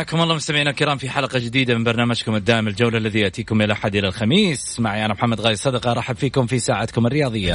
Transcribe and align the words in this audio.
حياكم 0.00 0.20
الله 0.20 0.34
مستمعينا 0.34 0.70
الكرام 0.70 0.98
في 0.98 1.10
حلقة 1.10 1.38
جديدة 1.38 1.74
من 1.74 1.84
برنامجكم 1.84 2.34
الدائم 2.34 2.68
الجولة 2.68 2.98
الذي 2.98 3.20
يأتيكم 3.20 3.56
من 3.56 3.64
الاحد 3.64 3.96
إلى 3.96 4.08
الخميس 4.08 4.80
معي 4.80 5.04
أنا 5.04 5.14
محمد 5.14 5.40
غاي 5.40 5.56
صدقه 5.56 5.90
أرحب 5.90 6.16
فيكم 6.16 6.46
في 6.46 6.58
ساعتكم 6.58 7.06
الرياضية. 7.06 7.54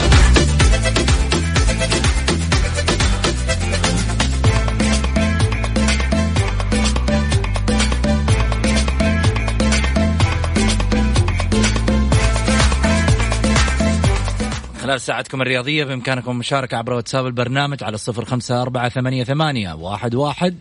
خلال 14.81 15.01
ساعتكم 15.01 15.41
الرياضية 15.41 15.83
بإمكانكم 15.83 16.31
المشاركة 16.31 16.77
عبر 16.77 16.93
واتساب 16.93 17.25
البرنامج 17.25 17.83
على 17.83 17.95
الصفر 17.95 18.25
خمسة 18.25 18.61
أربعة 18.61 18.89
ثمانية, 18.89 19.23
ثمانية 19.23 19.73
واحد, 19.73 20.15
واحد 20.15 20.55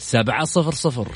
سبعة 0.00 0.44
صفر 0.44 0.74
صفر. 0.74 1.08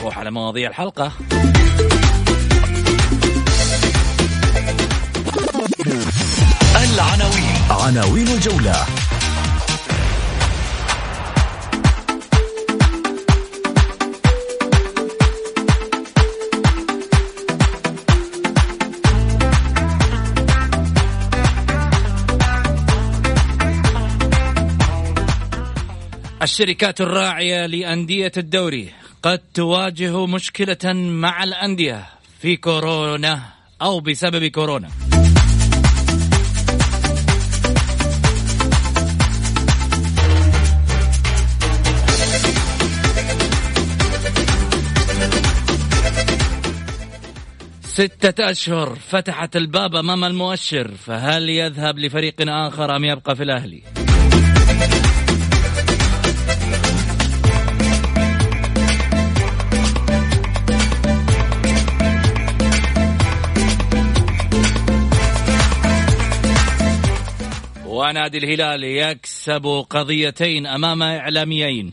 نروح 0.00 0.18
على 0.18 0.30
مواضيع 0.30 0.70
الحلقة. 0.70 1.12
العناوين. 6.76 7.56
عناوين 7.70 8.28
الجولة. 8.28 9.05
الشركات 26.46 27.00
الراعية 27.00 27.66
لأندية 27.66 28.32
الدوري 28.36 28.88
قد 29.22 29.38
تواجه 29.54 30.26
مشكلة 30.26 30.92
مع 30.94 31.44
الأندية 31.44 32.06
في 32.40 32.56
كورونا 32.56 33.42
أو 33.82 34.00
بسبب 34.00 34.44
كورونا 34.44 34.88
ستة 47.82 48.50
أشهر 48.50 48.94
فتحت 48.94 49.56
الباب 49.56 49.94
أمام 49.94 50.24
المؤشر 50.24 50.90
فهل 50.94 51.48
يذهب 51.48 51.98
لفريق 51.98 52.34
آخر 52.40 52.96
أم 52.96 53.04
يبقى 53.04 53.36
في 53.36 53.42
الأهلي؟ 53.42 54.05
ونادي 67.96 68.38
الهلال 68.38 68.84
يكسب 68.84 69.84
قضيتين 69.90 70.66
أمام 70.66 71.02
إعلاميين. 71.02 71.92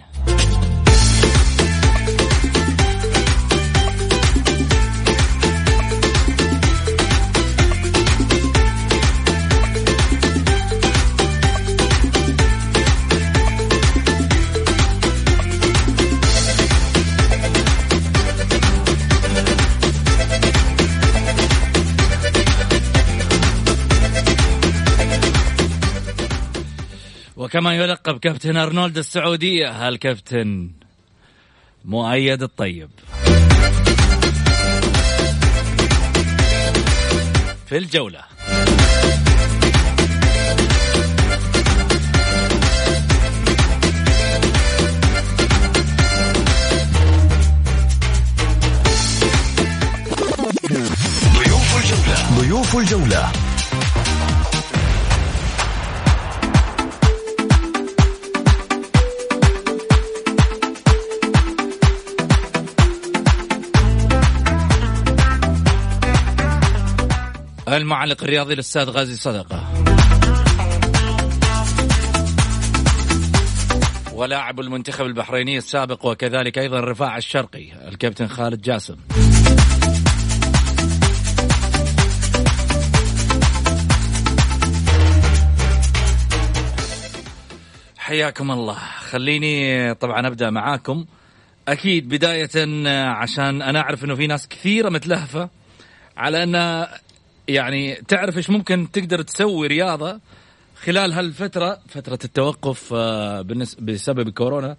وكما 27.44 27.76
يلقب 27.76 28.20
كابتن 28.20 28.58
أرنولد 28.58 28.98
السعودية 28.98 29.88
الكابتن 29.90 30.70
مؤيد 31.86 32.44
الطيب؟ 32.44 32.90
في 37.66 37.78
الجولة. 37.78 38.24
ضيوف 51.36 51.78
الجولة. 51.78 52.40
ضيوف 52.40 52.78
الجولة. 52.78 53.43
المعلق 67.78 68.24
الرياضي 68.24 68.54
الاستاذ 68.54 68.90
غازي 68.90 69.16
صدقة. 69.16 69.74
ولاعب 74.14 74.60
المنتخب 74.60 75.06
البحريني 75.06 75.58
السابق 75.58 76.06
وكذلك 76.06 76.58
أيضا 76.58 76.80
رفاع 76.80 77.18
الشرقي 77.18 77.88
الكابتن 77.88 78.28
خالد 78.28 78.62
جاسم. 78.62 78.96
حياكم 87.98 88.52
الله. 88.52 88.78
خليني 89.10 89.94
طبعا 89.94 90.28
أبدأ 90.28 90.50
معاكم. 90.50 91.06
أكيد 91.68 92.10
بداية 92.10 92.50
عشان 93.08 93.62
أنا 93.62 93.80
أعرف 93.80 94.04
إنه 94.04 94.16
في 94.16 94.28
ناس 94.28 94.48
كثيرة 94.48 94.90
متلهفة 94.90 95.50
على 96.18 96.44
أن 96.44 96.88
يعني 97.48 97.96
تعرف 97.96 98.38
إيش 98.38 98.50
ممكن 98.50 98.92
تقدر 98.92 99.22
تسوي 99.22 99.68
رياضة 99.68 100.20
خلال 100.76 101.14
هالفترة؟ 101.14 101.80
فترة 101.88 102.20
التوقف 102.26 102.94
آه، 102.94 103.42
بسبب 103.80 104.30
كورونا 104.30 104.76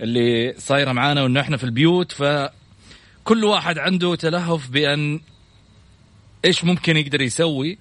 اللي 0.00 0.54
صايرة 0.58 0.92
معانا 0.92 1.22
وإنه 1.22 1.40
إحنا 1.40 1.56
في 1.56 1.64
البيوت 1.64 2.12
فكل 2.12 3.44
واحد 3.44 3.78
عنده 3.78 4.14
تلهف 4.14 4.70
بأن 4.70 5.20
إيش 6.44 6.64
ممكن 6.64 6.96
يقدر 6.96 7.22
يسوي 7.22 7.78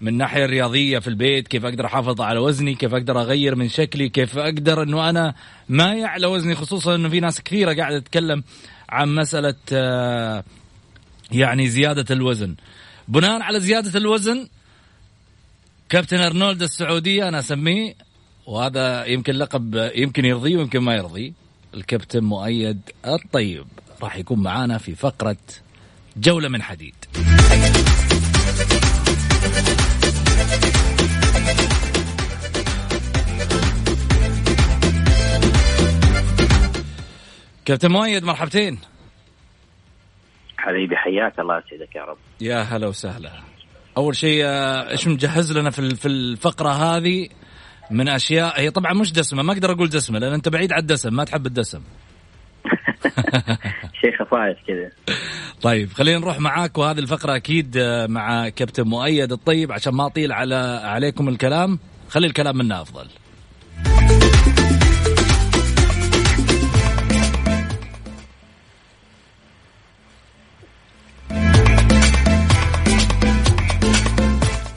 من 0.00 0.08
الناحيه 0.08 0.44
الرياضية 0.44 0.98
في 0.98 1.08
البيت 1.08 1.48
كيف 1.48 1.64
أقدر 1.64 1.86
أحافظ 1.86 2.20
على 2.20 2.38
وزني 2.38 2.74
كيف 2.74 2.94
أقدر 2.94 3.20
أغير 3.20 3.54
من 3.54 3.68
شكلي 3.68 4.08
كيف 4.08 4.38
أقدر 4.38 4.82
إنه 4.82 5.10
أنا 5.10 5.34
ما 5.68 5.94
يعلى 5.94 6.26
وزني 6.26 6.54
خصوصا 6.54 6.94
إنه 6.94 7.08
في 7.08 7.20
ناس 7.20 7.40
كثيرة 7.40 7.74
قاعدة 7.74 7.98
تتكلم 7.98 8.44
عن 8.88 9.14
مسألة 9.14 9.54
آه، 9.72 10.44
يعني 11.32 11.68
زيادة 11.68 12.14
الوزن. 12.14 12.56
بناء 13.08 13.42
على 13.42 13.60
زيادة 13.60 13.98
الوزن 13.98 14.48
كابتن 15.88 16.16
أرنولد 16.16 16.62
السعوديه 16.62 17.28
أنا 17.28 17.38
أسميه 17.38 17.94
وهذا 18.46 19.04
يمكن 19.04 19.32
لقب 19.32 19.90
يمكن 19.94 20.24
يرضيه 20.24 20.56
ويمكن 20.56 20.78
ما 20.80 20.94
يرضيه 20.94 21.32
الكابتن 21.74 22.24
مؤيد 22.24 22.80
الطيب 23.06 23.66
راح 24.02 24.16
يكون 24.16 24.42
معانا 24.42 24.78
في 24.78 24.94
فقرة 24.94 25.36
جولة 26.16 26.48
من 26.48 26.62
حديد. 26.62 26.94
كابتن 37.64 37.90
مؤيد 37.90 38.24
مرحبتين. 38.24 38.78
حبيبي 40.62 40.96
حياك 40.96 41.38
الله 41.38 41.58
يسعدك 41.58 41.94
يا 41.96 42.02
رب. 42.04 42.16
يا 42.40 42.58
هلا 42.58 42.86
وسهلا. 42.86 43.30
أول 43.96 44.16
شيء 44.16 44.44
آه، 44.44 44.90
إيش 44.90 45.08
مجهز 45.08 45.58
لنا 45.58 45.70
في 45.70 45.94
في 45.94 46.08
الفقرة 46.08 46.68
هذه؟ 46.68 47.28
من 47.90 48.08
أشياء 48.08 48.60
هي 48.60 48.70
طبعا 48.70 48.92
مش 48.92 49.12
دسمة 49.12 49.42
ما 49.42 49.52
أقدر 49.52 49.72
أقول 49.72 49.88
دسمة 49.88 50.18
لأن 50.18 50.32
أنت 50.32 50.48
بعيد 50.48 50.72
عن 50.72 50.80
الدسم 50.80 51.14
ما 51.14 51.24
تحب 51.24 51.46
الدسم. 51.46 51.82
شيء 54.00 54.16
خفايف 54.18 54.58
كذا. 54.66 55.16
طيب 55.62 55.92
خلينا 55.92 56.18
نروح 56.18 56.40
معاك 56.40 56.78
وهذه 56.78 56.98
الفقرة 56.98 57.36
أكيد 57.36 57.76
آه، 57.76 58.06
مع 58.06 58.48
كابتن 58.48 58.82
مؤيد 58.82 59.32
الطيب 59.32 59.72
عشان 59.72 59.94
ما 59.94 60.06
أطيل 60.06 60.32
على 60.32 60.80
عليكم 60.84 61.28
الكلام. 61.28 61.78
خلي 62.08 62.26
الكلام 62.26 62.56
منا 62.56 62.82
أفضل. 62.82 63.06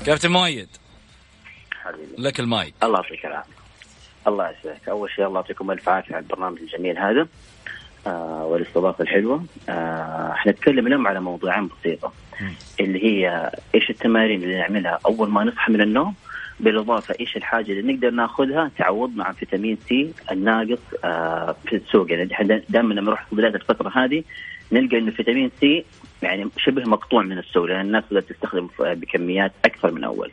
كابتن 0.05 0.31
مؤيد. 0.31 0.67
حبيبي. 1.71 2.15
لك 2.17 2.39
المايك. 2.39 2.73
الله 2.83 2.99
يعطيك 2.99 3.25
العافية. 3.25 3.53
الله 4.27 4.49
يسعدك 4.49 4.89
أول 4.89 5.09
شيء 5.11 5.27
الله 5.27 5.39
يعطيكم 5.39 5.71
ألف 5.71 5.89
عافية 5.89 6.15
على 6.15 6.23
البرنامج 6.23 6.59
الجميل 6.59 6.97
هذا. 6.97 7.27
آه 8.07 8.45
والاستضافة 8.45 9.01
الحلوة. 9.01 9.45
آه 9.69 10.33
حنتكلم 10.33 10.87
اليوم 10.87 11.07
على 11.07 11.19
موضوعين 11.19 11.67
بسيطة. 11.67 12.13
اللي 12.79 13.03
هي 13.03 13.51
إيش 13.75 13.89
التمارين 13.89 14.43
اللي 14.43 14.57
نعملها 14.57 14.99
أول 15.05 15.29
ما 15.29 15.43
نصحى 15.43 15.71
من 15.71 15.81
النوم 15.81 16.15
بالإضافة 16.59 17.15
إيش 17.19 17.37
الحاجة 17.37 17.71
اللي 17.71 17.93
نقدر 17.93 18.09
ناخذها 18.09 18.71
تعوضنا 18.77 19.23
عن 19.23 19.33
فيتامين 19.33 19.77
سي 19.89 20.13
الناقص 20.31 20.79
آه 21.03 21.55
في 21.67 21.75
السوق. 21.75 22.11
يعني 22.11 22.25
دائما 22.69 22.93
لما 22.93 23.01
نروح 23.01 23.25
في 23.29 23.35
بدايه 23.35 23.55
الفترة 23.55 23.91
هذه 23.95 24.23
نلقى 24.71 24.97
انه 24.97 25.11
فيتامين 25.11 25.51
سي 25.59 25.85
يعني 26.23 26.49
شبه 26.57 26.83
مقطوع 26.83 27.23
من 27.23 27.37
السوق 27.37 27.65
لأن 27.65 27.81
الناس 27.81 28.03
بدأت 28.11 28.23
تستخدم 28.23 28.69
بكميات 28.79 29.51
أكثر 29.65 29.91
من 29.91 30.03
أول. 30.03 30.31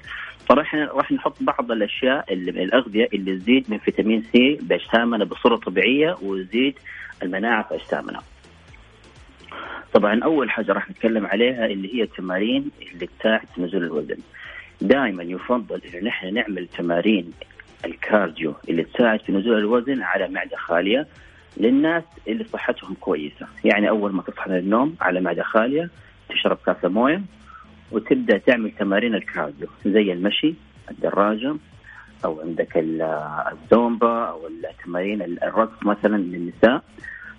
فراح 0.48 0.74
راح 0.74 1.12
نحط 1.12 1.36
بعض 1.40 1.72
الأشياء 1.72 2.32
اللي 2.32 2.50
الأغذية 2.50 3.08
اللي 3.14 3.38
تزيد 3.38 3.70
من 3.70 3.78
فيتامين 3.78 4.24
سي 4.32 4.58
بأجسامنا 4.62 5.24
بصورة 5.24 5.56
طبيعية 5.56 6.16
وتزيد 6.22 6.78
المناعة 7.22 7.68
في 7.68 7.74
أجسامنا. 7.74 8.20
طبعا 9.92 10.24
أول 10.24 10.50
حاجة 10.50 10.72
راح 10.72 10.90
نتكلم 10.90 11.26
عليها 11.26 11.66
اللي 11.66 11.94
هي 11.94 12.02
التمارين 12.02 12.70
اللي 12.92 13.08
في 13.54 13.62
نزول 13.62 13.84
الوزن. 13.84 14.16
دائما 14.80 15.22
يفضل 15.22 15.80
انه 15.84 16.04
نحن 16.04 16.34
نعمل 16.34 16.68
تمارين 16.68 17.32
ال 17.84 17.94
cardio 17.94 18.54
اللي 18.68 18.82
تساعد 18.82 19.20
في 19.20 19.32
نزول 19.32 19.58
الوزن 19.58 20.02
على 20.02 20.28
معدة 20.28 20.56
خالية 20.56 21.06
للناس 21.56 22.04
اللي 22.28 22.44
صحتهم 22.44 22.94
كويسة، 22.94 23.46
يعني 23.64 23.88
أول 23.88 24.12
ما 24.12 24.22
تصحى 24.22 24.50
من 24.50 24.56
النوم 24.56 24.96
على 25.00 25.20
معدة 25.20 25.42
خالية 25.42 25.90
تشرب 26.28 26.58
كاسة 26.66 26.88
موية 26.88 27.22
وتبدأ 27.92 28.38
تعمل 28.38 28.70
تمارين 28.70 29.14
الكارديو 29.14 29.68
زي 29.86 30.12
المشي، 30.12 30.54
الدراجة 30.90 31.56
أو 32.24 32.40
عندك 32.40 32.72
الزومبا 32.76 34.24
أو 34.24 34.46
التمارين 34.46 35.22
الرقص 35.22 35.86
مثلا 35.86 36.16
للنساء. 36.16 36.82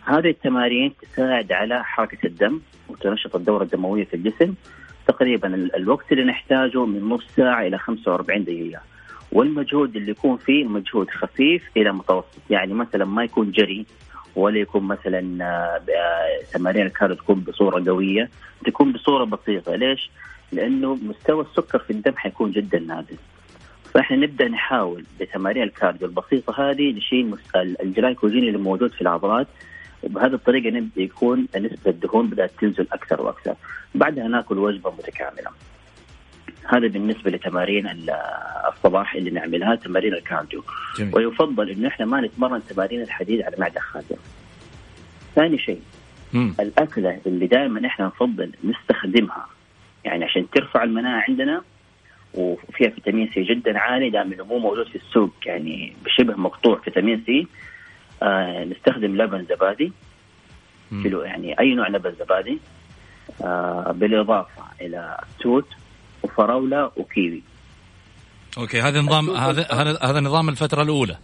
هذه 0.06 0.30
التمارين 0.30 0.94
تساعد 1.02 1.52
على 1.52 1.84
حركة 1.84 2.28
الدم 2.28 2.62
وتنشط 2.90 3.36
الدورة 3.36 3.64
الدموية 3.64 4.04
في 4.06 4.14
الجسم 4.14 4.54
تقريبا 5.08 5.56
الوقت 5.56 6.12
اللي 6.12 6.24
نحتاجه 6.24 6.86
من 6.86 7.10
نص 7.10 7.28
ساعة 7.36 7.68
إلى 7.68 7.78
45 7.78 8.44
دقيقة. 8.44 8.82
والمجهود 9.32 9.96
اللي 9.96 10.12
يكون 10.12 10.38
فيه 10.38 10.64
مجهود 10.66 11.10
خفيف 11.10 11.70
إلى 11.78 11.92
متوسط 11.92 12.42
يعني 12.50 12.74
مثلا 12.74 13.06
ما 13.06 13.24
يكون 13.24 13.52
جري 13.52 13.86
ولا 14.36 14.60
يكون 14.60 14.84
مثلا 14.84 15.46
آه، 15.46 15.82
تمارين 16.54 16.86
ال 16.86 16.90
cardio 16.90 17.18
تكون 17.18 17.40
بصورة 17.40 17.84
قوية 17.90 18.30
تكون 18.66 18.92
بصورة 18.92 19.24
بسيطة. 19.24 19.76
ليش؟ 19.76 20.10
لأنه 20.52 20.96
مستوى 20.96 21.46
السكر 21.46 21.80
في 21.80 21.94
الدم 21.94 22.14
حيكون 22.16 22.52
جدا 22.52 22.80
نازل 22.80 23.18
فإحنا 23.94 24.18
نبدأ 24.18 24.48
نحاول 24.48 25.06
بتمارين 25.20 25.64
ال 25.64 25.70
cardio 25.70 26.08
البسيطة 26.08 26.70
هذه 26.70 26.92
نشيل 26.92 27.36
الجلايكوجين 27.56 28.44
اللي 28.44 28.58
موجود 28.58 28.92
في 28.92 29.02
العضلات. 29.02 29.48
وبهذه 30.04 30.34
الطريقة 30.34 30.70
نبدأ 30.70 31.02
يكون 31.02 31.48
نسبة 31.58 31.92
الدهون 31.92 32.28
بدأت 32.28 32.52
تنزل 32.62 32.88
أكثر 32.92 33.22
وأكثر. 33.22 33.56
بعدها 33.96 34.28
نأكل 34.28 34.58
وجبة 34.58 34.92
متكاملة. 34.92 35.50
هذا 36.66 36.88
بالنسبة 36.88 37.32
لتمارين 37.32 37.88
الصباح 38.68 39.16
اللي 39.16 39.30
نعملها 39.32 39.76
تمارين 39.76 40.14
ال 40.14 40.21
cardio 40.21 40.64
جميل. 40.98 41.16
ويفضل 41.16 41.70
إنه 41.70 41.88
إحنا 41.88 42.06
ما 42.06 42.22
نتمرن 42.22 42.62
تمارين 42.70 43.02
الحديد 43.02 43.42
على 43.42 43.56
معدة 43.60 43.80
خاليه. 43.82 44.18
ثاني 45.36 45.58
شيء 45.58 45.82
مم. 46.34 46.56
الأكلة 46.60 47.20
اللي 47.26 47.48
دائما 47.48 47.88
إحنا 47.88 48.06
نفضل 48.06 48.52
نستخدمها 48.64 49.46
يعني 50.06 50.26
عشان 50.26 50.50
ترفع 50.50 50.84
المناعة 50.84 51.24
عندنا 51.30 51.62
وفيها 52.34 52.90
فيتامين 52.90 53.30
سي 53.34 53.44
جدا 53.44 53.80
عالي 53.80 54.10
دائما 54.10 54.44
مو 54.44 54.58
موجود 54.60 54.88
في 54.88 54.96
السوق 54.96 55.34
يعني 55.46 55.94
بشبه 56.06 56.36
مقطوع 56.36 56.80
فيتامين 56.80 57.24
سي 57.26 57.48
آه 58.24 58.64
نستخدم 58.64 59.22
لبن 59.22 59.46
زبادي 59.50 59.92
كيلو 61.04 61.22
يعني 61.22 61.60
أي 61.60 61.74
نوع 61.76 61.88
لبن 61.88 62.12
زبادي 62.20 62.60
آه 63.44 63.92
بالإضافة 63.92 64.64
إلى 64.82 65.18
توت 65.40 65.68
وفراوله 66.34 66.92
وكيوي. 66.98 67.42
okay 68.58 68.82
هذا 68.82 69.02
نظام 69.02 69.30
هذا 69.30 69.68
هذا 70.02 70.20
نظام 70.20 70.50
الفترة 70.50 70.82
الأولى. 70.82 71.18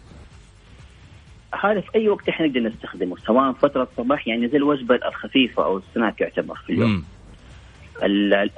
هذا 1.62 1.80
في 1.80 1.94
أي 1.94 2.08
وقت 2.08 2.28
إحنا 2.28 2.46
نقدر 2.46 2.60
نستخدمه 2.60 3.16
سواء 3.26 3.52
فترة 3.52 3.88
الصباح 3.92 4.28
يعني 4.28 4.48
زي 4.48 4.56
الوجبة 4.56 4.94
الخفيفة 4.94 5.64
أو 5.64 5.78
السناك 5.78 6.20
يعتبر 6.20 6.54
في 6.54 6.72
اليوم. 6.72 7.04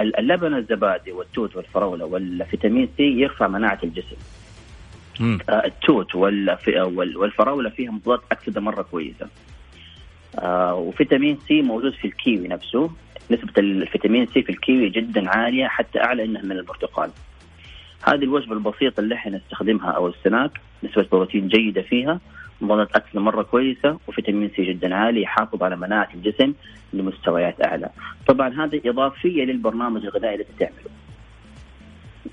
اللبن 0.00 0.54
الزبادي 0.54 1.12
والتوت 1.12 1.56
والفراولة 1.56 2.04
والفيتامين 2.04 2.88
سي 2.96 3.02
يرفع 3.02 3.48
مناعة 3.48 3.78
الجسم. 3.84 4.16
مم. 5.20 5.38
آه، 5.48 5.66
التوت 5.66 6.14
والفراولة 6.14 7.70
فيها 7.70 7.90
مضادات 7.90 8.24
أكسدة 8.32 8.60
مرة 8.60 8.82
كويسة. 8.82 9.26
آه 10.38 10.74
وفيتامين 10.74 11.38
سي 11.48 11.62
موجود 11.62 11.92
في 11.92 12.06
الكيوي 12.06 12.48
نفسه. 12.48 12.90
نسبة 13.30 13.52
الفيتامين 13.58 14.26
سي 14.26 14.42
في 14.42 14.50
الكيوي 14.50 14.88
جدا 14.88 15.30
عالية 15.30 15.66
حتى 15.66 16.00
أعلى 16.00 16.24
إنها 16.24 16.42
من 16.42 16.52
البرتقال. 16.52 17.10
هذه 18.02 18.22
الوجبة 18.22 18.52
البسيطة 18.52 19.00
اللي 19.00 19.14
إحنا 19.14 19.36
نستخدمها 19.36 19.90
أو 19.90 20.08
السناك 20.08 20.50
نسبة 20.84 21.06
بروتين 21.12 21.48
جيدة 21.48 21.82
فيها 21.82 22.20
مضادات 22.60 22.96
أكسدة 22.96 23.20
مرة 23.20 23.42
كويسة 23.42 23.98
وفيتامين 24.06 24.50
سي 24.56 24.64
جدا 24.64 24.94
عالي 24.94 25.22
يحافظ 25.22 25.62
على 25.62 25.76
مناعة 25.76 26.08
الجسم 26.14 26.54
لمستويات 26.92 27.64
أعلى. 27.64 27.90
طبعا 28.26 28.64
هذه 28.64 28.80
إضافية 28.86 29.44
للبرنامج 29.44 30.04
الغذائي 30.04 30.34
اللي 30.34 30.46
تعمله. 30.58 30.90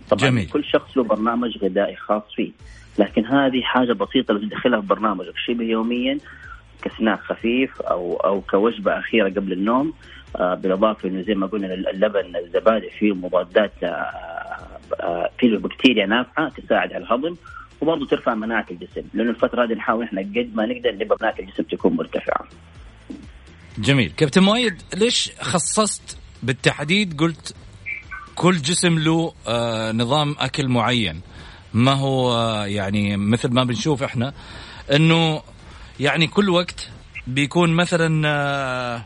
طبعا 0.09 0.29
جميل. 0.29 0.49
كل 0.49 0.63
شخص 0.63 0.97
له 0.97 1.03
برنامج 1.03 1.57
غذائي 1.57 1.95
خاص 1.95 2.23
فيه. 2.35 2.51
لكن 2.99 3.25
هذه 3.25 3.61
حاجة 3.61 3.93
بسيطة 3.93 4.33
لو 4.33 4.39
تدخلها 4.39 4.81
في 4.81 4.87
برنامجك. 4.87 5.33
شبه 5.47 5.63
يوميا 5.63 6.17
كسناك 6.81 7.19
خفيف 7.19 7.81
أو 7.81 8.15
أو 8.15 8.41
كوجبة 8.41 8.99
أخيرة 8.99 9.29
قبل 9.29 9.53
النوم 9.53 9.93
بالإضافة 10.35 11.09
إنه 11.09 11.21
زي 11.21 11.33
ما 11.35 11.47
قلنا 11.47 11.73
اللبن 11.73 12.35
الزبادي 12.35 12.89
فيه 12.99 13.13
مضادات 13.13 13.83
آه، 13.83 13.87
آه، 14.99 15.29
فيه 15.39 15.57
بكتيريا 15.57 16.05
نافعة 16.05 16.49
تساعد 16.49 16.93
على 16.93 17.03
الهضم 17.03 17.35
وبرضه 17.81 18.05
ترفع 18.05 18.35
مناعة 18.35 18.65
الجسم 18.71 19.03
لأنه 19.13 19.29
الفترة 19.29 19.63
هذه 19.65 19.73
نحاول 19.73 20.03
إحنا 20.03 20.21
قد 20.21 20.51
ما 20.55 20.65
نقدر 20.65 20.95
نبغى 20.95 21.17
مناعة 21.21 21.35
الجسم 21.39 21.63
تكون 21.63 21.93
مرتفعة. 21.93 22.47
جميل، 23.77 24.11
كابتن 24.17 24.43
مؤيد 24.43 24.81
ليش 24.97 25.31
خصصت 25.41 26.17
بالتحديد 26.43 27.19
قلت 27.19 27.55
كل 28.35 28.57
جسم 28.57 28.99
له 28.99 29.33
آه 29.47 29.91
نظام 29.91 30.35
أكل 30.39 30.67
معين 30.67 31.21
ما 31.73 31.91
هو 31.93 32.43
يعني 32.63 33.17
مثل 33.17 33.53
ما 33.53 33.63
بنشوف 33.63 34.03
إحنا 34.03 34.33
إنه 34.91 35.41
يعني 35.99 36.27
كل 36.27 36.49
وقت 36.49 36.89
بيكون 37.27 37.73
مثلا 37.73 39.03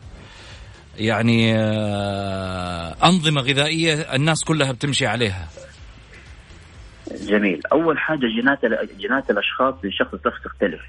يعني 0.98 1.54
آه، 1.58 2.94
أنظمة 3.04 3.40
غذائية 3.40 3.94
الناس 3.94 4.44
كلها 4.44 4.72
بتمشي 4.72 5.06
عليها. 5.06 5.48
جميل. 7.28 7.60
أول 7.72 7.98
حاجة 7.98 8.26
جينات 8.26 8.58
جينات 8.98 9.30
الأشخاص 9.30 9.74
من 9.84 9.92
شخص 9.92 10.14
لشخص 10.14 10.42
تختلف. 10.44 10.80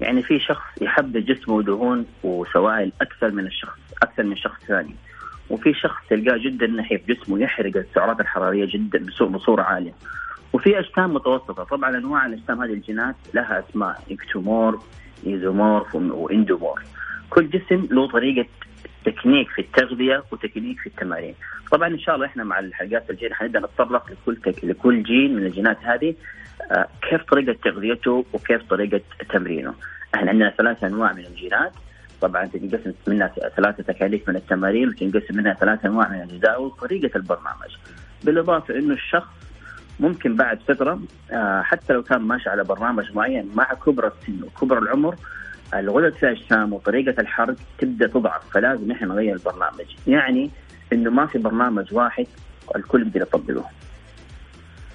يعني 0.00 0.22
في 0.22 0.38
شخص 0.38 0.82
يحب 0.82 1.16
جسمه 1.16 1.62
دهون 1.62 2.06
وسوائل 2.22 2.92
أكثر 3.00 3.30
من 3.30 3.46
الشخص 3.46 3.78
أكثر 4.02 4.22
من 4.22 4.36
شخص 4.36 4.64
ثاني. 4.68 4.94
وفي 5.50 5.74
شخص 5.74 6.02
تلقاه 6.10 6.38
جدا 6.38 6.66
نحيف 6.66 7.00
جسمه 7.08 7.40
يحرق 7.40 7.76
السعرات 7.76 8.20
الحرارية 8.20 8.66
جدا 8.66 9.06
بصورة 9.26 9.62
عالية. 9.62 9.92
وفي 10.52 10.78
أجسام 10.78 11.14
متوسطة. 11.14 11.64
طبعا 11.64 11.98
أنواع 11.98 12.26
الأجسام 12.26 12.62
هذه 12.62 12.72
الجينات 12.72 13.16
لها 13.34 13.64
أسماء 13.68 14.02
ectomorph 14.10 14.82
mesomorph 15.26 15.94
و 15.94 16.02
endomorph. 16.02 16.82
كل 17.30 17.50
جسم 17.50 17.88
له 17.90 18.08
طريقة 18.08 18.48
تكنيك 19.04 19.48
في 19.48 19.60
التغذية 19.62 20.24
وتكنيك 20.32 20.78
في 20.80 20.86
التمارين. 20.86 21.34
طبعا 21.72 21.88
إن 21.88 21.98
شاء 21.98 22.14
الله 22.14 22.26
إحنا 22.26 22.44
مع 22.44 22.58
الحلقات 22.58 23.10
الجاية 23.10 23.32
حنبدا 23.32 23.60
نتطرق 23.60 24.10
لكل 24.10 24.36
تك... 24.36 24.64
لكل 24.64 25.02
جين 25.02 25.36
من 25.36 25.46
الجينات 25.46 25.78
هذه 25.82 26.14
آه 26.70 26.88
كيف 27.10 27.22
طريقة 27.22 27.58
تغذيته 27.64 28.24
وكيف 28.32 28.62
طريقة 28.70 29.00
تمرينه. 29.30 29.74
إحنا 30.14 30.30
عندنا 30.30 30.50
ثلاث 30.50 30.84
أنواع 30.84 31.12
من 31.12 31.26
الجينات. 31.26 31.72
طبعا 32.20 32.46
تنقسم 32.46 32.92
منها 33.06 33.28
ثلاثة 33.56 33.82
تكاليف 33.82 34.28
من 34.28 34.36
التمارين 34.36 34.88
وتنقسم 34.88 35.36
منها 35.36 35.54
ثلاث 35.54 35.84
أنواع 35.84 36.08
من 36.08 36.22
الغذاء 36.22 36.62
وطريقة 36.62 37.16
البرنامج. 37.16 37.76
بالإضافة 38.24 38.74
إنه 38.78 38.94
الشخص 38.94 39.28
ممكن 40.00 40.36
بعد 40.36 40.58
فترة 40.68 41.00
آه 41.32 41.62
حتى 41.62 41.92
لو 41.92 42.02
كان 42.02 42.20
ماشي 42.22 42.48
على 42.48 42.64
برنامج 42.64 43.12
معين 43.14 43.50
مع 43.54 43.64
كبر 43.86 44.06
السن 44.06 44.42
وكبر 44.42 44.78
العمر 44.78 45.16
الغدد 45.74 46.14
في 46.14 46.22
الاجسام 46.22 46.72
وطريقة 46.72 47.20
الحرق 47.20 47.56
تبدأ 47.78 48.06
تضعف 48.06 48.42
فلازم 48.50 48.90
إحنا 48.90 49.06
نغير 49.06 49.34
البرنامج. 49.34 49.86
يعني 50.06 50.50
إنه 50.92 51.10
ما 51.10 51.26
في 51.26 51.38
برنامج 51.38 51.94
واحد 51.94 52.26
الكل 52.76 53.02
يقدر 53.02 53.22
يطبقه. 53.22 53.64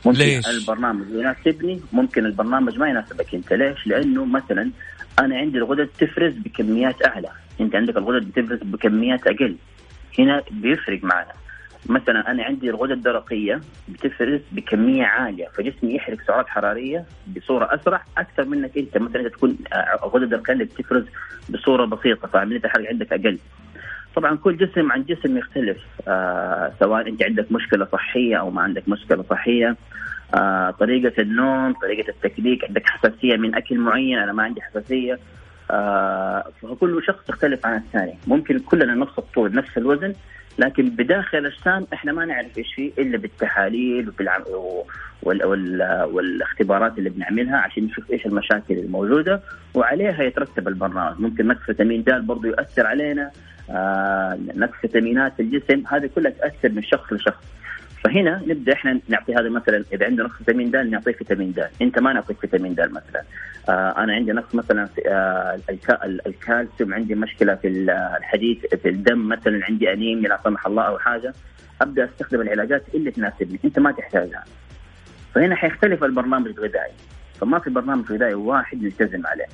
ممكن 0.05 0.19
ليش؟ 0.19 0.47
البرنامج 0.47 1.05
يناسبني 1.09 1.81
ممكن 1.93 2.25
البرنامج 2.25 2.77
ما 2.77 2.89
يناسبك 2.89 3.35
أنت. 3.35 3.53
ليش؟ 3.53 3.87
لأنه 3.87 4.25
مثلا 4.25 4.71
أنا 5.19 5.37
عندي 5.37 5.57
الغدد 5.57 5.89
تفرز 5.99 6.33
بكميات 6.33 7.05
أعلى. 7.05 7.29
أنت 7.61 7.75
عندك 7.75 7.97
الغدد 7.97 8.27
بتفرز 8.27 8.59
بكميات 8.63 9.27
أقل. 9.27 9.55
هنا 10.19 10.43
بيفرق 10.51 11.03
معنا. 11.03 11.40
مثلا 11.85 12.31
أنا 12.31 12.43
عندي 12.43 12.69
الغدد 12.69 12.91
الدرقية 12.91 13.61
بتفرز 13.87 14.39
بكمية 14.51 15.05
عالية 15.05 15.47
فجسمي 15.47 15.95
يحرق 15.95 16.17
سعرات 16.27 16.47
حرارية 16.47 17.05
بصورة 17.37 17.75
أسرع 17.75 18.03
أكثر 18.17 18.45
منك 18.45 18.77
أنت 18.77 18.97
مثلا 18.97 19.21
انت 19.21 19.33
تكون 19.33 19.57
الغدد 20.03 20.23
الدرقية 20.23 20.53
بتفرز 20.53 21.03
بصورة 21.49 21.85
بسيطة 21.85 22.27
فعمليه 22.27 22.61
الحرق 22.65 22.89
عندك 22.89 23.13
أقل. 23.13 23.39
طبعا 24.15 24.35
كل 24.37 24.57
جسم 24.57 24.91
عن 24.91 25.03
جسم 25.03 25.37
يختلف 25.37 25.77
آه 26.07 26.73
سواء 26.79 27.07
أنت 27.07 27.23
عندك 27.23 27.51
مشكلة 27.51 27.87
صحية 27.91 28.35
أو 28.35 28.49
ما 28.51 28.61
عندك 28.61 28.89
مشكلة 28.89 29.23
صحية. 29.29 29.75
آه 30.35 30.71
طريقة 30.71 31.21
النوم 31.21 31.73
طريقة 31.73 32.09
التكليك 32.09 32.65
عندك 32.65 32.89
حساسية 32.89 33.37
من 33.37 33.55
أكل 33.55 33.77
معين 33.77 34.17
أنا 34.17 34.33
ما 34.33 34.43
عندي 34.43 34.61
حساسية. 34.61 35.19
آه 35.71 36.51
فكل 36.61 37.03
شخص 37.07 37.29
يختلف 37.29 37.65
عن 37.65 37.77
الثاني. 37.77 38.17
ممكن 38.27 38.59
كلنا 38.59 38.95
نفس 38.95 39.19
الطول 39.19 39.55
نفس 39.55 39.77
الوزن 39.77 40.13
لكن 40.59 40.89
بداخل 40.89 41.37
الاجسام 41.37 41.87
إحنا 41.93 42.11
ما 42.11 42.25
نعرف 42.25 42.57
إيش 42.57 42.73
فيه 42.73 42.91
إلا 42.99 43.17
بالتحاليل 43.17 44.09
وبالعم... 44.09 44.41
وال... 45.23 45.45
وال... 45.45 46.03
والاختبارات 46.11 46.97
اللي 46.97 47.09
بنعملها 47.09 47.57
عشان 47.57 47.83
نشوف 47.83 48.11
إيش 48.11 48.25
المشاكل 48.25 48.73
الموجودة 48.73 49.41
وعليها 49.73 50.23
يترتب 50.23 50.67
البرنامج. 50.67 51.19
ممكن 51.19 51.47
نقص 51.47 51.61
فيتامين 51.65 52.03
د 52.03 52.09
برضه 52.09 52.47
يؤثر 52.47 52.87
علينا 52.87 53.31
آه 53.69 54.37
نقص 54.55 54.77
فيتامينات 54.81 55.39
الجسم. 55.39 55.83
هذه 55.87 56.09
كلها 56.15 56.31
تاثر 56.31 56.69
من 56.69 56.83
شخص 56.83 57.13
لشخص. 57.13 57.43
فهنا 58.03 58.41
نبدأ 58.47 58.73
إحنا 58.73 58.99
نعطي 59.07 59.35
هذا 59.35 59.49
مثلا 59.49 59.83
إذا 59.93 60.05
عنده 60.05 60.23
نقص 60.23 60.37
فيتامين 60.37 60.71
د 60.71 60.75
نعطيه 60.75 61.11
فيتامين 61.11 61.51
د. 61.51 61.69
أنت 61.81 61.99
ما 61.99 62.13
نعطيك 62.13 62.37
فيتامين 62.37 62.75
د 62.75 62.81
مثلا. 62.81 63.23
آه 63.69 64.03
أنا 64.03 64.13
عندي 64.13 64.31
نقص 64.31 64.55
مثلا 64.55 64.85
في 64.85 65.01
آه 65.07 65.59
الكالسيوم 66.25 66.93
عندي 66.93 67.15
مشكلة 67.15 67.55
في 67.55 67.67
الحديد 68.17 68.65
في 68.81 68.89
الدم 68.89 69.29
مثلا 69.29 69.65
عندي 69.65 69.93
أنيميا 69.93 70.29
لا 70.29 70.39
سمح 70.43 70.67
الله 70.67 70.83
أو 70.83 70.99
حاجة. 70.99 71.33
أبدأ 71.81 72.05
أستخدم 72.05 72.41
العلاجات 72.41 72.83
اللي 72.95 73.11
تناسبني. 73.11 73.59
أنت 73.65 73.79
ما 73.79 73.91
تحتاجها. 73.91 74.43
فهنا 75.33 75.55
حيختلف 75.55 76.03
البرنامج 76.03 76.47
الغذائي. 76.47 76.93
فما 77.39 77.59
في 77.59 77.69
برنامج 77.69 78.11
غذائي 78.11 78.33
واحد 78.33 78.83
نلتزم 78.83 79.27
عليه. 79.27 79.47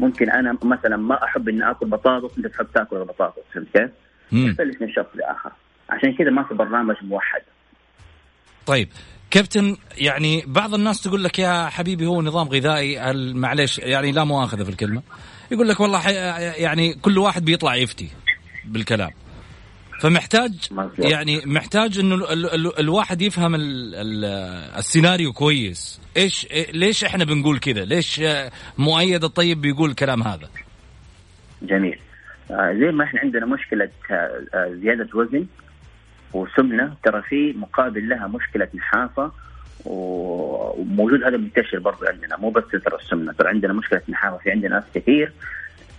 ممكن 0.00 0.30
أنا 0.30 0.58
مثلا 0.62 0.96
ما 0.96 1.24
أحب 1.24 1.48
إني 1.48 1.70
آكل 1.70 1.86
بطاطس 1.86 2.38
أنت 2.38 2.46
تحب 2.46 2.66
تاكل 2.74 2.96
البطاطس 2.96 3.42
فهمت 3.52 3.68
كيف؟ 3.72 3.90
يختلف 4.32 4.82
من 4.82 4.88
شخص 4.92 5.16
لآخر. 5.16 5.52
عشان 5.90 6.14
كذا 6.14 6.30
ما 6.30 6.42
في 6.42 6.54
برنامج 6.54 6.96
موحد. 7.02 7.42
طيب 8.66 8.88
كابتن 9.30 9.76
يعني 9.98 10.44
بعض 10.46 10.74
الناس 10.74 11.02
تقول 11.02 11.24
لك 11.24 11.38
يا 11.38 11.66
حبيبي 11.68 12.06
هو 12.06 12.22
نظام 12.22 12.48
غذائي 12.48 13.12
معلش 13.34 13.78
يعني 13.78 14.12
لا 14.12 14.24
مؤاخذة 14.24 14.62
في 14.62 14.70
الكلمة. 14.70 15.02
يقول 15.50 15.68
لك 15.68 15.80
والله 15.80 16.10
يعني 16.58 16.94
كل 16.94 17.18
واحد 17.18 17.44
بيطلع 17.44 17.74
يفتي 17.76 18.10
بالكلام. 18.64 19.10
فمحتاج 20.00 20.52
يعني 20.98 21.40
محتاج 21.46 21.98
إنه 21.98 22.14
ال 22.14 22.54
ال 22.54 22.78
الواحد 22.78 23.22
يفهم 23.22 23.54
ال 23.54 23.94
ال 23.94 24.24
السيناريو 24.78 25.32
كويس. 25.32 26.00
إيش 26.16 26.46
ليش 26.72 27.04
إحنا 27.04 27.24
بنقول 27.24 27.58
كذا 27.58 27.84
ليش 27.84 28.20
مؤيد 28.78 29.24
الطيب 29.24 29.60
بيقول 29.60 29.90
الكلام 29.90 30.22
هذا؟ 30.22 30.48
جميل. 31.62 31.98
آه 32.50 32.72
زي 32.80 32.92
ما 32.92 33.04
إحنا 33.04 33.20
عندنا 33.20 33.46
مشكلة 33.46 33.90
آه 34.10 34.74
زيادة 34.82 35.08
وزن 35.14 35.46
وسمنة. 36.36 36.94
ترى 37.02 37.22
في 37.22 37.52
مقابل 37.52 38.08
لها 38.08 38.26
مشكلة 38.26 38.68
نحافة 38.74 39.32
وموجود 39.84 41.22
هذا 41.22 41.36
منتشر 41.36 41.78
برضه 41.78 42.08
عندنا 42.08 42.36
مو 42.36 42.50
بس 42.50 42.64
ترى 42.70 42.96
السمنة 42.96 43.32
ترى 43.32 43.48
عندنا 43.48 43.72
مشكلة 43.72 44.02
نحافة 44.08 44.36
في 44.36 44.50
عندنا 44.50 44.74
ناس 44.74 44.84
كثير. 44.94 45.32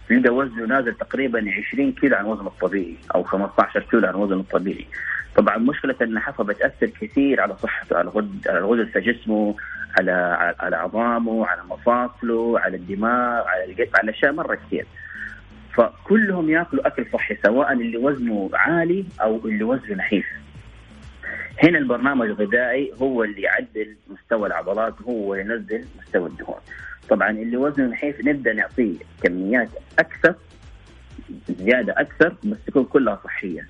تلقى 0.09 0.29
وزنه 0.29 0.65
نازل 0.65 0.93
تقريبا 0.93 1.45
20 1.69 1.91
كيلو 1.91 2.15
عن 2.15 2.25
وزنه 2.25 2.47
الطبيعي 2.47 2.95
أو 3.15 3.23
15 3.23 3.79
كيلو 3.79 4.07
عن 4.07 4.15
وزنه 4.15 4.39
الطبيعي. 4.39 4.87
طبعا 5.35 5.57
مشكلة 5.57 5.95
النحافة 6.01 6.43
بتأثر 6.43 6.87
كثير 6.87 7.41
على 7.41 7.55
صحته 7.57 7.97
على 7.97 8.09
الغدد 8.09 8.47
على 8.47 8.59
الغدد 8.59 8.87
في 8.87 8.99
جسمه 8.99 9.55
على 9.97 10.11
على 10.59 10.75
عظامه 10.75 11.45
على 11.45 11.61
مفاصله 11.69 12.59
على 12.59 12.77
الدماغ 12.77 13.43
على 13.47 13.63
القلب 13.63 13.89
على 13.95 14.11
أشياء 14.11 14.31
مرة 14.31 14.55
كثير. 14.55 14.85
فكلهم 15.75 16.49
ياكلوا 16.49 16.87
أكل 16.87 17.05
صحي 17.13 17.37
سواء 17.43 17.73
اللي 17.73 17.97
وزنه 17.97 18.49
عالي 18.53 19.05
أو 19.21 19.45
اللي 19.45 19.63
وزنه 19.63 19.95
نحيف. 19.95 20.25
هنا 21.63 21.77
البرنامج 21.77 22.27
الغذائي 22.27 22.93
هو 23.01 23.23
اللي 23.23 23.41
يعدل 23.41 23.95
مستوى 24.07 24.47
العضلات 24.47 25.01
هو 25.01 25.35
ينزل 25.35 25.85
مستوى 25.99 26.29
الدهون. 26.29 26.59
طبعا 27.09 27.29
اللي 27.29 27.57
وزنه 27.57 27.87
نحيف 27.87 28.25
نبدأ 28.25 28.53
نعطيه 28.53 28.95
كميات 29.23 29.69
أكثر 29.99 30.35
زيادة 31.49 31.93
أكثر 31.97 32.35
بس 32.43 32.57
تكون 32.67 32.83
كلها 32.85 33.19
صحية. 33.23 33.67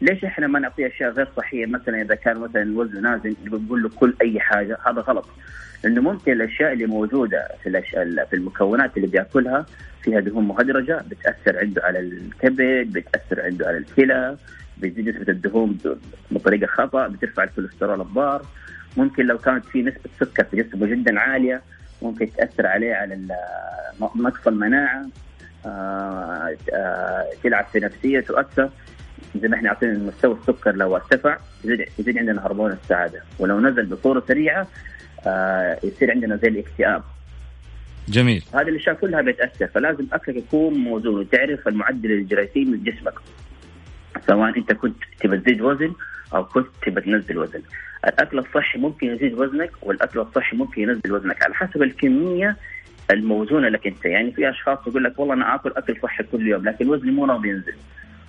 ليش 0.00 0.24
إحنا 0.24 0.46
ما 0.46 0.58
نعطيه 0.58 0.86
أشياء 0.86 1.10
غير 1.10 1.28
صحية؟ 1.36 1.66
مثلا 1.66 2.02
إذا 2.02 2.14
كان 2.14 2.36
مثلا 2.36 2.62
الوزن 2.62 3.02
نازل 3.02 3.36
نقول 3.44 3.82
له 3.82 3.88
كل 3.88 4.14
أي 4.22 4.40
حاجة 4.40 4.78
هذا 4.86 5.00
غلط. 5.00 5.26
لأنه 5.84 6.00
ممكن 6.00 6.32
الأشياء 6.32 6.72
اللي 6.72 6.86
موجودة 6.86 7.48
في 7.62 7.82
في 8.30 8.36
المكونات 8.36 8.96
اللي 8.96 9.08
بيأكلها 9.08 9.66
فيها 10.02 10.20
دهون 10.20 10.44
مهدرجه 10.44 11.04
بتأثر 11.10 11.58
عنده 11.58 11.82
على 11.84 11.98
الكبد 11.98 12.92
بتأثر 12.92 13.40
عنده 13.40 13.66
على 13.66 13.76
الكلى 13.76 14.36
بتزيد 14.78 15.08
نسبة 15.08 15.32
الدهون 15.32 15.78
بطريقة 16.30 16.66
خطا 16.66 17.08
بترفع 17.08 17.44
الكوليسترول 17.44 18.00
الضار. 18.00 18.42
ممكن 18.96 19.26
لو 19.26 19.38
كانت 19.38 19.64
في 19.64 19.82
نسبة 19.82 20.10
سكر 20.20 20.44
في 20.44 20.56
جسمه 20.62 20.86
جدا 20.86 21.20
عالية 21.20 21.62
ممكن 22.02 22.32
تأثر 22.32 22.66
عليه 22.66 22.94
على 22.94 23.18
نقص 24.00 24.46
المناعه 24.46 25.06
آه، 25.66 26.56
آه، 26.74 27.26
تلعب 27.42 27.66
في 27.72 27.80
نفسيته 27.80 28.40
أكثر 28.40 28.70
زي 29.36 29.48
ما 29.48 29.56
إحنا 29.56 29.68
عارفين 29.68 30.06
مستوى 30.06 30.36
السكر 30.40 30.76
لو 30.76 30.96
ارتفع 30.96 31.38
يزيد 31.98 32.18
عندنا 32.18 32.46
هرمون 32.46 32.72
السعادة. 32.72 33.22
ولو 33.38 33.60
نزل 33.60 33.86
بصورة 33.86 34.22
سريعة 34.28 34.66
آه، 35.26 35.78
يصير 35.84 36.10
عندنا 36.10 36.36
زي 36.36 36.48
الاكتئاب. 36.48 37.02
جميل. 38.08 38.44
هذه 38.54 38.68
الأشياء 38.68 38.94
كلها 38.94 39.22
بتأثر 39.22 39.66
فلازم 39.66 40.06
أكلك 40.12 40.36
يكون 40.36 40.74
موزون 40.74 41.20
وتعرف 41.20 41.68
المعدل 41.68 42.12
الجراثيمي 42.12 42.70
من 42.70 42.84
جسمك. 42.84 43.14
سواء 44.26 44.58
أنت 44.58 44.72
كنت 44.72 44.96
تبى 45.20 45.38
تزيد 45.38 45.60
وزن 45.60 45.92
أو 46.34 46.44
كنت 46.44 46.66
تبى 46.86 47.00
تنزل 47.00 47.38
وزن. 47.38 47.62
الأكل 48.04 48.38
الصحي 48.38 48.78
ممكن 48.78 49.06
يزيد 49.06 49.34
وزنك 49.34 49.70
والأكل 49.82 50.20
الصحي 50.20 50.56
ممكن 50.56 50.82
ينزل 50.82 51.12
وزنك 51.12 51.42
على 51.42 51.54
حسب 51.54 51.82
الكمية 51.82 52.56
الموزونة 53.10 53.68
لك 53.68 53.86
أنت. 53.86 54.04
يعني 54.04 54.32
في 54.32 54.50
أشخاص 54.50 54.78
يقول 54.86 55.04
لك 55.04 55.18
والله 55.18 55.34
أنا 55.34 55.54
آكل 55.54 55.72
أكل 55.76 55.96
صحي 56.02 56.22
كل 56.22 56.46
يوم 56.46 56.64
لكن 56.64 56.88
وزني 56.88 57.10
مو 57.10 57.24
راضي 57.24 57.48
ينزل. 57.48 57.74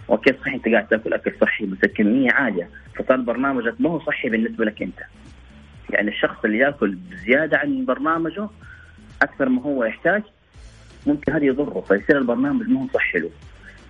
أوكي 0.09 0.33
صحيح 0.41 0.53
أنت 0.53 0.67
قاعد 0.67 0.87
تأكل 0.87 1.13
أكل 1.13 1.33
صحي 1.41 1.65
بس 1.65 1.77
الكمية 1.83 2.31
عالية. 2.31 2.69
فصار 2.95 3.17
برنامجك 3.17 3.75
ما 3.79 3.89
هو 3.89 3.99
صحي 3.99 4.29
بالنسبة 4.29 4.65
لك 4.65 4.81
أنت. 4.81 4.99
يعني 5.89 6.09
الشخص 6.09 6.45
اللي 6.45 6.57
يأكل 6.57 6.95
بزياده 6.95 7.57
عن 7.57 7.85
برنامجه 7.85 8.49
أكثر 9.21 9.49
ما 9.49 9.61
هو 9.61 9.83
يحتاج 9.83 10.23
ممكن 11.07 11.33
هذا 11.33 11.45
يضره 11.45 11.81
فيصير 11.81 12.17
البرنامج 12.17 12.67
مو 12.67 12.87
صحي 12.93 13.19
له. 13.19 13.29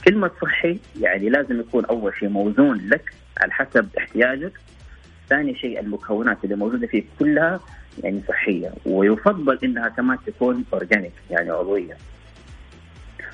كلمة 0.05 0.31
صحي 0.41 0.79
يعني 0.99 1.29
لازم 1.29 1.59
يكون 1.59 1.85
أول 1.85 2.13
شيء 2.19 2.29
موزون 2.29 2.89
لك 2.89 3.13
على 3.41 3.51
حسب 3.51 3.89
احتياجك. 3.97 4.53
ثاني 5.29 5.55
شيء 5.55 5.79
المكونات 5.79 6.38
اللي 6.43 6.55
موجودة 6.55 6.88
فيه 6.88 7.03
كلها 7.19 7.59
يعني 8.03 8.21
صحية 8.27 8.71
ويفضل 8.85 9.59
إنها 9.63 9.89
كمان 9.89 10.17
تكون 10.25 10.65
أورجانيك 10.73 11.13
يعني 11.29 11.49
عضوية. 11.49 11.97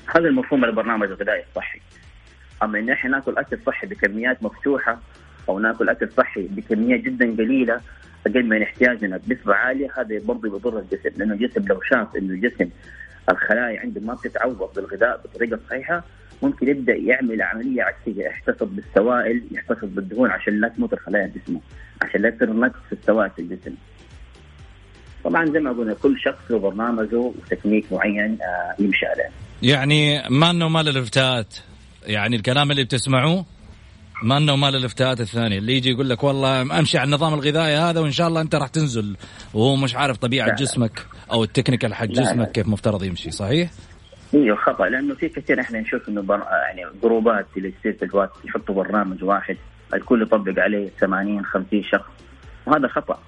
هذا 0.06 0.28
المفهوم 0.28 0.64
البرنامج 0.64 1.08
الغذائي 1.08 1.44
الصحي. 1.50 1.80
أما 2.62 2.78
إن 2.78 2.90
إحنا 2.90 3.10
ناكل 3.10 3.38
أكل 3.38 3.58
صحي 3.66 3.86
بكميات 3.86 4.42
مفتوحة 4.42 4.98
أو 5.48 5.58
ناكل 5.58 5.88
أكل 5.88 6.08
صحي 6.12 6.42
بكميات 6.42 7.00
جدا 7.00 7.36
قليلة 7.36 7.80
أقل 8.26 8.44
من 8.46 8.62
احتياجنا 8.62 9.20
بنسبة 9.26 9.54
عالية 9.54 9.88
هذا 9.98 10.18
برضه 10.18 10.50
بيضر 10.50 10.78
الجسم 10.78 11.10
لأنه 11.18 11.34
الجسم 11.34 11.68
لو 11.68 11.80
شاف 11.82 12.16
إنه 12.16 12.34
الجسم 12.34 12.70
الخلايا 13.30 13.80
عنده 13.80 14.00
ما 14.00 14.14
بتتعوض 14.14 14.70
بالغذاء 14.76 15.20
بطريقة 15.24 15.58
صحيحة 15.70 16.04
ممكن 16.42 16.68
يبدأ 16.68 16.94
يعمل 16.94 17.42
عملية 17.42 17.82
عكسية 17.82 18.24
يحتفظ 18.24 18.68
بالسوائل 18.70 19.42
يحتفظ 19.50 19.88
بالدهون 19.88 20.30
عشان 20.30 20.60
لا 20.60 20.68
تموت 20.68 20.92
الخلايا 20.92 21.26
جسمه 21.26 21.60
عشان 22.02 22.20
لا 22.22 22.28
يصير 22.28 22.52
نقص 22.52 22.80
في 22.88 22.92
السوائل 22.92 23.30
في 23.30 23.42
الجسم. 23.42 23.74
طبعا 25.24 25.46
زي 25.46 25.60
ما 25.60 25.72
قلنا 25.72 25.94
كل 25.94 26.20
شخص 26.20 26.50
له 26.50 26.58
برنامجه 26.58 27.16
وتكنيك 27.16 27.92
معين 27.92 28.38
آه، 28.42 28.82
يمشي 28.82 29.06
عليه. 29.06 29.30
يعني 29.62 30.22
ما 30.30 30.50
إنه 30.50 30.68
مال 30.68 30.88
الإفتاءات؟ 30.88 31.54
يعني 32.06 32.36
الكلام 32.36 32.70
اللي 32.70 32.84
بتسمعوه 32.84 33.44
ما 34.22 34.36
انه 34.36 34.56
مال 34.56 34.76
الافتاءات 34.76 35.20
الثانية. 35.20 35.58
اللي 35.58 35.76
يجي 35.76 35.90
يقول 35.90 36.10
لك 36.10 36.24
والله 36.24 36.78
امشي 36.78 36.98
على 36.98 37.06
النظام 37.06 37.34
الغذائي 37.34 37.76
هذا 37.76 38.00
وان 38.00 38.10
شاء 38.10 38.28
الله 38.28 38.40
انت 38.40 38.54
راح 38.54 38.68
تنزل. 38.68 39.16
وهو 39.54 39.76
مش 39.76 39.96
عارف 39.96 40.16
طبيعة 40.16 40.46
لا 40.46 40.54
جسمك 40.54 41.06
أو 41.32 41.44
ال 41.44 41.49
technical 41.49 41.94
حق 41.94 42.04
جسمك 42.04 42.52
كيف 42.52 42.68
مفترض 42.68 43.04
يمشي 43.04 43.30
صحيح؟ 43.30 43.70
أيوه 44.34 44.56
خطأ. 44.56 44.88
لأنه 44.88 45.14
في 45.14 45.28
كثير 45.28 45.60
إحنا 45.60 45.80
نشوف 45.80 46.08
إنه 46.08 46.22
بر... 46.22 46.38
يعني 46.38 46.82
جروبات 47.02 47.46
اللي 47.56 47.70
تصير 47.70 47.96
الواتس 48.02 48.44
يحطوا 48.44 48.74
برنامج 48.74 49.24
واحد 49.24 49.56
الكل 49.94 50.22
يطبق 50.22 50.62
عليه 50.62 50.90
80 51.00 51.44
50 51.44 51.82
شخص. 51.82 52.10
وهذا 52.66 52.88
خطأ. 52.88 53.18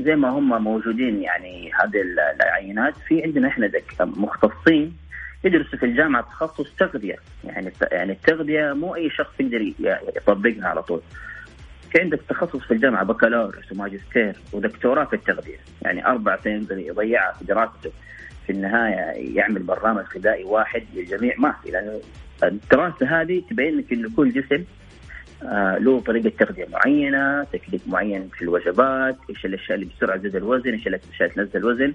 زي 0.00 0.16
ما 0.16 0.28
هم 0.28 0.64
موجودين 0.64 1.22
يعني 1.22 1.70
هذه 1.72 2.02
العينات 2.42 2.94
في 3.08 3.22
عندنا 3.22 3.48
إحنا 3.48 3.70
مختصين 4.00 4.96
يدرسوا 5.46 5.78
في 5.78 5.86
الجامعة 5.86 6.22
تخصص 6.22 6.74
تغذية. 6.78 7.16
يعني 7.44 7.72
يعني 7.92 8.12
التغذية 8.12 8.72
مو 8.72 8.94
أي 8.94 9.10
شخص 9.10 9.32
يقدر 9.40 9.74
يطبقها 10.16 10.68
على 10.68 10.82
طول. 10.82 11.00
في 11.92 12.00
عندك 12.00 12.20
تخصص 12.28 12.64
في 12.64 12.70
الجامعة 12.70 13.04
بكالوريوس 13.04 13.72
وماجستير 13.72 14.36
ودكتوراه 14.52 15.04
في 15.04 15.16
التغذية. 15.16 15.58
يعني 15.82 16.06
أربع 16.06 16.36
سنين 16.36 16.62
يقدر 16.62 16.78
يضيعها 16.78 17.32
في 17.32 17.44
دراسته. 17.44 17.90
في 18.46 18.52
النهاية 18.52 19.34
يعمل 19.36 19.62
برنامج 19.62 20.04
غذائي 20.16 20.44
واحد 20.44 20.82
للجميع 20.94 21.34
ما 21.38 21.54
في 21.62 21.70
لأنه 21.70 22.00
الدراسة 22.42 23.20
هذه 23.20 23.42
تبين 23.50 23.78
لك 23.78 23.92
انه 23.92 24.10
كل 24.16 24.32
جسم 24.32 24.64
آه 25.42 25.78
له 25.78 26.00
طريقة 26.00 26.32
تغذية 26.38 26.66
معينة، 26.72 27.44
تكنيك 27.44 27.80
معين 27.86 28.28
في 28.28 28.42
الوجبات، 28.42 29.16
إيش 29.30 29.46
الأشياء 29.46 29.78
اللي 29.78 29.90
بسرعة 29.96 30.16
تزيد 30.16 30.36
الوزن، 30.36 30.70
إيش 30.70 30.86
الاشياء 30.86 31.30
اللي 31.30 31.44
تنزل 31.44 31.58
الوزن، 31.58 31.94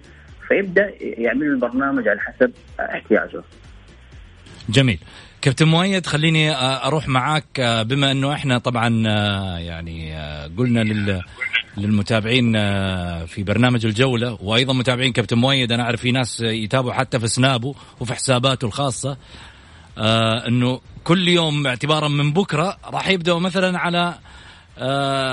فيبدأ 0.52 0.94
يعمل 1.02 1.44
البرنامج 1.44 2.08
على 2.08 2.20
حسب 2.20 2.52
احتياجه. 2.80 3.44
جميل. 4.70 5.00
كابتن 5.42 5.68
مؤيد 5.68 6.06
خليني 6.06 6.52
آه، 6.52 6.88
أروح 6.88 7.08
معاك 7.08 7.60
آه، 7.60 7.84
بما 7.84 8.12
إنه 8.12 8.34
إحنا 8.34 8.58
طبعا 8.58 9.04
آه، 9.08 9.58
يعني 9.58 10.16
قلنا 10.58 10.80
لل 10.80 11.22
للمتابعين 11.78 12.54
في 13.26 13.44
برنامج 13.44 13.86
الجولة 13.86 14.38
وأيضا 14.42 14.74
متابعين 14.74 15.12
كابتن 15.12 15.38
مؤيد 15.38 15.72
أنا 15.72 15.84
أعرف 15.84 16.02
في 16.02 16.12
ناس 16.12 16.42
يتابعوا 16.42 16.94
حتى 16.94 17.20
في 17.20 17.28
سنابه 17.28 17.76
وفي 18.00 18.14
حساباته 18.14 18.66
الخاصة 18.66 19.18
إنه 20.48 20.82
كل 21.04 21.28
يوم 21.28 21.68
اعتبارا 21.68 22.08
من 22.08 22.34
بكرة 22.34 22.78
راح 22.86 23.10
يبدأوا 23.10 23.40
مثلا 23.40 23.80
على 23.80 24.16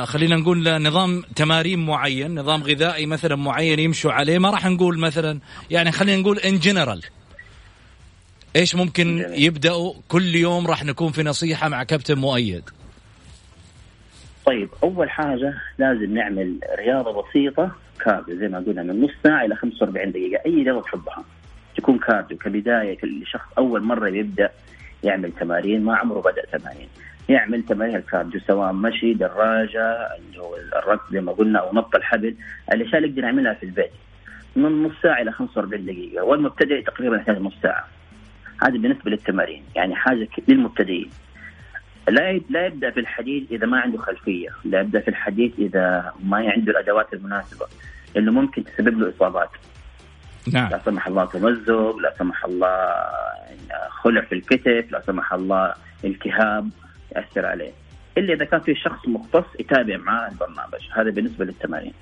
خلينا 0.04 0.36
نقول 0.36 0.82
نظام 0.82 1.22
تمارين 1.36 1.86
معين 1.86 2.34
نظام 2.34 2.62
غذائي 2.62 3.06
مثلا 3.06 3.36
معين 3.36 3.78
يمشوا 3.78 4.12
عليه. 4.12 4.38
ما 4.38 4.50
راح 4.50 4.66
نقول 4.66 4.98
مثلا 4.98 5.40
يعني 5.70 5.92
خلينا 5.92 6.22
نقول 6.22 6.38
in 6.38 6.58
general 6.58 7.02
إيش 8.56 8.74
ممكن 8.74 9.26
يبدأوا؟ 9.30 9.94
كل 10.08 10.34
يوم 10.34 10.66
راح 10.66 10.84
نكون 10.84 11.12
في 11.12 11.22
نصيحة 11.22 11.68
مع 11.68 11.82
كابتن 11.82 12.18
مؤيد. 12.18 12.62
طيب 14.46 14.68
أول 14.82 15.10
حاجة 15.10 15.54
لازم 15.78 16.14
نعمل 16.14 16.58
رياضة 16.78 17.22
بسيطة 17.22 17.70
cardio 18.04 18.38
زي 18.38 18.48
ما 18.48 18.58
قلنا 18.58 18.82
من 18.82 19.02
نص 19.02 19.10
ساعة 19.24 19.44
إلى 19.44 19.56
45 19.56 20.12
دقيقة. 20.12 20.42
أي 20.46 20.62
رياضة 20.62 20.82
تحبها. 20.82 21.24
تكون 21.76 21.98
cardio 21.98 22.38
كبداية 22.38 22.98
لشخص 23.02 23.46
أول 23.58 23.82
مرة 23.82 24.08
يبدأ 24.08 24.50
يعمل 25.04 25.32
تمارين. 25.32 25.84
ما 25.84 25.96
عمره 25.96 26.20
بدأ 26.20 26.58
تمارين. 26.58 26.88
يعمل 27.28 27.62
تمارين 27.62 27.96
ال 27.96 28.03
cardio 28.03 28.40
سواء 28.40 28.72
مشي 28.72 29.14
دراجة 29.14 30.08
الركض 30.76 31.12
زي 31.12 31.20
ما 31.20 31.32
قلنا 31.32 31.58
أو 31.58 31.74
نط 31.74 31.94
الحبل 31.94 32.34
الأشياء 32.72 32.96
اللي 32.96 33.08
يقدر 33.08 33.22
يعملها 33.22 33.54
في 33.54 33.62
البيت. 33.62 33.90
من 34.56 34.82
نص 34.82 34.92
ساعة 35.02 35.22
إلى 35.22 35.32
45 35.32 35.86
دقيقة. 35.86 36.24
والمبتدئ 36.24 36.82
تقريبا 36.82 37.16
يحتاج 37.16 37.38
نص 37.38 37.54
ساعة. 37.62 37.88
هذه 38.62 38.78
بالنسبة 38.78 39.10
للتمارين. 39.10 39.64
يعني 39.76 39.94
حاجة 39.94 40.28
للمبتدئين. 40.48 41.10
لا 42.08 42.40
لا 42.50 42.66
يبدأ 42.66 42.90
في 42.90 43.00
الحديث 43.00 43.52
إذا 43.52 43.66
ما 43.66 43.80
عنده 43.80 43.98
خلفية، 43.98 44.48
لا 44.64 44.80
يبدأ 44.80 45.00
في 45.00 45.08
الحديث 45.08 45.52
إذا 45.58 46.12
ما 46.24 46.36
عنده 46.36 46.72
الأدوات 46.72 47.12
المناسبة. 47.12 47.66
لأنه 48.14 48.32
ممكن 48.32 48.64
تسبب 48.64 48.98
له 48.98 49.08
إصابات. 49.16 49.50
نعم. 50.52 50.70
لا 50.70 50.80
سمح 50.84 51.06
الله 51.06 51.24
تمزق، 51.24 51.96
لا 51.96 52.14
سمح 52.18 52.44
الله 52.44 52.94
خلع 53.88 54.20
في 54.20 54.34
الكتف، 54.34 54.92
لا 54.92 55.02
سمح 55.06 55.32
الله 55.32 55.74
التهاب. 56.04 56.70
ياثر 57.16 57.46
عليه. 57.46 57.72
إلا 58.18 58.34
إذا 58.34 58.44
كان 58.44 58.60
في 58.60 58.74
شخص 58.74 59.08
مختص 59.08 59.60
يتابع 59.60 59.96
معاه 59.96 60.28
البرنامج، 60.28 60.88
هذا 60.94 61.10
بالنسبة 61.10 61.44
للتمارين. 61.44 61.92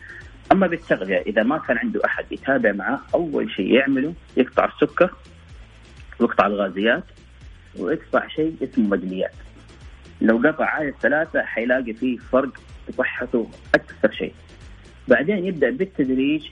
أما 0.53 0.67
بالتغذية 0.67 1.19
إذا 1.19 1.43
ما 1.43 1.59
كان 1.59 1.79
عنده 1.79 2.01
أحد 2.05 2.25
يتابع 2.31 2.73
معاه 2.73 3.01
أول 3.15 3.51
شيء 3.51 3.73
يعمله 3.73 4.15
يقطع 4.37 4.65
السكر 4.65 5.15
ويقطع 6.21 6.47
الغازيات 6.47 7.05
ويقطع 7.79 8.29
شيء 8.29 8.57
اسمه 8.63 8.89
مقليات 8.89 9.35
لو 10.21 10.37
قطع 10.45 10.65
عايز 10.65 10.95
ثلاثة 10.95 11.43
حيلاقي 11.43 11.93
فيه 11.93 12.19
فرق 12.19 12.53
في 12.87 12.93
صحته 12.93 13.51
أكثر 13.75 14.13
شيء 14.13 14.35
بعدين 15.09 15.47
يبدأ 15.47 15.71
بالتدريج 15.71 16.51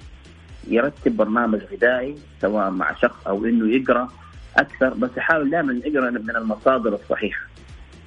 يرتب 0.69 1.17
برنامج 1.17 1.61
غذائي 1.73 2.15
سواء 2.41 2.71
مع 2.71 2.95
شخص 2.95 3.27
أو 3.27 3.45
إنه 3.45 3.75
يقرأ 3.75 4.09
أكثر 4.57 4.95
بس 4.95 5.11
يحاول 5.17 5.51
دائما 5.51 5.81
يقرأ 5.85 6.11
من 6.11 6.37
المصادر 6.37 6.95
الصحيحة 6.95 7.47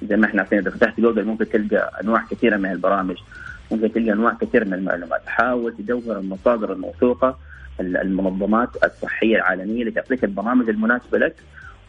زي 0.02 0.16
ما 0.16 0.26
إحنا 0.26 0.40
عارفين 0.40 0.58
إذا 0.58 0.70
فتحت 0.70 1.00
جوجل 1.00 1.24
ممكن 1.24 1.48
تلقى 1.48 2.00
أنواع 2.04 2.24
كثيرة 2.30 2.56
من 2.56 2.70
البرامج. 2.72 3.16
ممكن 3.70 3.92
تلقى 3.92 4.12
أنواع 4.12 4.36
كثيرة 4.40 4.64
من 4.64 4.74
المعلومات. 4.74 5.22
حاول 5.26 5.76
تدور 5.76 6.18
المصادر 6.18 6.72
الموثوقة 6.72 7.38
المنظمات 7.80 8.68
الصحية 8.84 9.36
العالمية 9.36 9.80
اللي 9.80 9.90
تعطيك 9.90 10.24
البرامج 10.24 10.68
المناسبة 10.68 11.18
لك. 11.18 11.34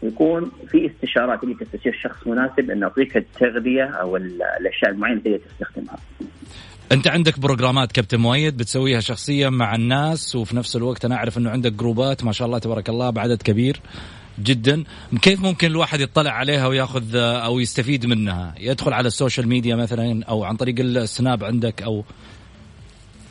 ويكون 0.02 0.50
في 0.70 0.90
استشارات 0.90 1.44
اللي 1.44 1.54
تستشير 1.54 1.98
شخص 2.02 2.26
مناسب 2.26 2.70
إنه 2.70 2.80
يعطيك 2.80 3.16
التغذية 3.16 3.84
أو 3.84 4.16
الأشياء 4.16 4.90
المعينة 4.90 5.20
اللي 5.26 5.38
تستخدمها. 5.38 5.96
أنت 6.92 7.08
عندك 7.08 7.40
بروجرامات 7.40 7.92
كابتن 7.92 8.18
مؤيد 8.20 8.56
بتسويها 8.56 9.00
شخصيا 9.00 9.50
مع 9.50 9.74
الناس 9.74 10.36
وفي 10.36 10.56
نفس 10.56 10.76
الوقت 10.76 11.04
أنا 11.04 11.14
أعرف 11.14 11.38
إنه 11.38 11.50
عندك 11.50 11.72
جروبات 11.72 12.24
ما 12.24 12.32
شاء 12.32 12.46
الله 12.46 12.58
تبارك 12.58 12.88
الله 12.88 13.10
بعدد 13.10 13.42
كبير. 13.42 13.80
جدا. 14.42 14.84
كيف 15.22 15.42
ممكن 15.42 15.66
الواحد 15.66 16.00
يطلع 16.00 16.30
عليها 16.30 16.66
وياخذ 16.66 17.16
أو 17.16 17.60
يستفيد 17.60 18.06
منها؟ 18.06 18.54
يدخل 18.58 18.92
على 18.92 19.06
ال 19.06 19.12
social 19.12 19.48
media 19.48 19.76
مثلا 19.76 20.24
أو 20.28 20.44
عن 20.44 20.56
طريق 20.56 20.74
ال 20.80 20.93
Snap 20.93 21.44
عندك 21.44 21.82
أو 21.82 22.04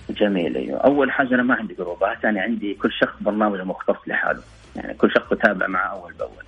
جميل 0.09 0.57
أيوه. 0.57 0.77
أول 0.79 1.11
حاجة 1.11 1.35
أنا 1.35 1.43
ما 1.43 1.55
عندي 1.55 1.73
groups 1.73 2.18
ات 2.18 2.25
أنا 2.25 2.41
عندي 2.41 2.73
كل 2.73 2.91
شخص 2.91 3.13
برنامج 3.21 3.61
مختص 3.61 4.07
لحاله. 4.07 4.41
يعني 4.75 4.93
كل 4.93 5.11
شخص 5.11 5.31
اتابع 5.31 5.67
معه 5.67 5.87
أول 5.87 6.13
بأول. 6.13 6.43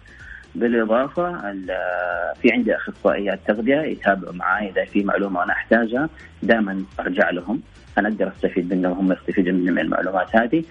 بالإضافة 0.55 1.31
في 2.41 2.51
عندي 2.51 2.75
أخصائيات 2.75 3.39
تغذية 3.47 3.81
يتابعوا 3.81 4.33
معي 4.33 4.69
إذا 4.69 4.85
في 4.85 5.03
معلومة 5.03 5.43
أنا 5.43 5.53
أحتاجها 5.53 6.09
دائما 6.43 6.83
أرجع 6.99 7.29
لهم. 7.29 7.61
أنا 7.97 8.09
أقدر 8.09 8.27
أستفيد 8.27 8.73
منهم 8.73 8.91
وهم 8.91 9.11
يستفيدوا 9.11 9.53
من 9.53 9.79
المعلومات 9.79 10.35
هذه. 10.35 10.63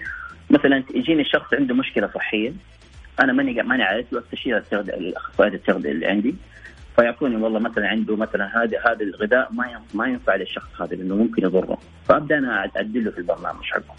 مثلا 0.49 0.83
يجيني 0.95 1.25
شخص 1.25 1.53
عنده 1.53 1.75
مشكلة 1.75 2.09
صحية 2.15 2.51
أنا 3.19 3.33
ماني 3.33 3.63
ماني 3.63 3.83
عارف 3.83 4.15
استشير 4.15 4.63
الاخصائيات 4.73 5.53
التغذيه 5.53 5.91
اللي 5.91 6.05
عندي 6.07 6.35
فيعطوني 6.95 7.35
والله 7.35 7.59
مثلا 7.59 7.87
عنده 7.87 8.15
مثلا 8.15 8.63
هذا 8.63 8.79
هذا 8.85 9.03
الغذاء 9.03 9.53
ما 9.53 9.81
ما 9.93 10.07
ينفع 10.07 10.35
للشخص 10.35 10.81
هذا 10.81 10.95
لأنه 10.95 11.15
ممكن 11.15 11.43
يضره. 11.43 11.77
فأبدأ 12.07 12.37
أنا 12.37 12.59
اعدل 12.75 13.05
له 13.05 13.11
في 13.11 13.17
البرنامج 13.17 13.63
حقه. 13.63 13.95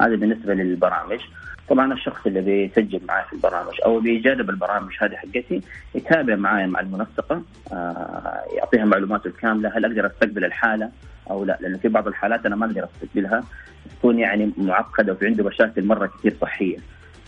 هذا 0.00 0.16
بالنسبة 0.16 0.54
للبرامج. 0.54 1.20
طبعا 1.68 1.92
الشخص 1.92 2.26
اللي 2.26 2.40
بيسجل 2.40 3.00
معي 3.08 3.24
في 3.24 3.32
البرامج 3.32 3.74
أو 3.84 4.00
بيجرب 4.00 4.50
البرامج 4.50 4.92
هذه 5.00 5.14
حقتي 5.14 5.62
يتابع 5.94 6.36
معي 6.36 6.66
مع 6.66 6.80
المنسقه 6.80 7.42
آه 7.72 8.44
يعطيها 8.56 8.84
معلوماته 8.84 9.28
الكاملة. 9.28 9.72
هل 9.76 9.84
أقدر 9.84 10.06
أستقبل 10.06 10.44
الحالة 10.44 10.90
أو 11.30 11.44
لا؟ 11.44 11.58
لأنه 11.60 11.78
في 11.78 11.88
بعض 11.88 12.08
الحالات 12.08 12.46
أنا 12.46 12.56
ما 12.56 12.66
أقدر 12.66 12.84
أستقبلها. 12.84 13.44
تكون 13.98 14.18
يعني 14.18 14.52
معقدة 14.56 15.12
وفي 15.12 15.26
عنده 15.26 15.44
مشاكل 15.44 15.84
مرة 15.84 16.06
كثير 16.06 16.36
صحية. 16.40 16.76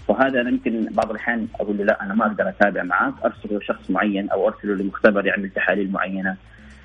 وهذا 0.08 0.40
أنا 0.40 0.48
يمكن 0.50 0.88
بعض 0.90 1.10
الأحيان 1.10 1.48
أقول 1.60 1.78
له 1.78 1.84
لا 1.84 2.02
أنا 2.02 2.14
ما 2.14 2.26
أقدر 2.26 2.48
أتابع 2.48 2.82
معك 2.82 3.14
أرسله 3.24 3.60
شخص 3.60 3.90
معين 3.90 4.30
أو 4.30 4.48
أرسله 4.48 4.74
لمختبر 4.74 5.26
يعمل 5.26 5.50
تحاليل 5.50 5.92
معينة 5.92 6.36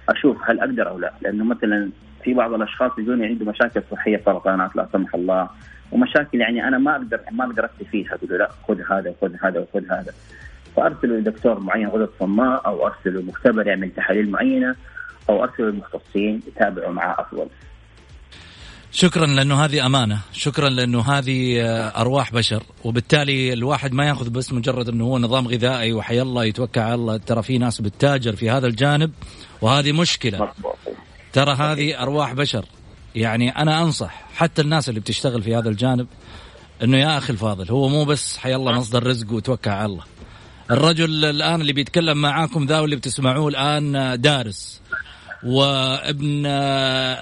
أشوف 0.09 0.37
هل 0.49 0.59
أقدر 0.59 0.89
أو 0.89 0.99
لا 0.99 1.13
لأنه 1.21 1.43
مثلا 1.43 1.89
في 2.23 2.33
بعض 2.33 2.53
الأشخاص 2.53 2.91
يجوني 2.97 3.25
عنده 3.25 3.45
مشاكل 3.45 3.81
صحية 3.91 4.21
سرطانات 4.25 4.75
لا 4.75 4.87
سمح 4.93 5.15
الله 5.15 5.49
ومشاكل 5.91 6.41
يعني 6.41 6.67
أنا 6.67 6.77
ما 6.77 6.91
أقدر 6.95 7.19
ما 7.31 7.45
أقدر 7.45 7.65
أفتي 7.65 7.85
فيها 7.85 8.15
أقول 8.15 8.29
له 8.29 8.37
لا 8.37 8.49
خذ 8.67 8.81
هذا 8.91 9.09
وخذ 9.09 9.35
هذا 9.41 9.59
وخذ 9.59 9.85
هذا 9.91 10.13
فأرسله 10.75 11.17
لدكتور 11.17 11.59
معين 11.59 11.87
غدد 11.87 12.09
صماء 12.19 12.65
أو 12.65 12.87
أرسله 12.87 13.21
لمختبر 13.21 13.67
يعمل 13.67 13.91
تحاليل 13.91 14.31
معينة 14.31 14.75
أو 15.29 15.43
أرسله 15.43 15.65
للمختصين 15.65 16.41
يتابعوا 16.47 16.93
معاه 16.93 17.21
أفضل. 17.21 17.47
شكرا 18.93 19.25
لأنه 19.25 19.65
هذه 19.65 19.85
أمانة، 19.85 20.19
شكرا 20.33 20.69
لأنه 20.69 21.01
هذه 21.01 21.61
آه، 21.61 22.01
أرواح 22.01 22.33
بشر، 22.33 22.63
وبالتالي 22.83 23.53
الواحد 23.53 23.93
ما 23.93 24.05
يأخذ 24.05 24.29
بس 24.29 24.53
مجرد 24.53 24.89
أنه 24.89 25.05
هو 25.05 25.19
نظام 25.19 25.47
غذائي 25.47 25.93
وحي 25.93 26.21
الله 26.21 26.45
يتوكل 26.45 26.81
على 26.81 26.93
الله، 26.93 27.17
ترى 27.17 27.43
في 27.43 27.57
ناس 27.57 27.81
بتتاجر 27.81 28.35
في 28.35 28.49
هذا 28.49 28.67
الجانب 28.67 29.11
وهذه 29.61 29.91
مشكلة. 29.91 30.51
ترى 31.33 31.53
هذه 31.53 32.01
أرواح 32.01 32.33
بشر. 32.33 32.65
يعني 33.15 33.49
أنا 33.49 33.81
أنصح 33.81 34.23
حتى 34.35 34.61
الناس 34.61 34.89
اللي 34.89 34.99
بتشتغل 34.99 35.43
في 35.43 35.55
هذا 35.55 35.69
الجانب 35.69 36.07
أنه 36.83 36.97
يا 36.97 37.17
أخي 37.17 37.33
الفاضل 37.33 37.71
هو 37.71 37.89
مو 37.89 38.05
بس 38.05 38.37
حي 38.37 38.55
الله 38.55 38.71
مصدر 38.71 39.07
رزق 39.07 39.31
وتوكل 39.31 39.69
على 39.69 39.85
الله. 39.85 40.03
الرجل 40.71 41.25
الآن 41.25 41.61
اللي 41.61 41.73
بيتكلم 41.73 42.17
معاكم 42.21 42.65
ذا 42.65 42.79
واللي 42.79 42.95
بتسمعوه 42.95 43.47
الآن 43.47 44.21
دارس 44.21 44.81
وابن 45.43 46.45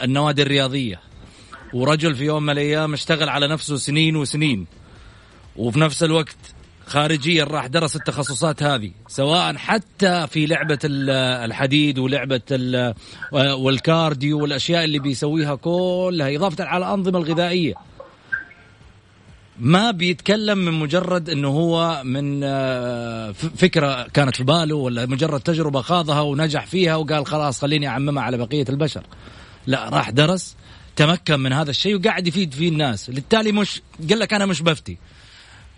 النوادي 0.03 0.41
الرياضية 0.41 1.08
ورجل 1.73 2.15
في 2.15 2.25
يوم 2.25 2.43
من 2.43 2.49
الأيام 2.49 2.93
اشتغل 2.93 3.29
على 3.29 3.47
نفسه 3.47 3.75
سنين 3.75 4.15
وسنين. 4.15 4.67
وفي 5.55 5.79
نفس 5.79 6.03
الوقت 6.03 6.37
خارجيا 6.87 7.43
راح 7.43 7.67
درس 7.67 7.95
التخصصات 7.95 8.63
هذه 8.63 8.91
سواء 9.07 9.55
حتى 9.55 10.27
في 10.27 10.45
لعبة 10.45 10.79
الحديد 10.83 11.99
ولعبة 11.99 12.41
والكارديو 13.33 14.41
والأشياء 14.41 14.83
اللي 14.83 14.99
بيسويها 14.99 15.55
كلها 15.55 16.35
إضافة 16.35 16.63
على 16.63 16.85
الأنظمة 16.85 17.17
الغذائية. 17.19 17.73
ما 19.59 19.91
بيتكلم 19.91 20.57
من 20.57 20.73
مجرد 20.73 21.29
إنه 21.29 21.47
هو 21.47 22.01
من 22.05 22.41
آه، 22.43 23.31
فكرة 23.31 24.07
كانت 24.07 24.35
في 24.35 24.43
باله 24.43 24.75
ولا 24.75 25.05
مجرد 25.05 25.39
تجربة 25.39 25.81
خاضها 25.81 26.21
ونجح 26.21 26.65
فيها 26.65 26.95
وقال 26.95 27.25
خلاص 27.25 27.61
خليني 27.61 27.87
أعممها 27.87 28.23
على 28.23 28.37
بقية 28.37 28.65
البشر. 28.69 29.03
لا 29.67 29.89
راح 29.89 30.09
درس 30.09 30.55
تمكن 30.99 31.39
من 31.39 31.53
هذا 31.53 31.69
الشيء 31.69 31.95
وقاعد 31.95 32.27
يفيد 32.27 32.53
فيه 32.53 32.69
الناس. 32.69 33.09
بالتالي 33.09 33.51
مش 33.51 33.81
قال 34.09 34.19
لك 34.19 34.33
أنا 34.33 34.45
مش 34.45 34.61
بفتي. 34.61 34.97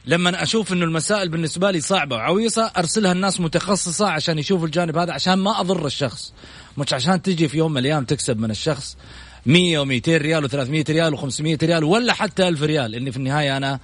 لما 0.06 0.44
أشوف 0.44 0.74
إنه 0.74 0.86
المسائل 0.86 1.30
بالنسبة 1.30 1.72
لي 1.72 1.82
صعبة 1.82 2.16
وعويصة 2.16 2.72
أرسلها 2.78 3.12
الناس 3.12 3.40
متخصصة 3.40 4.08
عشان 4.08 4.40
يشوفوا 4.40 4.66
الجانب 4.66 4.98
هذا 4.98 5.14
عشان 5.14 5.34
ما 5.34 5.60
أضر 5.60 5.86
الشخص. 5.86 6.34
مش 6.78 6.94
عشان 6.94 7.22
تجي 7.22 7.48
في 7.48 7.58
يوم 7.58 7.72
من 7.72 7.78
الأيام 7.78 8.06
تكسب 8.06 8.40
من 8.40 8.52
الشخص 8.52 8.98
100 9.46 9.86
و200 9.86 10.08
ريال 10.08 10.50
و300 10.50 10.90
ريال 10.90 11.18
و500 11.18 11.64
ريال 11.64 11.84
ولا 11.84 12.14
حتى 12.14 12.48
1000 12.48 12.64
ريال. 12.64 12.96
إني 12.96 13.12
في 13.12 13.18
النهاية 13.18 13.58
أنا 13.58 13.80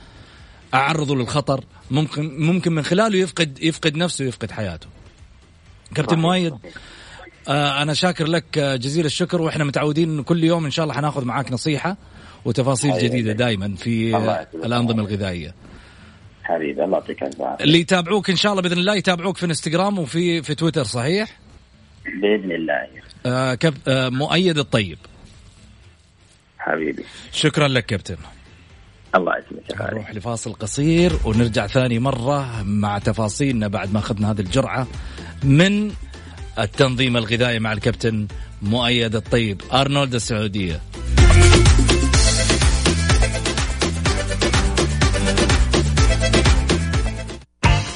أعرضه 0.73 1.15
للخطر. 1.15 1.63
ممكن 1.91 2.37
ممكن 2.39 2.71
من 2.71 2.83
خلاله 2.83 3.17
يفقد 3.17 3.63
يفقد 3.63 3.97
نفسه 3.97 4.25
ويفقد 4.25 4.51
حياته. 4.51 4.87
كابتن 5.95 6.19
مؤيد 6.19 6.53
أنا 7.49 7.93
شاكر 7.93 8.27
لك 8.27 8.59
جزيل 8.59 9.05
الشكر 9.05 9.41
وإحنا 9.41 9.63
متعودين 9.63 10.23
كل 10.23 10.43
يوم 10.43 10.65
إن 10.65 10.71
شاء 10.71 10.83
الله 10.83 10.95
حناخذ 10.95 11.25
معاك 11.25 11.51
نصيحة 11.51 11.97
وتفاصيل 12.45 12.99
جديدة 12.99 13.31
دائما 13.31 13.75
في 13.75 14.17
الأنظمة 14.53 15.01
الغذائية. 15.01 15.53
حبيبي 16.43 16.83
الله 16.83 16.97
يعطيك 16.97 17.23
العافية. 17.23 17.63
اللي 17.65 17.79
يتابعوك 17.79 18.29
إن 18.29 18.35
شاء 18.35 18.51
الله 18.51 18.61
بإذن 18.61 18.77
الله 18.77 18.95
يتابعوك 18.95 19.37
في 19.37 19.45
إنستغرام 19.45 19.99
وفي 19.99 20.43
في 20.43 20.55
تويتر 20.55 20.83
صحيح؟ 20.83 21.39
بإذن 22.21 22.51
الله. 22.51 22.87
آه 23.25 23.55
كب... 23.55 23.73
آه 23.87 24.09
مؤيد 24.09 24.57
الطيب. 24.57 24.97
حبيبي 26.59 27.03
شكرا 27.31 27.67
لك 27.67 27.85
كابتن 27.85 28.17
الله 29.15 29.33
يسلمك 29.37 29.91
نروح 29.91 30.15
لفاصل 30.15 30.53
قصير 30.53 31.11
ونرجع 31.25 31.67
ثاني 31.67 31.99
مرة 31.99 32.63
مع 32.63 32.99
تفاصيلنا 32.99 33.67
بعد 33.67 33.93
ما 33.93 33.99
أخذنا 33.99 34.31
هذه 34.31 34.39
الجرعة 34.39 34.87
من 35.43 35.91
التنظيم 36.59 37.17
الغذائي 37.17 37.59
مع 37.59 37.73
الكابتن 37.73 38.27
مؤيد 38.61 39.15
الطيب. 39.15 39.61
أرنولد 39.73 40.15
السعودية. 40.15 40.81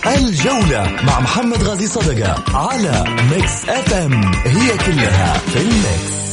الجولة 0.08 0.92
مع 1.04 1.20
محمد 1.20 1.64
غازي 1.64 1.88
صدقة 1.88 2.58
على 2.58 3.06
Mix 3.32 3.70
FM 3.70 4.24
هي 4.34 4.78
كلها 4.78 5.38
في 5.38 5.58
ال 5.62 5.79
Mix 5.79 6.31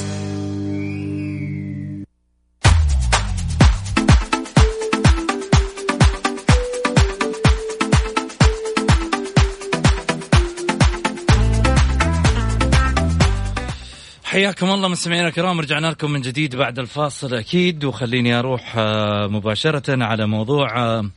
حياكم 14.39 14.71
الله 14.71 14.89
مستمعينا 14.89 15.29
الكرام 15.29 15.61
رجعنا 15.61 15.87
لكم 15.87 16.11
من 16.11 16.21
جديد 16.21 16.57
بعد 16.57 16.79
الفاصل 16.79 17.35
أكيد 17.35 17.85
وخليني 17.85 18.39
أروح 18.39 18.75
آه، 18.79 19.27
مباشرة 19.27 20.05
على 20.05 20.27
موضوع 20.27 20.79
آه، 20.79 21.11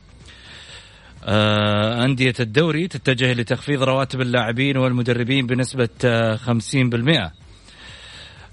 آه، 1.24 2.04
أندية 2.04 2.34
الدوري 2.40 2.88
تتجه 2.88 3.32
لتخفيض 3.32 3.82
رواتب 3.82 4.20
اللاعبين 4.20 4.76
والمدربين 4.76 5.46
بنسبة 5.46 5.88
50% 6.36 7.32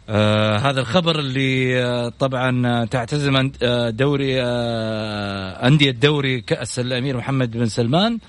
آه 0.10 0.58
هذا 0.58 0.79
الخبر 0.79 1.19
اللي 1.19 1.84
آه 1.84 2.10
طبعا 2.10 2.86
تعتزم 2.86 3.51
دوري 3.89 4.43
آه 4.43 5.67
أندية 5.67 5.89
الدوري 5.89 6.41
كأس 6.41 6.79
الأمير 6.79 7.17
محمد 7.17 7.51
بن 7.51 7.65
سلمان. 7.65 8.19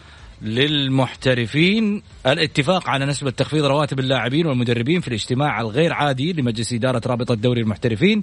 للمحترفين. 0.43 2.03
الاتفاق 2.27 2.89
على 2.89 3.07
نسبة 3.07 3.31
تخفيض 3.31 3.65
رواتب 3.65 4.01
اللاعبين 4.01 4.47
والمدربين 4.47 5.01
في 5.01 5.09
الاجتماع 5.09 5.61
الغير 5.61 5.93
عادي 5.93 6.33
لمجلس 6.33 6.73
إدارة 6.73 7.03
رابطة 7.07 7.35
دوري 7.35 7.61
المحترفين. 7.61 8.23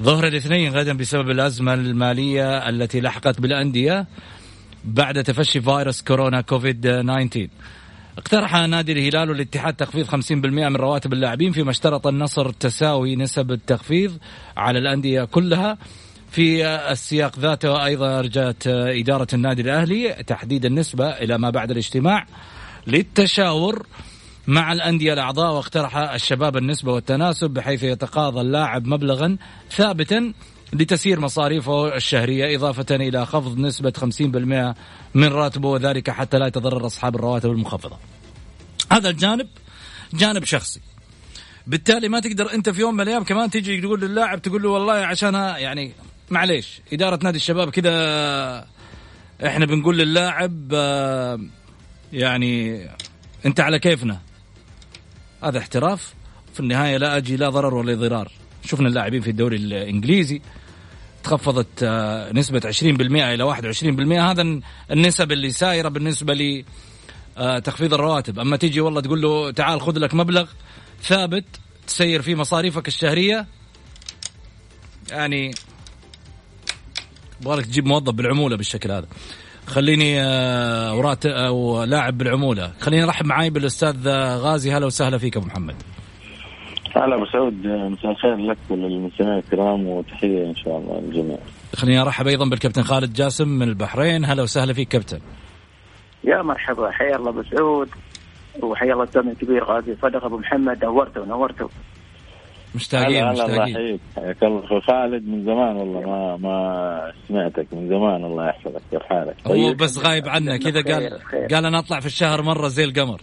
ظهر 0.00 0.26
الاثنين 0.26 0.72
غدا 0.72 0.92
بسبب 0.92 1.30
الأزمة 1.30 1.74
المالية 1.74 2.68
التي 2.68 3.00
لحقت 3.00 3.40
بالأندية 3.40 4.06
بعد 4.84 5.24
تفشي 5.24 5.60
فيروس 5.60 6.02
كورونا 6.02 6.40
كوفيد 6.40 6.80
19 6.80 7.48
اقترح 8.18 8.54
نادي 8.54 8.92
الهلال 8.92 9.30
والاتحاد 9.30 9.74
تخفيض 9.74 10.06
50% 10.06 10.32
من 10.32 10.76
رواتب 10.76 11.12
اللاعبين 11.12 11.52
فيما 11.52 11.70
اشترط 11.70 12.06
النصر 12.06 12.50
تساوي 12.50 13.16
نسب 13.16 13.52
التخفيض 13.52 14.18
على 14.56 14.78
الأندية 14.78 15.24
كلها. 15.24 15.78
في 16.30 16.66
السياق 16.66 17.38
ذاته 17.38 17.84
أيضا 17.84 18.20
رجعت 18.20 18.66
إدارة 18.66 19.26
النادي 19.32 19.62
الأهلي 19.62 20.12
تحديد 20.26 20.64
النسبة 20.64 21.08
إلى 21.10 21.38
ما 21.38 21.50
بعد 21.50 21.70
الاجتماع 21.70 22.26
للتشاور 22.86 23.86
مع 24.46 24.72
الأندية 24.72 25.12
الأعضاء 25.12 25.54
واقترح 25.54 25.96
الشباب 25.96 26.56
النسبة 26.56 26.92
والتناسب 26.92 27.50
بحيث 27.50 27.82
يتقاضى 27.82 28.40
اللاعب 28.40 28.86
مبلغا 28.86 29.36
ثابتا 29.70 30.32
لتسيير 30.72 31.20
مصاريفه 31.20 31.96
الشهرية 31.96 32.56
إضافة 32.56 32.96
إلى 32.96 33.26
خفض 33.26 33.58
نسبة 33.58 33.92
50% 33.96 34.74
من 35.14 35.28
راتبه 35.28 35.68
وذلك 35.68 36.10
حتى 36.10 36.38
لا 36.38 36.46
يتضرر 36.46 36.86
أصحاب 36.86 37.14
الرواتب 37.14 37.50
المخفضة. 37.50 37.98
هذا 38.92 39.10
الجانب 39.10 39.48
جانب 40.14 40.44
شخصي. 40.44 40.80
بالتالي 41.66 42.08
ما 42.08 42.20
تقدر 42.20 42.52
أنت 42.54 42.68
في 42.70 42.80
يوم 42.80 42.94
من 42.94 43.00
الأيام 43.00 43.24
كمان 43.24 43.50
تيجي 43.50 43.80
تقول 43.80 44.00
للاعب 44.00 44.42
تقول 44.42 44.62
له 44.62 44.68
والله 44.68 44.92
عشان 44.92 45.34
يعني 45.34 45.92
معليش 46.30 46.80
إدارة 46.92 47.18
نادي 47.22 47.36
الشباب 47.36 47.70
كذا 47.70 48.66
إحنا 49.46 49.66
بنقول 49.66 49.98
للاعب 49.98 50.68
آه، 50.74 51.40
يعني 52.12 52.86
أنت 53.46 53.60
على 53.60 53.78
كيفنا. 53.78 54.20
هذا 55.42 55.58
احتراف. 55.58 56.14
في 56.54 56.60
النهاية 56.60 56.96
لا 56.96 57.16
أجي 57.16 57.36
لا 57.36 57.48
ضرر 57.48 57.74
ولا 57.74 57.94
ضرار. 57.94 58.32
شفنا 58.64 58.88
اللاعبين 58.88 59.20
في 59.20 59.30
الدوري 59.30 59.56
الإنجليزي 59.56 60.42
تخفضت 61.24 61.82
آه، 61.82 62.32
نسبة 62.32 62.60
20% 62.60 63.34
إلى 63.34 63.42
21% 63.42 64.20
هذا 64.20 64.60
النسب 64.90 65.32
اللي 65.32 65.50
سايرة 65.50 65.88
بالنسبة 65.88 66.34
لي 66.34 66.64
آه، 67.38 67.62
الرواتب. 67.80 68.38
أما 68.38 68.56
تيجي 68.56 68.80
والله 68.80 69.00
تقول 69.00 69.22
له 69.22 69.50
تعال 69.50 69.80
خذ 69.80 69.98
لك 69.98 70.14
مبلغ 70.14 70.48
ثابت 71.02 71.44
تسير 71.86 72.22
فيه 72.22 72.34
مصاريفك 72.34 72.88
الشهرية 72.88 73.46
يعني 75.10 75.50
يبغالك 77.40 77.66
تجيب 77.66 77.86
موظف 77.86 78.14
بالعمولة 78.14 78.56
بالشكل 78.56 78.90
هذا. 78.90 79.06
خليني 79.66 80.20
آه، 80.20 80.96
ورات 80.96 81.26
أو 81.26 81.84
لاعب 81.84 82.18
بالعمولة. 82.18 82.72
خليني 82.80 83.04
ارحب 83.04 83.26
معاي 83.26 83.50
بالأستاذ 83.50 84.08
آه، 84.08 84.36
غازي. 84.36 84.72
هلا 84.72 84.86
وسهلا 84.86 85.18
فيك 85.18 85.36
أبو 85.36 85.46
محمد. 85.46 85.74
هلا 86.96 87.14
أبو 87.14 87.26
سعود. 87.26 87.66
مساء 87.66 88.10
الخير 88.10 88.36
لك 88.36 88.58
وللمستمعين 88.70 89.38
الكرام 89.38 89.86
وتحية 89.86 90.46
إن 90.46 90.56
شاء 90.56 90.78
الله 90.78 91.00
للجميع. 91.00 91.38
خليني 91.76 92.02
أرحب 92.02 92.26
أيضا 92.26 92.48
بالكابتن 92.48 92.82
خالد 92.82 93.12
جاسم 93.12 93.48
من 93.48 93.68
البحرين. 93.68 94.24
هلا 94.24 94.42
وسهلا 94.42 94.72
فيك 94.72 94.88
كابتن. 94.88 95.20
يا 96.24 96.42
مرحبا. 96.42 96.90
حيا 96.90 97.16
الله 97.16 97.30
أبو 97.30 97.42
سعود 97.42 97.88
وحيا 98.62 98.92
الله 98.92 99.02
الاستاذ 99.02 99.26
الكبير. 99.26 99.64
غازي 99.64 99.96
صدق 100.02 100.24
أبو 100.24 100.38
محمد 100.38 100.84
نورته 100.84 101.20
ونورته 101.20 101.68
مشتاقين 102.76 103.24
هلا 103.24 103.32
مشتاقين. 103.32 103.76
الله 103.76 103.98
حياك 104.16 104.42
الله. 104.42 104.64
اخو 104.64 104.80
خالد 104.80 105.28
من 105.28 105.44
زمان 105.44 105.76
والله 105.76 106.00
ما 106.00 106.36
ما 106.36 107.12
سمعتك 107.28 107.66
من 107.72 107.88
زمان 107.88 108.24
الله 108.24 108.48
يحفظك 108.48 108.82
كيف 108.90 109.02
حالك 109.02 109.34
هو 109.46 109.52
طيب. 109.52 109.76
بس 109.76 109.98
غايب 109.98 110.28
عنا 110.28 110.56
كذا 110.56 110.82
قال. 110.82 111.18
قال 111.54 111.64
أنا 111.66 111.78
أطلع 111.78 112.00
في 112.00 112.06
الشهر 112.06 112.42
مرة 112.42 112.68
زي 112.68 112.84
القمر. 112.84 113.20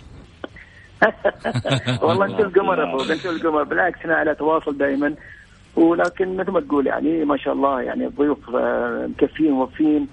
والله 2.04 2.26
أنتم 2.26 2.44
القمر 2.46 2.80
يا 2.80 2.90
أبو 2.94 3.02
أنتم 3.14 3.30
القمر. 3.30 3.64
بالعكس 3.64 4.00
إحنا 4.00 4.16
على 4.16 4.36
تواصل 4.36 4.78
دائما 4.78 5.16
ولكن 5.76 6.38
مثل 6.38 6.52
ما 6.52 6.60
تقول 6.62 6.88
يعني 6.88 7.26
ما 7.26 7.38
شاء 7.38 7.54
الله 7.54 7.82
يعني 7.82 8.06
الضيوف 8.08 8.56
آه، 8.56 9.08
مكفين 9.10 9.52
ووفين 9.54 10.08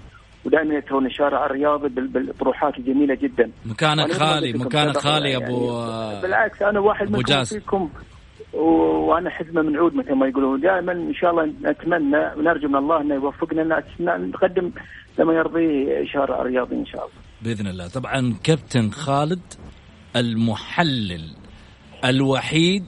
ودائما 0.45 0.75
يتهون 0.75 1.05
الشارع 1.05 1.45
الرياضي 1.45 1.89
بال- 1.89 2.07
بالطروحات 2.07 2.77
الجميلة 2.77 3.15
جدا. 3.15 3.51
مكانك 3.65 4.11
خالي 4.11 4.53
مكانك 4.53 4.97
خالي 4.97 5.29
يا 5.31 5.39
يعني 5.39 5.45
أبو 5.55 5.67
بالعكس 6.21 6.61
أنا 6.61 6.79
واحد 6.79 7.11
منكم. 7.11 7.43
فيكم 7.43 7.89
وأنا 8.53 9.29
حزمة 9.29 9.61
من 9.61 9.77
عود 9.77 9.95
مثل 9.95 10.13
ما 10.13 10.27
يقولون. 10.27 10.59
دائما 10.59 10.91
إن 10.91 11.13
شاء 11.13 11.31
الله 11.31 11.45
نتمنى 11.45 12.33
ونرجو 12.37 12.67
من 12.67 12.75
الله 12.75 13.01
إنه 13.01 13.15
يوفقنا 13.15 13.83
أن 14.15 14.29
نقدم 14.29 14.71
لما 15.19 15.33
يرضيه 15.33 16.05
شارع 16.05 16.41
الرياضي 16.41 16.75
إن 16.75 16.85
شاء 16.85 17.01
الله. 17.01 17.15
بإذن 17.41 17.67
الله. 17.67 17.87
طبعا 17.87 18.33
كابتن 18.43 18.89
خالد 18.89 19.41
المحلل 20.15 21.35
الوحيد 22.05 22.85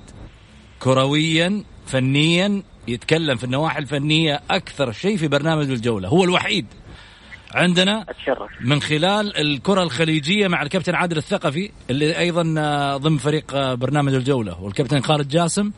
كرويا 0.80 1.64
فنيا 1.86 2.64
يتكلم 2.88 3.36
في 3.36 3.44
النواحي 3.44 3.80
الفنية 3.80 4.40
أكثر 4.52 4.92
شيء 4.92 5.18
في 5.18 5.28
برنامج 5.28 5.70
الجولة. 5.70 6.08
هو 6.08 6.24
الوحيد. 6.24 6.66
عندنا 7.54 8.06
أتشرف. 8.10 8.50
من 8.62 8.82
خلال 8.82 9.38
الكرة 9.38 9.84
الخليجية 9.84 10.48
مع 10.48 10.62
الكابتن 10.62 10.96
عادل 10.96 11.18
الثقفي 11.18 11.72
اللي 11.90 12.18
أيضا 12.20 12.56
آه، 12.58 12.98
ضمن 12.98 13.18
فريق 13.18 13.56
آه، 13.56 13.74
برنامج 13.74 14.14
الجولة 14.14 14.62
والكابتن 14.62 15.02
خالد 15.02 15.28
جاسم 15.28 15.72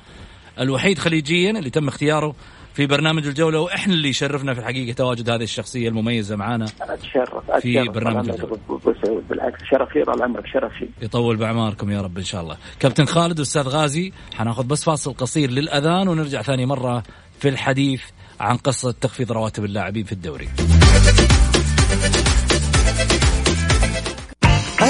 الوحيد 0.60 1.00
خليجيا 1.00 1.52
اللي 1.52 1.70
تم 1.70 1.88
اختياره 1.88 2.36
في 2.74 2.86
برنامج 2.86 3.28
الجولة 3.28 3.60
وإحنا 3.60 3.94
اللي 3.94 4.10
يشرفنا 4.10 4.54
في 4.54 4.60
الحقيقة 4.60 4.94
تواجد 4.96 5.30
هذه 5.30 5.44
الشخصية 5.44 5.90
المميزة 5.90 6.36
معنا 6.36 6.66
أتشرف 6.82 7.52
في 7.62 7.80
أتشرف. 7.82 7.96
برنامج. 7.96 8.32
أبو- 8.32 8.44
أبو 8.70 8.94
سعود 9.06 9.28
بالعكس 9.30 9.64
شرف 9.72 9.96
لي 9.96 10.04
طال 10.04 10.24
عمرك 10.24 10.48
شرف 10.48 10.72
لي. 10.82 10.90
يطول 11.02 11.36
بأعماركم 11.36 11.92
يا 11.92 12.02
رب 12.02 12.18
إن 12.18 12.24
شاء 12.24 12.42
الله. 12.42 12.58
كابتن 12.80 13.06
خالد 13.06 13.40
وأستاذ 13.40 13.62
غازي 13.68 14.12
حناخذ 14.38 14.64
بس 14.68 14.84
فاصل 14.84 15.14
قصير 15.14 15.52
للأذان 15.52 16.08
ونرجع 16.08 16.42
ثاني 16.42 16.66
مرة 16.66 17.04
في 17.40 17.50
الحديث 17.50 18.02
عن 18.40 18.58
قصة 18.58 18.92
تخفيض 19.02 19.32
رواتب 19.32 19.66
اللاعبين 19.66 20.04
في 20.04 20.12
الدوري. 20.12 20.48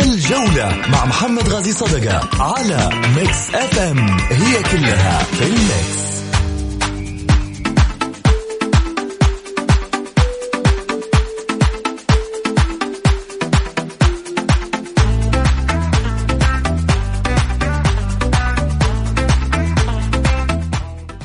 الجولة 0.02 0.78
مع 0.92 1.06
محمد 1.06 1.50
غازي 1.50 1.72
صدقة 1.72 2.44
على 2.44 2.90
Mix 3.16 3.56
FM 3.56 4.10
هي 4.10 4.64
كلها 4.64 5.24
في 5.24 5.44
ال 5.44 5.56
Mix. 5.56 6.06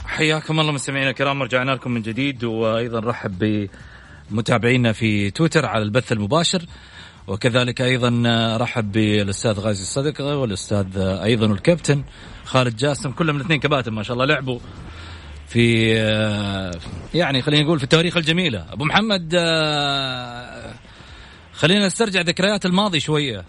حياكم 0.06 0.60
الله 0.60 0.72
مستمعينا 0.72 1.10
الكرام 1.10 1.42
رجعنا 1.42 1.70
لكم 1.70 1.90
من 1.90 2.02
جديد 2.02 2.44
وأيضا 2.44 3.00
رحب 3.00 3.68
بمتابعينا 4.30 4.92
في 4.92 5.30
تويتر 5.30 5.66
على 5.66 5.82
البث 5.82 6.12
المباشر. 6.12 6.62
وكذلك 7.30 7.80
أيضا 7.80 8.22
رحب 8.56 8.92
بالأستاذ 8.92 9.60
غازي 9.60 9.82
الصدقه 9.82 10.36
والأستاذ 10.36 10.86
أيضا 10.98 11.46
الكابتن 11.46 12.04
خالد 12.44 12.76
جاسم 12.76 13.10
كلهم 13.10 13.36
الاثنين 13.36 13.60
كباتن 13.60 13.92
ما 13.92 14.02
شاء 14.02 14.14
الله 14.14 14.24
لعبوا 14.24 14.58
في 15.48 15.92
يعني 17.14 17.42
خلينا 17.42 17.62
نقول 17.62 17.78
في 17.78 17.84
التواريخ 17.84 18.16
الجميلة. 18.16 18.66
أبو 18.72 18.84
محمد 18.84 19.34
آه، 19.38 20.74
خلينا 21.52 21.86
نسترجع 21.86 22.20
ذكريات 22.20 22.66
الماضي 22.66 23.00
شوية. 23.00 23.44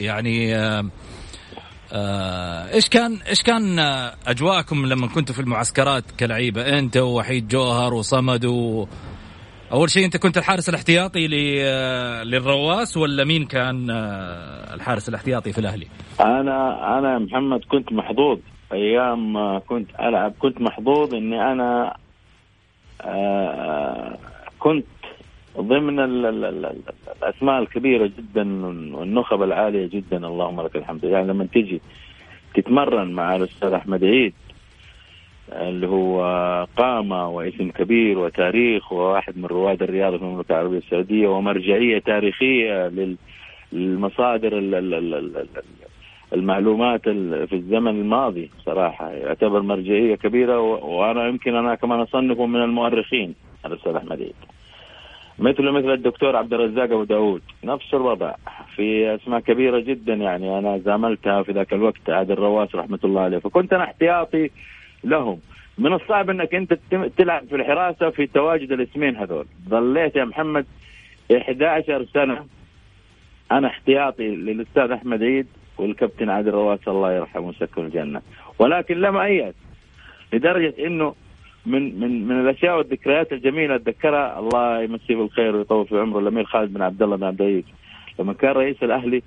يعني 0.00 0.56
آه، 0.56 0.90
آه، 1.92 2.74
إيش 2.74 2.88
كان 2.88 3.18
إيش 3.28 3.42
كان 3.42 3.78
آه، 3.78 4.14
أجواءكم 4.26 4.86
لما 4.86 5.06
كنتوا 5.06 5.34
في 5.34 5.40
المعسكرات 5.40 6.04
كلعيبة؟ 6.20 6.78
أنت 6.78 6.96
ووحيد 6.96 7.48
جوهر 7.48 7.94
وصمد 7.94 8.44
و 8.44 8.86
أول 9.72 9.90
شيء 9.90 10.04
أنت 10.04 10.16
كنت 10.16 10.36
الحارس 10.38 10.68
الاحتياطي 10.68 11.28
آه، 11.60 12.22
للرواس 12.22 12.96
ولا 12.96 13.24
مين 13.24 13.44
كان 13.44 13.90
آه، 13.90 14.74
الحارس 14.74 15.08
الاحتياطي 15.08 15.52
في 15.52 15.58
الأهلي؟ 15.58 15.86
أنا 16.20 16.98
أنا 16.98 17.18
محمد 17.18 17.60
كنت 17.70 17.92
محظوظ. 17.92 18.38
أيام 18.72 19.58
كنت 19.58 19.90
ألعب 20.00 20.32
كنت 20.38 20.60
محظوظ 20.60 21.14
إني 21.14 21.52
أنا 21.52 21.96
آه 23.00 24.18
كنت 24.58 24.86
ضمن 25.58 26.00
ال 26.00 26.26
ال 26.26 26.44
ال 26.44 26.66
ال 26.66 26.82
الأسماء 27.22 27.58
الكبيرة 27.58 28.06
جدا 28.06 28.66
والنخب 28.96 29.42
العالية 29.42 29.86
جدا. 29.86 30.16
اللهم 30.16 30.60
لك 30.60 30.76
الحمد. 30.76 31.04
يعني 31.04 31.26
لما 31.26 31.46
تيجي 31.46 31.80
تتمرن 32.54 33.12
مع 33.12 33.36
الأستاذ 33.36 33.72
أحمد 33.72 34.04
عيد 34.04 34.34
اللي 35.52 35.86
هو 35.86 36.20
قامة 36.76 37.28
واسم 37.28 37.70
كبير 37.70 38.18
وتاريخ 38.18 38.92
وواحد 38.92 39.38
من 39.38 39.44
رواد 39.46 39.82
الرياضة 39.82 40.16
في 40.18 40.22
المملكة 40.24 40.52
العربية 40.52 40.78
السعودية 40.78 41.28
ومرجعية 41.28 41.98
تاريخية 41.98 42.88
لل- 42.88 43.16
للمصادر 43.72 44.58
ال- 44.58 44.74
ال- 44.74 44.94
ال- 44.94 45.14
ال- 45.14 45.36
ال- 45.36 45.46
المعلومات 46.32 47.06
ال- 47.06 47.48
في 47.48 47.54
الزمن 47.56 48.00
الماضي. 48.00 48.50
صراحة 48.64 49.10
يعتبر 49.10 49.62
مرجعية 49.62 50.14
كبيرة 50.14 50.60
وأنا 50.60 51.28
يمكن 51.28 51.54
أنا 51.54 51.74
كمان 51.74 52.00
أصنفه 52.00 52.46
من 52.46 52.62
المؤرخين. 52.62 53.34
الأستاذ 53.66 53.94
أحمد 53.94 54.22
عيد. 54.22 54.34
مثله 55.38 55.70
مثل 55.70 55.90
الدكتور 55.92 56.36
عبد 56.36 56.54
الرزاق 56.54 56.84
أبو 56.84 57.04
داود. 57.04 57.42
نفس 57.64 57.94
الوضع 57.94 58.34
في 58.76 59.14
أسماء 59.14 59.40
كبيرة 59.40 59.78
جدا 59.78 60.14
يعني. 60.14 60.58
أنا 60.58 60.78
زاملتها 60.78 61.42
في 61.42 61.52
ذاك 61.52 61.72
الوقت. 61.72 62.10
عادل 62.10 62.32
الرواس 62.32 62.74
رحمة 62.74 62.98
الله 63.04 63.20
عليه. 63.20 63.38
فكنت 63.38 63.72
أنا 63.72 63.84
احتياطي 63.84 64.50
لهم. 65.06 65.40
من 65.78 65.92
الصعب 65.92 66.30
إنك 66.30 66.54
أنت 66.54 66.78
تلعب 67.18 67.46
في 67.48 67.56
الحراسة 67.56 68.10
في 68.10 68.26
تواجد 68.26 68.72
الاسمين 68.72 69.16
هذول. 69.16 69.46
ظليت 69.68 70.16
يا 70.16 70.24
محمد 70.24 70.66
11 71.36 72.06
سنة. 72.14 72.46
أنا 73.52 73.68
احتياطي 73.68 74.28
للأستاذ 74.28 74.90
أحمد 74.90 75.22
عيد 75.22 75.46
والكابتن 75.78 76.30
عادل 76.30 76.50
رواس 76.50 76.88
الله 76.88 77.12
يرحمه 77.12 77.46
ويسكن 77.46 77.84
الجنة. 77.84 78.22
ولكن 78.58 79.00
لم 79.00 79.16
ايأس 79.16 79.54
لدرجة 80.32 80.74
إنه 80.86 81.14
من 81.66 82.00
من 82.00 82.28
من 82.28 82.40
الأشياء 82.40 82.78
والذكريات 82.78 83.32
الجميلة 83.32 83.74
أتذكرها 83.74 84.38
الله 84.38 84.82
يمسيه 84.82 85.16
بالخير 85.16 85.56
ويطول 85.56 85.86
في 85.86 85.98
عمره 85.98 86.18
الأمير 86.18 86.44
خالد 86.44 86.74
بن 86.74 86.82
عبد 86.82 87.02
الله 87.02 87.16
بن 87.16 87.24
عبد 87.24 87.40
العزيز. 87.40 87.64
لما 88.18 88.32
كان 88.32 88.50
رئيس 88.52 88.82
الأهلي 88.82 89.22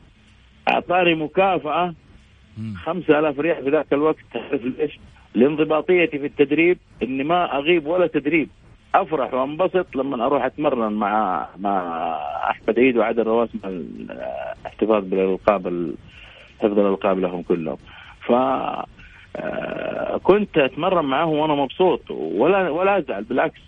أعطاني 0.67 1.15
مكافأة 1.15 1.93
مم. 2.57 2.75
5000 2.75 3.39
ريال 3.39 3.63
في 3.63 3.69
ذاك 3.69 3.93
الوقت. 3.93 4.17
تعرف 4.33 4.61
ليش؟ 4.63 4.99
لانضباطيتي 5.35 6.19
في 6.19 6.25
التدريب 6.25 6.77
إني 7.03 7.23
ما 7.23 7.57
أغيب 7.57 7.87
ولا 7.87 8.07
تدريب. 8.07 8.49
أفرح 8.95 9.33
وأنبسط 9.33 9.95
لما 9.95 10.25
أروح 10.25 10.45
أتمرن 10.45 10.93
مع 10.93 11.47
مع 11.59 11.79
أحمد 12.49 12.79
عيد 12.79 12.97
وعادل 12.97 13.23
رواس 13.23 13.49
الاحتفاظ 13.65 15.03
بالألقاب 15.05 15.67
ال- 15.67 15.95
حفظ 16.61 16.79
الألقاب 16.79 17.19
لهم 17.19 17.41
كلهم. 17.41 17.77
ف 18.27 18.31
آه، 19.35 20.17
كنت 20.23 20.57
أتمرن 20.57 21.05
معاهم 21.05 21.37
وأنا 21.37 21.55
مبسوط 21.55 22.11
ولا 22.11 22.69
ولا 22.69 22.97
أزعل 22.97 23.23
بالعكس. 23.23 23.59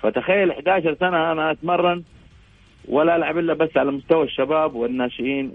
فتخيل 0.00 0.50
11 0.50 0.94
سنة 1.00 1.32
أنا 1.32 1.50
أتمرن 1.50 2.02
ولا 2.88 3.16
ألعب 3.16 3.38
إلا 3.38 3.54
بس 3.54 3.76
على 3.76 3.90
مستوى 3.92 4.24
الشباب 4.24 4.74
والناشئين 4.74 5.52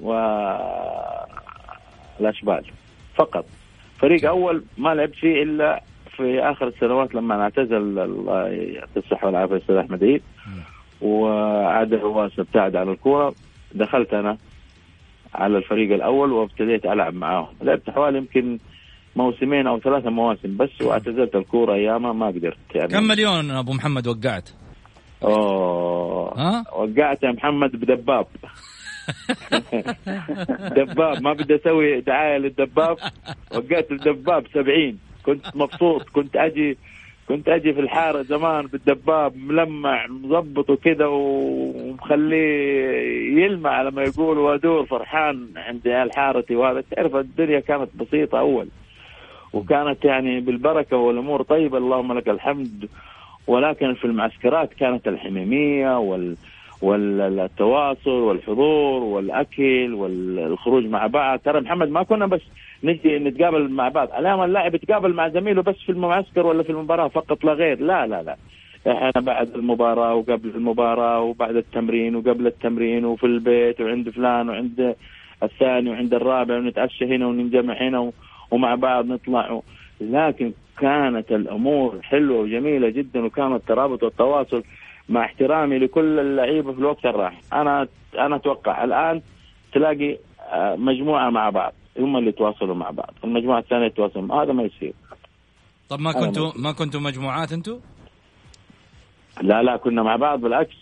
والاشبال 2.17 2.65
فقط. 3.15 3.45
فريق 3.99 4.29
أول 4.29 4.63
ما 4.77 4.89
لعبت 4.95 5.15
فيه 5.15 5.43
إلا 5.43 5.83
في 6.15 6.39
آخر 6.39 6.67
السنوات 6.67 7.15
لما 7.15 7.41
اعتزل 7.41 7.99
الله 7.99 8.47
يعطيه 8.47 9.01
الصحة 9.01 9.25
والعافية 9.25 9.55
الاستاذ 9.55 9.75
أحمد 9.75 10.03
عيد. 10.03 10.21
وعادل 11.01 11.99
رواس 11.99 12.39
ابتعد 12.39 12.75
عن 12.75 12.89
الكورة. 12.89 13.33
دخلت 13.75 14.13
أنا 14.13 14.37
على 15.35 15.57
الفريق 15.57 15.93
الأول 15.93 16.31
وابتديت 16.31 16.85
ألعب 16.85 17.13
معاهم. 17.13 17.55
لعبت 17.61 17.89
حوالي 17.89 18.17
يمكن 18.17 18.59
موسمين 19.15 19.67
أو 19.67 19.79
ثلاثة 19.79 20.09
مواسم 20.09 20.57
بس 20.57 20.81
واعتزلت 20.81 21.35
الكورة 21.35 21.73
أيامها 21.73 22.13
ما 22.13 22.27
قدرت 22.27 22.57
يعني. 22.75 22.87
كم 22.87 23.03
مليون 23.03 23.51
أبو 23.51 23.73
محمد 23.73 24.07
وقعت؟ 24.07 24.49
أوه. 25.23 26.33
ها؟ 26.37 26.63
وقعت 26.75 27.23
يا 27.23 27.31
محمد 27.31 27.71
بدباب. 27.71 28.27
دباب 30.75 31.21
ما 31.21 31.33
بدي 31.33 31.55
أسوي 31.55 32.01
دعاية 32.01 32.37
للدباب. 32.37 32.97
وقعت 33.51 33.91
الدباب 33.91 34.47
70 34.53 34.97
كنت 35.25 35.55
مبسوط. 35.55 36.09
كنت 36.09 36.35
أجي 36.35 36.77
كنت 37.27 37.49
أجي 37.49 37.73
في 37.73 37.79
الحارة 37.79 38.21
زمان 38.21 38.65
بالدباب 38.67 39.37
ملمع 39.37 40.07
مظبطه 40.07 40.75
كده 40.75 41.09
ومخليه 41.09 42.47
يلمع 43.43 43.81
لما 43.81 44.03
يقول. 44.03 44.37
وأدور 44.37 44.85
فرحان 44.85 45.47
عند 45.55 46.09
حارتي 46.15 46.55
وهذا 46.55 46.83
تعرف 46.91 47.15
الدنيا 47.15 47.59
كانت 47.59 47.89
بسيطة 47.95 48.39
أول. 48.39 48.67
وكانت 49.53 50.05
يعني 50.05 50.39
بالبركة 50.39 50.97
والأمور 50.97 51.41
طيبة. 51.41 51.77
اللهم 51.77 52.13
لك 52.13 52.29
الحمد. 52.29 52.89
ولكن 53.47 53.93
في 53.93 54.05
المعسكرات 54.05 54.73
كانت 54.73 55.07
الحميمية 55.07 55.99
وال 55.99 56.35
والتواصل 56.81 58.09
والحضور 58.09 59.03
والأكل 59.03 59.93
والخروج 59.93 60.85
مع 60.85 61.07
بعض. 61.07 61.39
ترى 61.39 61.61
محمد 61.61 61.89
ما 61.89 62.03
كنا 62.03 62.25
بس 62.25 62.41
نجي 62.83 63.19
نتقابل 63.19 63.69
مع 63.69 63.89
بعض. 63.89 64.09
الآن 64.17 64.43
اللاعب 64.43 64.75
يتقابل 64.75 65.13
مع 65.13 65.29
زميله 65.29 65.61
بس 65.61 65.75
في 65.75 65.91
المعسكر 65.91 66.45
ولا 66.45 66.63
في 66.63 66.69
المباراة 66.69 67.07
فقط 67.07 67.43
لا 67.43 67.53
غير. 67.53 67.79
لا 67.81 68.07
لا 68.07 68.23
لا. 68.23 68.35
إحنا 68.87 69.21
بعد 69.21 69.55
المباراة 69.55 70.15
وقبل 70.15 70.49
المباراة 70.49 71.21
وبعد 71.21 71.55
التمرين 71.55 72.15
وقبل 72.15 72.47
التمرين 72.47 73.05
وفي 73.05 73.25
البيت 73.25 73.81
وعند 73.81 74.09
فلان 74.09 74.49
وعند 74.49 74.95
الثاني 75.43 75.89
وعند 75.89 76.13
الرابع 76.13 76.57
ونتعشى 76.57 77.05
هنا 77.05 77.27
وننجمع 77.27 77.73
هنا 77.73 78.11
ومع 78.51 78.75
بعض 78.75 79.05
نطلع 79.05 79.61
لكن 80.01 80.51
كانت 80.79 81.31
الأمور 81.31 81.99
حلوة 82.01 82.39
وجميلة 82.39 82.89
جدا 82.89 83.25
وكان 83.25 83.55
الترابط 83.55 84.03
والتواصل 84.03 84.63
مع 85.09 85.25
احترامي 85.25 85.77
لكل 85.79 86.19
اللعيبة 86.19 86.73
في 86.73 86.79
الوقت 86.79 87.05
الراحل 87.05 87.41
أنا 87.53 87.87
أنا 88.19 88.35
أتوقع 88.35 88.83
الآن 88.83 89.21
تلاقي 89.73 90.17
آه، 90.51 90.75
مجموعة 90.75 91.29
مع 91.29 91.49
بعض. 91.49 91.73
هم 91.99 92.17
اللي 92.17 92.29
يتواصلوا 92.29 92.75
مع 92.75 92.89
بعض. 92.89 93.13
المجموعة 93.23 93.59
الثانية 93.59 93.87
تتواصل 93.87 94.31
هذا 94.31 94.53
ما 94.53 94.63
يصير. 94.63 94.93
طب 95.89 95.99
ما 95.99 96.11
كنتوا 96.11 96.51
ما 96.55 96.71
كنتوا 96.71 97.01
مجموعات 97.01 97.51
أنتوا؟ 97.51 97.79
لا 99.41 99.63
لا 99.63 99.77
كنا 99.77 100.03
مع 100.03 100.15
بعض 100.15 100.39
بالعكس. 100.41 100.75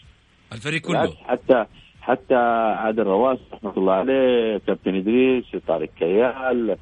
الفريق 0.53 0.81
كله؟ 0.81 1.13
حتى 1.25 1.65
حتى 2.01 2.35
عادل 2.77 3.03
رواس 3.03 3.39
رحمة 3.53 3.73
الله 3.77 3.93
عليه 3.93 4.57
كابتن 4.67 4.95
إدريس 4.95 5.45
طارق 5.67 5.89
كيال 5.99 6.77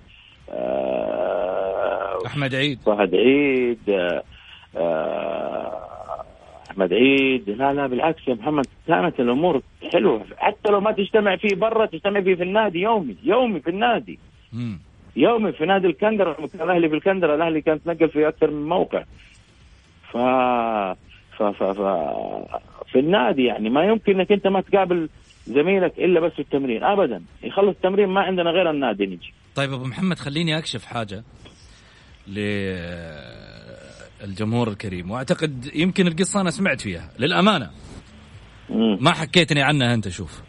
آه 0.49 2.17
أحمد 2.25 2.55
عيد. 2.55 2.79
فهد 2.81 3.15
عيد 3.15 3.89
آه, 3.89 4.23
آه، 4.77 5.92
أحمد 6.73 6.93
عيد. 6.93 7.49
لا 7.49 7.73
لا 7.73 7.87
بالعكس 7.87 8.27
يا 8.27 8.33
محمد 8.33 8.65
كانت 8.87 9.19
الأمور 9.19 9.61
حلوة. 9.93 10.25
حتى 10.37 10.71
لو 10.71 10.79
ما 10.79 10.91
تجتمع 10.91 11.35
فيه 11.35 11.55
برا 11.55 11.85
تجتمع 11.85 12.21
فيه 12.21 12.35
في 12.35 12.43
النادي 12.43 12.79
يومي 12.81 13.15
يومي 13.23 13.59
في 13.59 13.69
النادي. 13.69 14.19
مم. 14.53 14.79
يومي 15.15 15.51
في 15.51 15.65
نادي 15.65 15.87
الكندرة 15.87 16.33
كان 16.33 16.61
الاهلي 16.61 16.89
في 16.89 16.95
الكندرة 16.95 17.35
الأهلي 17.35 17.61
كان 17.61 17.83
تنقل 17.83 18.09
في 18.09 18.27
أكثر 18.27 18.51
من 18.51 18.69
موقع. 18.69 19.03
ف 20.11 20.17
ف 21.37 21.43
ف, 21.43 21.63
ف... 21.63 21.81
في 22.91 22.99
النادي 22.99 23.43
يعني 23.43 23.69
ما 23.69 23.83
يمكن 23.83 24.19
إنك 24.19 24.31
أنت 24.31 24.47
ما 24.47 24.61
تقابل 24.61 25.09
زميلك 25.45 25.99
إلا 25.99 26.19
بس 26.19 26.31
في 26.31 26.39
التمرين 26.39 26.83
ابدا. 26.83 27.23
يخلص 27.43 27.75
التمرين 27.75 28.09
ما 28.09 28.21
عندنا 28.21 28.49
غير 28.49 28.69
النادي 28.69 29.05
نجي. 29.05 29.33
طيب 29.55 29.73
أبو 29.73 29.85
محمد 29.85 30.19
خليني 30.19 30.57
أكشف 30.57 30.85
حاجة 30.85 31.23
للجمهور 34.23 34.69
الكريم. 34.69 35.11
وأعتقد 35.11 35.71
يمكن 35.75 36.07
القصة 36.07 36.41
أنا 36.41 36.51
سمعت 36.51 36.81
فيها. 36.81 37.11
للأمانة. 37.19 37.71
ما 38.99 39.13
حكيتني 39.13 39.61
عنها 39.61 39.93
أنت 39.93 40.09
شوف. 40.09 40.41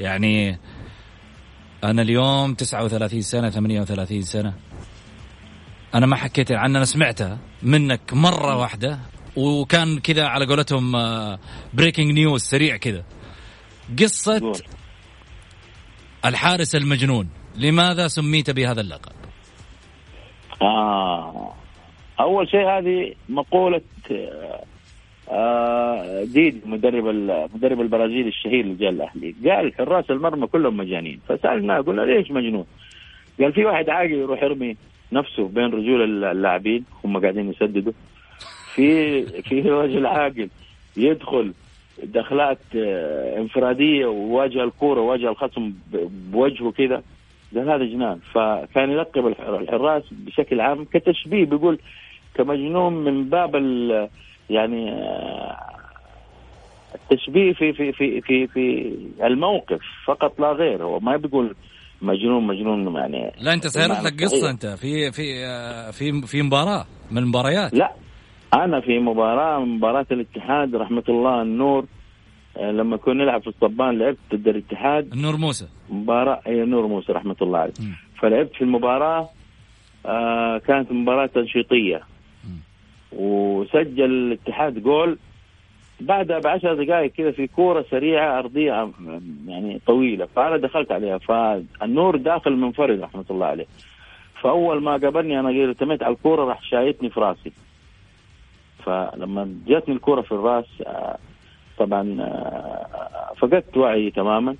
يعني 0.00 0.58
أنا 1.84 2.02
اليوم 2.02 2.54
39 2.54 3.20
سنة 3.22 3.50
38 3.50 4.22
سنة. 4.22 4.54
أنا 5.94 6.06
ما 6.06 6.16
حكيت 6.16 6.52
عنها 6.52 6.76
أنا 6.76 6.84
سمعتها 6.84 7.38
منك 7.62 8.12
مرة 8.12 8.56
واحدة. 8.56 8.98
وكان 9.36 9.98
كذا 9.98 10.26
على 10.26 10.46
قولتهم 10.46 10.92
بريكنج 11.74 12.08
آه، 12.08 12.12
نيوز 12.12 12.42
سريع 12.42 12.76
كذا. 12.76 13.04
قصة 13.98 14.52
الحارس 16.24 16.74
المجنون. 16.74 17.28
لماذا 17.56 18.08
سميت 18.08 18.50
بهذا 18.50 18.80
اللقب؟ 18.80 19.12
آه. 20.62 21.63
أول 22.20 22.48
شيء 22.48 22.68
هذه 22.68 23.14
مقولة 23.28 23.80
آه 25.30 26.24
ديدي 26.24 26.60
مدرب 26.66 27.08
المدرب 27.08 27.80
البرازيلي 27.80 28.28
الشهير 28.28 28.60
اللي 28.60 28.74
جاء 28.74 28.90
الأهلي. 28.90 29.34
قال 29.46 29.74
حراس 29.74 30.10
المرمى 30.10 30.46
كلهم 30.46 30.76
مجانين. 30.76 31.20
فسألنا 31.28 31.80
قلنا 31.80 32.02
ليش 32.02 32.30
مجنون؟ 32.30 32.64
قال 33.40 33.52
في 33.52 33.64
واحد 33.64 33.88
عاقل 33.88 34.12
يروح 34.12 34.42
يرمي 34.42 34.76
نفسه 35.12 35.48
بين 35.48 35.64
رجول 35.64 36.24
اللاعبين 36.24 36.84
هم 37.04 37.20
قاعدين 37.20 37.50
يسددوا. 37.50 37.92
في 38.74 39.22
في 39.42 39.60
رجل 39.60 40.06
عاقل 40.06 40.48
يدخل 40.96 41.52
دخلات 42.02 42.58
آه، 42.76 43.38
انفرادية 43.38 44.06
وواجه 44.06 44.64
الكورة 44.64 45.00
وواجه 45.00 45.28
الخصم 45.28 45.72
بوجهه 46.32 46.70
كده 46.72 47.02
قال 47.56 47.70
هذا 47.70 47.84
جنان. 47.84 48.18
فكان 48.32 48.90
يلقب 48.90 49.26
الحراس 49.26 50.02
بشكل 50.12 50.60
عام 50.60 50.84
كتشبيه 50.84 51.44
بيقول 51.44 51.78
كمجنون 52.34 53.04
من 53.04 53.24
باب 53.28 53.54
يعني 54.50 54.92
آه، 54.92 55.56
التشبيه 56.94 57.52
في 57.52 57.72
في 57.72 57.92
في 57.92 58.20
في 58.20 58.46
في 58.46 58.94
الموقف. 59.24 59.80
فقط 60.06 60.40
لا 60.40 60.52
غير. 60.52 60.82
هو 60.82 61.00
ما 61.00 61.16
بيقول 61.16 61.54
مجنون 62.02 62.46
مجنون 62.46 62.96
يعني. 62.96 63.32
لا 63.40 63.52
أنت 63.52 63.66
سيرت 63.66 64.04
لك 64.04 64.22
قصة 64.22 64.50
أنت. 64.50 64.66
في 64.66 65.12
في 65.12 65.44
آه، 65.46 65.90
في 65.90 66.22
في 66.26 66.42
مباراة 66.42 66.84
من 67.10 67.18
المباريات. 67.18 67.74
لا. 67.74 67.92
أنا 68.54 68.80
في 68.80 68.98
مباراة 68.98 69.58
مباراة 69.64 70.06
الاتحاد 70.10 70.74
رحمة 70.76 71.02
الله 71.08 71.42
النور. 71.42 71.84
لما 72.56 72.96
كنا 72.96 73.24
نلعب 73.24 73.40
في 73.42 73.46
الصبان 73.46 73.98
لعبت 73.98 74.18
ضد 74.34 74.48
الاتحاد. 74.48 75.12
النور 75.12 75.36
موسى. 75.36 75.68
مباراة 75.90 76.40
اي 76.46 76.62
النور 76.62 76.86
موسى 76.86 77.12
رحمة 77.12 77.36
الله 77.42 77.58
عليه. 77.58 77.72
فلعبت 78.18 78.54
في 78.54 78.62
المباراة 78.62 79.28
آه 80.06 80.58
كانت 80.58 80.92
مباراة 80.92 81.26
تنشيطية. 81.26 82.00
وسجل 83.12 84.04
الاتحاد 84.04 84.82
جول. 84.82 85.18
بعدها 86.00 86.38
بعشر 86.38 86.84
دقائق 86.84 87.12
كذا 87.12 87.30
في 87.30 87.46
كورة 87.46 87.84
سريعة 87.90 88.38
أرضية 88.38 88.90
يعني 89.46 89.80
طويلة. 89.86 90.26
فأنا 90.26 90.56
دخلت 90.56 90.92
عليها. 90.92 91.18
فالنور 91.18 92.16
داخل 92.16 92.56
منفرد 92.56 93.00
رحمة 93.00 93.24
الله 93.30 93.46
عليه. 93.46 93.66
فأول 94.42 94.82
ما 94.82 94.96
قابلني 94.96 95.40
أنا 95.40 95.48
ارتميت 95.48 96.02
على 96.02 96.14
الكورة 96.14 96.44
راح 96.44 96.62
شايتني 96.62 97.10
في 97.10 97.20
راسي. 97.20 97.52
فلما 98.84 99.54
جاتني 99.66 99.94
الكورة 99.94 100.20
في 100.20 100.32
الراس 100.32 100.66
آه 100.86 101.18
طبعا 101.78 102.16
آه، 102.20 103.32
فقدت 103.38 103.76
وعي 103.76 104.10
تماما. 104.10 104.56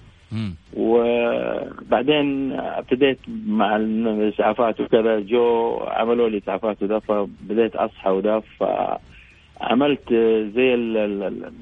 وبعدين 0.77 2.53
ابتديت 2.53 3.19
مع 3.47 3.77
الاسعافات 3.77 4.81
وكذا 4.81 5.21
جو 5.21 5.79
عملوا 5.87 6.29
لي 6.29 6.39
اسعافات 6.39 6.83
وذا 6.83 6.99
فبديت 6.99 7.77
اصحى 7.77 8.11
وذا 8.11 8.43
فعملت 8.59 10.09
زي 10.55 10.75
ال 10.75 10.97
ال 10.97 11.53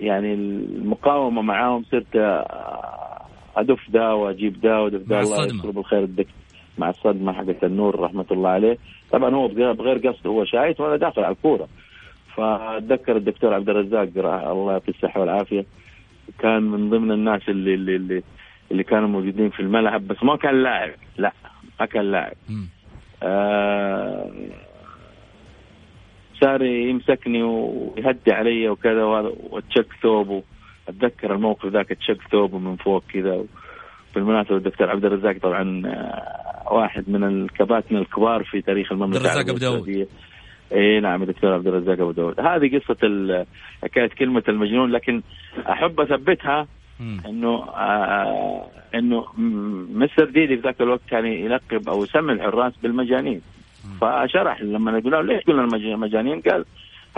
يعني 0.00 0.34
المقاومة 0.34 1.42
معاهم 1.42 1.84
صرت 1.90 2.44
ادف 3.56 3.90
دا 3.90 4.12
واجيب 4.12 4.60
دا 4.60 4.78
وادف 4.78 5.08
دا 5.08 5.20
الله 5.20 5.44
يذكره 5.44 5.70
بالخير 5.70 6.02
الدك 6.02 6.26
مع 6.78 6.90
الصدمة 6.90 7.32
حقت 7.32 7.64
النور 7.64 8.00
رحمة 8.00 8.26
الله 8.30 8.48
عليه. 8.48 8.78
طبعا 9.12 9.34
هو 9.34 9.48
بغير 9.48 9.98
قصد 10.08 10.26
هو 10.26 10.44
شايت 10.44 10.80
وأنا 10.80 10.96
داخل 10.96 11.24
على 11.24 11.34
الكورة. 11.34 11.68
فأتذكر 12.36 13.16
الدكتور 13.16 13.54
عبد 13.54 13.68
الرزاق 13.68 14.08
الله 14.16 14.72
يعطيه 14.72 14.92
الصحة 14.92 15.20
والعافية 15.20 15.64
كان 16.38 16.62
من 16.62 16.90
ضمن 16.90 17.12
الناس 17.12 17.42
اللي 17.48 17.74
اللي 17.74 17.96
اللي, 17.96 18.22
اللي 18.70 18.82
كانوا 18.82 19.08
موجودين 19.08 19.50
في 19.50 19.60
الملعب 19.60 20.08
بس 20.08 20.22
ما 20.22 20.36
كان 20.36 20.62
لاعب 20.62 20.90
لا 21.16 21.32
ما 21.80 21.86
كان 21.86 22.10
لاعب. 22.10 22.36
آه 23.22 24.30
صار 26.40 26.62
يمسكني 26.62 27.42
ويهدي 27.42 28.32
علي 28.32 28.68
وكذا 28.68 29.04
وتشك 29.50 29.86
ثوبه 30.02 30.42
اتذكر 30.88 31.34
الموقف 31.34 31.66
ذاك 31.66 31.88
تشك 31.88 32.18
ثوبه 32.32 32.58
من 32.58 32.76
فوق 32.76 33.04
كذا. 33.12 33.44
بالمناسبه 34.14 34.56
الدكتور 34.56 34.90
عبد 34.90 35.04
الرزاق 35.04 35.36
طبعا 35.42 35.82
آه، 35.86 36.72
واحد 36.72 37.04
من 37.08 37.24
الكباتن 37.24 37.96
الكبار 37.96 38.44
في 38.44 38.60
تاريخ 38.60 38.92
المملكة 38.92 39.18
الرزاق 39.18 39.56
داود. 39.58 40.08
اي 40.74 41.00
نعم 41.00 41.24
دكتور 41.24 41.52
عبد 41.52 41.66
الرزاق 41.66 42.00
أبو 42.00 42.10
داود. 42.10 42.40
هذه 42.40 42.78
قصة 42.78 43.46
حكايه 43.82 44.06
كلمة 44.06 44.42
المجنون 44.48 44.90
لكن 44.92 45.22
أحب 45.68 46.00
أثبتها 46.00 46.66
إنه 47.00 47.64
آه 47.76 48.66
إنه 48.94 49.26
مستر 49.94 50.24
ديدي 50.24 50.56
في 50.56 50.62
ذاك 50.62 50.80
الوقت 50.80 51.00
كان 51.10 51.26
يلقب 51.26 51.88
أو 51.88 52.04
يسمي 52.04 52.32
الحراس 52.32 52.72
بالمجانين. 52.82 53.40
فشرح 54.00 54.62
لما 54.62 54.90
نقول 54.90 55.12
له 55.12 55.20
ليش 55.22 55.44
قلنا 55.44 55.96
مجانين؟ 55.96 56.40
قال 56.40 56.64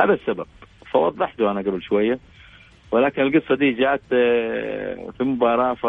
هذا 0.01 0.13
السبب. 0.13 0.47
فوضحته 0.93 1.51
أنا 1.51 1.61
قبل 1.61 1.83
شوية. 1.83 2.19
ولكن 2.91 3.23
القصة 3.23 3.55
دي 3.55 3.73
جات 3.73 4.03
آه، 4.13 5.11
في 5.19 5.25
مباراة 5.25 5.75
ف 5.75 5.87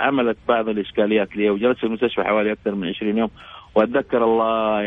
عملت 0.00 0.36
بعض 0.48 0.68
الإشكاليات 0.68 1.36
لي 1.36 1.50
وجلست 1.50 1.78
في 1.78 1.84
المستشفى 1.86 2.24
حوالي 2.24 2.52
أكثر 2.52 2.74
من 2.74 2.88
20 2.88 3.18
يوم. 3.18 3.30
وأتذكر 3.74 4.24
الله 4.24 4.82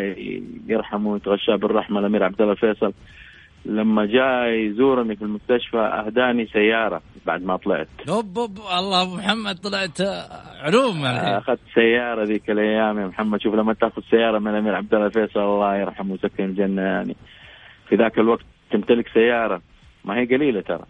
يرحمه 0.67 1.09
ويتغشاه 1.09 1.55
بالرحمة 1.55 1.99
الأمير 1.99 2.23
عبد 2.23 2.41
الله 2.41 2.53
الفيصل 2.53 2.93
لما 3.65 4.05
جاء 4.05 4.47
يزورني 4.47 5.15
في 5.15 5.21
المستشفى 5.21 5.77
أهداني 5.77 6.45
سيارة 6.45 7.01
بعد 7.25 7.43
ما 7.43 7.57
طلعت. 7.57 7.87
أوب 8.09 8.37
أوب 8.37 8.57
الله 8.57 9.01
أبو 9.01 9.15
محمد 9.15 9.55
طلعت 9.55 10.01
علوم 10.61 11.05
أخذت 11.05 11.59
سيارة 11.73 12.23
ذيك 12.23 12.49
الأيام 12.49 12.99
يا 12.99 13.07
محمد 13.07 13.41
شوف 13.41 13.55
لما 13.55 13.73
تأخذ 13.73 14.01
سيارة 14.11 14.39
من 14.39 14.51
الأمير 14.51 14.75
عبد 14.75 14.93
الله 14.93 15.07
الفيصل 15.07 15.39
الله 15.39 15.75
يرحمه 15.75 16.11
ويسكن 16.11 16.43
الجنة 16.43 16.81
يعني. 16.81 17.15
في 17.89 17.95
ذاك 17.95 18.19
الوقت 18.19 18.45
تمتلك 18.71 19.07
سيارة 19.13 19.61
ما 20.05 20.17
هي 20.17 20.25
قليلة 20.25 20.61
ترى. 20.61 20.85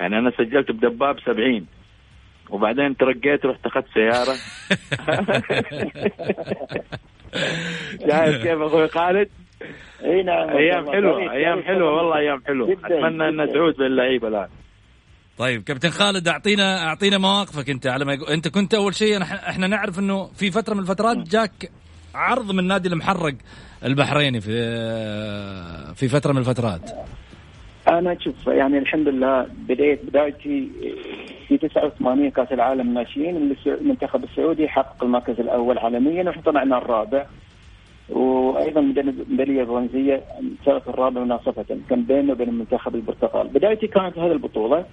يعني 0.00 0.18
أنا 0.18 0.30
سجلت 0.38 0.70
بدباب 0.70 1.20
70 1.20 1.66
وبعدين 2.50 2.96
ترقيت 2.96 3.46
رحت 3.46 3.66
أخذت 3.66 3.86
سيارة. 3.94 4.34
شايف 8.10 8.36
كيف 8.36 8.60
أخوي 8.60 8.88
خالد؟ 8.88 9.28
إي 10.04 10.22
نعم 10.22 10.48
أيام 10.48 10.92
حلوة 10.92 11.32
أيام 11.32 11.62
حلوة 11.62 11.92
والله 11.96 12.18
أيام 12.18 12.42
حلوة. 12.46 12.72
أتمنى 12.72 13.28
أن 13.28 13.52
تعود 13.52 13.76
باللعيبه 13.76 14.28
الآن. 14.28 14.48
طيب 15.38 15.62
كابتن 15.62 15.90
خالد 15.90 16.28
اعطينا 16.28 16.88
أعطينا 16.88 17.18
مواقفك 17.18 17.70
أنت 17.70 17.86
على 17.86 18.04
ما 18.04 18.14
يقول 18.14 18.28
أنت 18.28 18.48
كنت 18.48 18.74
أول 18.74 18.94
شيء 18.94 19.22
إحنا 19.22 19.66
نعرف 19.66 19.98
إنه 19.98 20.26
في 20.26 20.50
فترة 20.50 20.74
من 20.74 20.80
الفترات 20.80 21.16
جاك 21.16 21.70
عرض 22.14 22.50
من 22.50 22.64
نادي 22.64 22.88
المحرق 22.88 23.34
البحريني 23.84 24.40
في 24.40 24.52
في 25.94 26.08
فترة 26.08 26.32
من 26.32 26.38
الفترات. 26.38 26.90
أنا 27.88 28.16
شوف 28.20 28.46
يعني 28.46 28.78
الحمد 28.78 29.08
لله 29.08 29.46
بديت 29.68 30.04
بدايتي 30.04 30.68
في 31.48 31.58
89 31.58 32.30
كأس 32.30 32.52
العالم 32.52 32.94
ناشئين 32.94 33.54
المنتخب 33.66 34.24
السعودي 34.24 34.68
حقق 34.68 35.04
المركز 35.04 35.40
الأول 35.40 35.78
عالميا 35.78 36.24
وإحنا 36.24 36.42
طلعنا 36.42 36.78
الرابع. 36.78 37.26
وأيضا 38.08 38.80
ميدالية 38.80 39.64
برونزية 39.64 40.22
صارت 40.66 40.88
الرابع 40.88 41.20
مناصفة 41.20 41.64
كان 41.90 42.02
بينه 42.02 42.32
وبين 42.32 42.48
المنتخب 42.48 42.94
البرتقال. 42.94 43.48
بدايتي 43.48 43.86
كانت 43.86 44.18
هذه 44.18 44.32
البطولة 44.32 44.84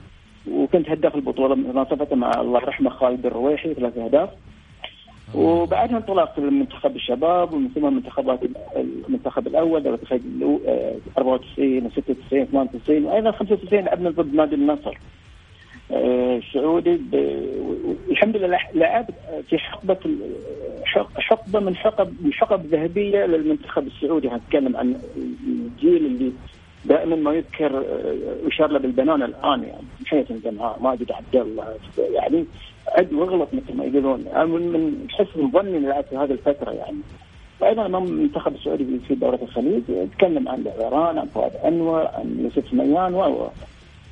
وكنت 0.51 0.89
هداف 0.89 1.15
البطولة 1.15 1.55
مناصفة 1.55 2.15
مع 2.15 2.31
الله 2.41 2.61
يرحمه 2.61 2.89
خالد 2.89 3.25
الرويحي 3.25 3.73
ثلاث 3.73 3.97
أهداف. 3.97 4.29
وبعدها 5.35 5.97
انطلقت 5.97 6.39
للمنتخب 6.39 6.95
الشباب 6.95 7.53
ومن 7.53 7.69
ثم 7.75 7.85
المنتخبات 7.85 8.39
المنتخب 8.75 9.47
الأول 9.47 9.83
دوري 9.83 9.97
94 11.17 11.85
و 11.85 11.89
96 11.89 12.45
98 12.45 13.05
وأيضا 13.05 13.31
95 13.31 13.83
لعبنا 13.83 14.09
ضد 14.09 14.35
نادي 14.35 14.55
النصر 14.55 14.97
السعودي. 15.91 16.99
الحمد 18.09 18.37
لله 18.37 18.59
لعب 18.73 19.05
في 19.49 19.57
حقبة 19.57 19.97
حقبة 21.17 21.59
من 21.59 21.75
حقب 21.75 22.13
من 22.21 22.33
حقب 22.33 22.65
ذهبية 22.65 23.25
للمنتخب 23.25 23.87
السعودي. 23.87 24.29
هنتكلم 24.29 24.77
عن 24.77 24.95
الجيل 25.47 26.05
اللي 26.05 26.31
دائما 26.85 27.15
ما 27.15 27.33
يذكر 27.33 27.83
يشار 28.47 28.71
له 28.71 28.79
بالبنان 28.79 29.23
الآن 29.23 29.63
يعني. 29.63 29.87
حسن 30.05 30.39
جمعاء 30.45 30.79
ماجد 30.81 31.11
عبد 31.11 31.35
الله 31.35 31.65
يعني 31.97 32.45
عد 32.87 33.13
واغلط 33.13 33.49
مثل 33.53 33.77
ما 33.77 33.85
يقولون. 33.85 34.25
أنا 34.27 34.45
من 34.45 35.07
حسن 35.09 35.51
ظني 35.51 35.79
لعب 35.79 36.03
في 36.03 36.17
هذه 36.17 36.31
الفترة 36.31 36.71
يعني. 36.71 36.97
وأيضا 37.61 37.85
امام 37.85 38.03
المنتخب 38.03 38.55
السعودي 38.55 38.99
في 39.07 39.15
دورة 39.15 39.39
الخليج 39.41 39.81
يتكلم 39.89 40.49
عن 40.49 40.61
العيران 40.61 41.17
عن 41.17 41.25
فؤاد 41.25 41.51
أنور 41.55 42.07
عن 42.07 42.37
يوسف 42.39 42.73
ميان 42.73 43.13
و 43.13 43.47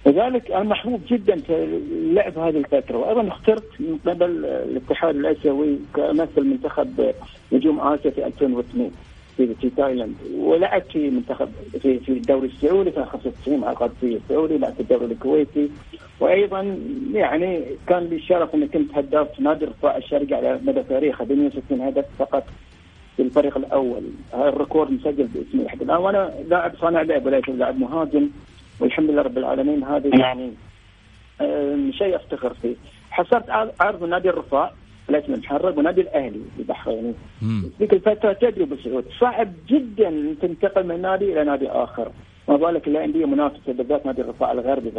لذلك 0.05 0.51
أنا 0.51 0.63
محبوب 0.63 1.01
جدا 1.07 1.36
في 1.36 1.63
اللعب 1.63 2.38
هذه 2.38 2.57
الفترة. 2.57 2.97
وأيضا 2.97 3.28
اخترت 3.28 3.63
من 3.80 3.99
قبل 4.07 4.45
الاتحاد 4.45 5.15
الآسيوي 5.15 5.80
كمثل 5.95 6.43
منتخب 6.43 7.13
نجوم 7.51 7.80
آسيا 7.80 8.11
في 8.11 8.26
2002 8.26 8.91
في 9.38 9.55
في 9.61 9.69
تايلاند. 9.69 10.15
ولعبت 10.36 10.91
في 10.91 11.09
منتخب 11.09 11.49
في 11.81 11.99
في 11.99 12.09
الدوري 12.09 12.47
السعودي 12.47 12.91
في 12.91 13.05
95 13.05 13.59
مع 13.59 13.71
القادسية 13.71 14.17
السعودي 14.17 14.57
لعبت 14.57 14.75
في 14.75 14.81
الدوري 14.81 15.05
الكويتي. 15.05 15.69
وأيضا 16.19 16.79
يعني 17.13 17.63
كان 17.88 18.03
لي 18.03 18.15
الشرف 18.15 18.55
اني 18.55 18.67
كنت 18.67 18.97
هداف 18.97 19.39
نادي 19.39 19.65
الرفاع 19.65 19.97
الشرقي 19.97 20.36
على 20.36 20.59
مدى 20.63 20.84
تاريخه 20.84 21.25
ب 21.25 21.31
160 21.31 21.81
هدف 21.81 22.05
فقط 22.19 22.43
في 23.15 23.21
الفريق 23.21 23.57
الأول. 23.57 24.01
هذا 24.34 24.49
ال 24.49 24.55
record 24.55 24.91
مسجل 24.91 25.27
باسمي 25.27 25.63
لحد 25.63 25.81
الآن 25.81 25.97
وأنا 25.97 26.34
لاعب 26.49 26.75
صانع 26.81 27.01
لعب 27.01 27.25
وليس 27.25 27.49
لاعب 27.49 27.79
مهاجم 27.79 28.29
والحمد 28.79 29.09
لله 29.09 29.21
رب 29.21 29.38
العالمين. 29.38 29.84
هذا 29.84 30.09
يعني 30.19 30.51
شيء 31.91 32.15
أفتخر 32.15 32.53
فيه. 32.53 32.75
حصلت 33.11 33.49
عرض 33.79 34.03
من 34.03 34.09
نادي 34.09 34.29
الرفاع. 34.29 34.73
ليس 35.09 35.23
المحرق 35.29 35.77
ونادي 35.77 36.01
الأهلي 36.01 36.41
البحريني 36.59 37.13
ذيك 37.79 37.93
الفترة 37.93 38.33
تدري 38.33 38.65
بالسعود 38.65 39.05
صعب 39.19 39.53
جدا 39.67 40.35
تنتقل 40.41 40.87
من 40.87 41.01
نادي 41.01 41.33
إلى 41.33 41.43
نادي 41.43 41.69
آخر. 41.69 42.11
ما 42.49 42.55
بالك 42.57 42.87
الانديه 42.87 43.25
منافسة 43.25 43.73
بالذات 43.73 44.05
نادي 44.05 44.21
الرفاع 44.21 44.51
الغربي 44.51 44.91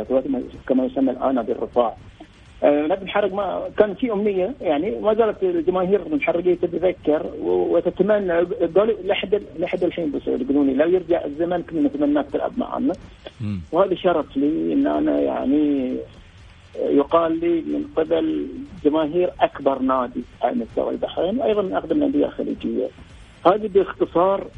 كما 0.66 0.84
يسمى 0.84 1.10
الآن 1.10 1.34
نادي 1.34 1.52
الرفاع. 1.52 1.96
آه 2.62 2.86
نادي 2.86 3.00
المحرق 3.00 3.34
ما 3.34 3.70
كان 3.78 3.94
في 3.94 4.12
أمنية 4.12 4.54
يعني 4.60 5.00
ما 5.00 5.14
زالت 5.14 5.42
الجماهير 5.42 6.06
المحرقيه 6.06 6.54
تتذكر 6.54 7.26
وتتمنى 7.42 8.40
لحد 9.04 9.42
لحد 9.58 9.84
الحين 9.84 10.10
بالسعود 10.10 10.40
يقولون 10.40 10.76
لو 10.76 10.88
يرجع 10.88 11.24
الزمن 11.24 11.62
كنا 11.62 11.80
نتمناك 11.80 12.26
تلعب 12.32 12.52
معنا 12.58 12.92
وهذا 13.72 13.94
شرف 13.94 14.36
لي 14.36 14.72
إن 14.72 14.86
أنا 14.86 15.20
يعني 15.20 15.96
يقال 16.76 17.40
لي 17.40 17.60
من 17.60 17.84
قبل 17.96 18.48
جماهير 18.84 19.30
أكبر 19.40 19.78
نادي 19.78 20.24
على 20.42 20.54
مستوى 20.54 20.90
البحرين 20.90 21.38
وأيضا 21.38 21.62
من 21.62 21.72
أقدم 21.72 21.96
الانديه 21.96 22.26
الخليجيه. 22.26 22.88
هذه 23.46 23.68
باختصار 23.68 24.48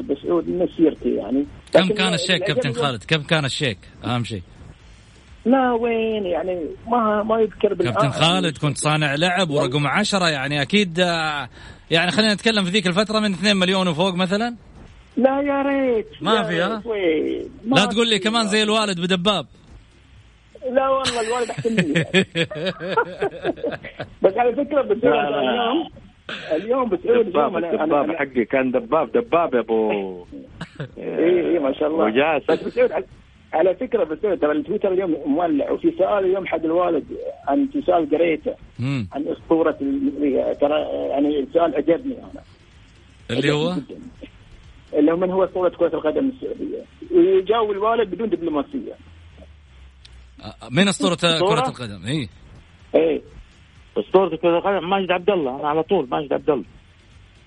بسعود 0.00 0.48
مسيرتي 0.48 1.14
يعني 1.14 1.46
كم 1.72 1.88
كان 1.88 2.14
الشيك 2.14 2.44
كابتن 2.44 2.72
خالد؟ 2.72 3.04
كم 3.04 3.22
كان 3.22 3.44
الشيك؟ 3.44 3.78
أهم 4.04 4.24
شيء. 4.24 4.42
لا 5.44 5.72
وين 5.72 6.26
يعني 6.26 6.66
ما 6.88 7.22
ما 7.22 7.40
يذكر 7.40 7.74
بالآن 7.74 7.92
كابتن 7.92 8.10
خالد 8.10 8.58
كنت 8.58 8.78
صانع 8.78 9.14
لعب 9.14 9.50
ورقم 9.50 9.86
عشرة 9.86 10.28
يعني 10.28 10.62
أكيد 10.62 10.98
يعني 11.90 12.10
خلينا 12.10 12.34
نتكلم 12.34 12.64
في 12.64 12.70
ذيك 12.70 12.86
الفترة 12.86 13.20
من 13.20 13.32
2 13.32 13.56
مليون 13.56 13.88
وفوق 13.88 14.14
مثلا 14.14 14.56
لا 15.16 15.40
يا 15.40 15.62
ريت 15.62 16.06
ما 16.20 16.42
في 16.42 16.60
ها؟ 16.60 16.82
لا 17.66 17.84
تقول 17.84 18.08
لي 18.08 18.18
كمان 18.18 18.46
زي 18.46 18.62
الوالد 18.62 19.00
بدباب 19.00 19.46
لا 20.70 20.88
والله 20.88 21.20
الوالد 21.20 21.50
أحسن 21.50 21.72
مني. 21.72 21.92
بس 24.22 24.36
على 24.36 24.52
فكرة 24.52 24.82
بتقول 24.82 25.12
اليوم 25.14 25.88
اليوم 26.52 26.88
بتقول 26.88 27.24
دباب 27.24 27.56
الدباب 27.56 28.12
حقي 28.12 28.44
كان 28.44 28.70
دباب 28.70 29.12
دباب 29.12 29.54
يا 29.54 29.60
أبو. 29.60 30.24
اي 30.98 31.50
اي 31.50 31.58
ما 31.58 31.72
شاء 31.72 31.88
الله. 31.88 32.04
وجاس 32.04 32.42
بس 32.50 32.78
على 33.52 33.74
فكرة 33.74 34.04
بس 34.04 34.20
ترى 34.20 34.52
التويتر 34.52 34.92
اليوم 34.92 35.16
مولع 35.26 35.70
وفي 35.70 35.92
سؤال 35.98 36.24
اليوم 36.24 36.46
حق 36.46 36.64
الوالد 36.64 37.04
عن 37.48 37.68
سؤال 37.86 38.10
قريته. 38.10 38.54
عن 39.12 39.24
أسطورة 39.26 39.78
ترى 40.60 40.80
يعني 41.10 41.40
السؤال 41.40 41.74
عجبني 41.74 42.14
أنا. 42.18 42.42
اللي 43.30 43.52
هو؟ 43.52 43.74
اللي 44.94 45.12
هو 45.12 45.16
من 45.16 45.30
هو 45.30 45.44
أسطورة 45.44 45.68
كرة 45.68 45.94
القدم 45.94 46.28
السعودية؟ 46.28 46.82
ويجاوب 47.14 47.70
الوالد 47.70 48.10
بدون 48.10 48.28
دبلوماسية. 48.30 48.92
من 50.70 50.88
أسطورة 50.88 51.16
كرة 51.16 51.68
القدم؟ 51.68 52.04
اي 52.06 52.28
إيه. 52.94 53.22
أسطورة 53.98 54.36
كرة 54.36 54.58
القدم 54.58 54.90
ماجد 54.90 55.10
عبد 55.10 55.30
الله 55.30 55.60
أنا 55.60 55.68
على 55.68 55.82
طول 55.82 56.08
ماجد 56.10 56.32
عبد 56.32 56.50
الله. 56.50 56.64